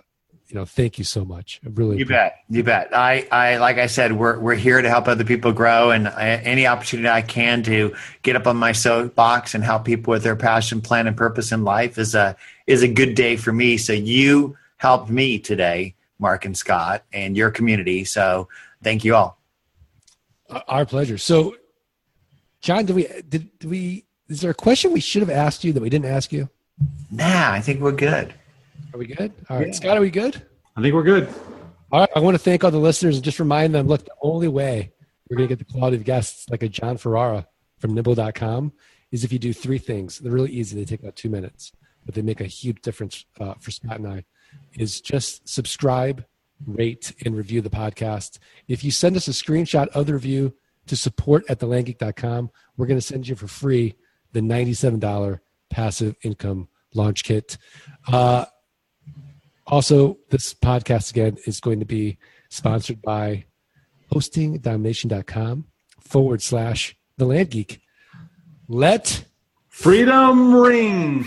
you 0.49 0.55
know, 0.55 0.65
thank 0.65 0.97
you 0.97 1.05
so 1.05 1.27
much. 1.27 1.61
I 1.65 1.69
really 1.69 1.99
You 1.99 2.07
bet. 2.07 2.37
You 2.49 2.65
bet. 2.65 2.89
I, 2.97 3.29
I, 3.31 3.59
like 3.59 3.77
I 3.77 3.87
said, 3.87 4.13
we're, 4.13 4.39
we're 4.39 4.55
here 4.55 4.81
to 4.81 4.89
help 4.89 5.07
other 5.07 5.25
people 5.25 5.53
grow 5.53 5.91
and 5.91 6.09
I, 6.09 6.29
any 6.29 6.67
opportunity 6.67 7.09
I 7.09 7.21
can 7.21 7.63
to 7.65 7.95
get 8.23 8.35
up 8.35 8.47
on 8.47 8.57
my 8.57 8.73
soapbox 8.73 9.55
and 9.55 9.63
help 9.63 9.85
people 9.85 10.11
with 10.11 10.23
their 10.23 10.37
passion, 10.37 10.81
plan, 10.81 11.07
and 11.07 11.15
purpose 11.15 11.53
in 11.53 11.65
life 11.65 11.99
is 11.99 12.15
a, 12.15 12.35
is 12.67 12.83
a 12.83 12.89
good 12.89 13.15
day 13.15 13.37
for 13.37 13.53
me. 13.53 13.77
So 13.77 13.93
you 13.93 14.57
helped 14.79 15.11
me 15.11 15.39
today, 15.39 15.95
Mark 16.19 16.47
and 16.47 16.57
Scott 16.57 17.05
and 17.13 17.37
your 17.37 17.51
community. 17.51 18.05
So 18.05 18.49
thank 18.83 19.05
you 19.05 19.17
all. 19.17 19.39
Our 20.67 20.87
pleasure. 20.87 21.19
So, 21.19 21.57
Jon, 22.63 22.87
did 22.87 22.97
we 22.97 23.07
did, 23.29 23.59
did 23.59 23.69
we? 23.69 24.07
Is 24.29 24.41
there 24.41 24.51
a 24.51 24.55
question 24.55 24.93
we 24.93 25.01
should 25.01 25.21
have 25.21 25.31
asked 25.31 25.63
you 25.63 25.75
that 25.75 25.83
we 25.83 25.91
didn't 25.91 26.07
ask 26.07 26.33
you? 26.33 26.49
Nah, 27.11 27.53
I 27.53 27.61
think 27.61 27.81
we're 27.81 27.93
good. 27.93 28.35
Are 28.93 28.99
we 28.99 29.07
good? 29.07 29.33
All 29.49 29.59
right, 29.59 29.69
yeah. 29.69 29.73
Scott, 29.73 29.97
are 29.97 30.01
we 30.01 30.11
good? 30.11 30.43
I 30.77 30.83
think 30.83 30.95
we're 30.95 31.03
good. 31.03 31.29
All 31.91 32.01
right. 32.01 32.11
I 32.15 32.21
want 32.21 32.35
to 32.35 32.39
thank 32.39 32.65
all 32.65 32.71
the 32.71 32.79
listeners 32.79 33.17
and 33.17 33.25
just 33.25 33.39
remind 33.39 33.75
them 33.75 33.87
look, 33.87 34.05
the 34.05 34.13
only 34.23 34.49
way 34.49 34.93
we're 35.29 35.37
going 35.37 35.49
to 35.49 35.57
get 35.57 35.67
the 35.67 35.73
quality 35.73 35.97
of 35.97 36.05
guests 36.05 36.49
like 36.51 36.63
a 36.63 36.69
Jon 36.69 36.97
Ferrara 36.97 37.47
from 37.79 37.95
nimble.com 37.95 38.73
is 39.11 39.25
if 39.25 39.33
you 39.33 39.39
do 39.39 39.53
three 39.53 39.79
things. 39.79 40.19
They're 40.19 40.33
really 40.33 40.51
easy. 40.51 40.77
They 40.77 40.85
take 40.85 41.01
about 41.01 41.17
two 41.17 41.31
minutes, 41.31 41.73
but 42.05 42.15
they 42.15 42.23
make 42.23 42.41
a 42.41 42.47
huge 42.47 42.83
difference 42.83 43.25
uh, 43.41 43.55
for 43.55 43.71
Scott 43.71 43.99
and 43.99 44.07
I. 44.07 44.25
Is 44.75 45.01
just 45.01 45.49
subscribe, 45.49 46.25
rate, 46.67 47.13
and 47.25 47.37
review 47.37 47.61
the 47.61 47.71
podcast. 47.71 48.39
If 48.67 48.83
you 48.83 48.91
send 48.91 49.17
us 49.17 49.29
a 49.29 49.33
screenshot 49.33 49.89
of 49.89 50.07
the 50.07 50.15
review 50.15 50.55
to 50.87 50.97
support 50.97 51.45
at 51.51 51.59
thelandgeek.com, 51.59 52.51
we're 52.77 52.87
going 52.87 53.01
to 53.01 53.07
send 53.07 53.29
you 53.29 53.35
for 53.35 53.47
free 53.47 53.95
the 54.33 54.41
$97 54.41 55.41
passive 55.71 56.17
income 56.23 56.69
launch 56.95 57.25
kit. 57.25 57.59
Uh, 58.11 58.45
also, 59.67 60.19
this 60.31 60.55
podcast 60.55 61.11
again 61.11 61.37
is 61.47 61.61
going 61.61 61.79
to 61.81 61.87
be 61.87 62.19
sponsored 62.49 63.03
by 63.03 63.45
hostingdomination.com 64.13 65.67
forward 66.01 66.43
slash 66.43 66.97
the 67.19 67.27
land 67.27 67.51
geek. 67.51 67.81
Let 68.69 69.25
freedom 69.69 70.55
ring. 70.55 71.27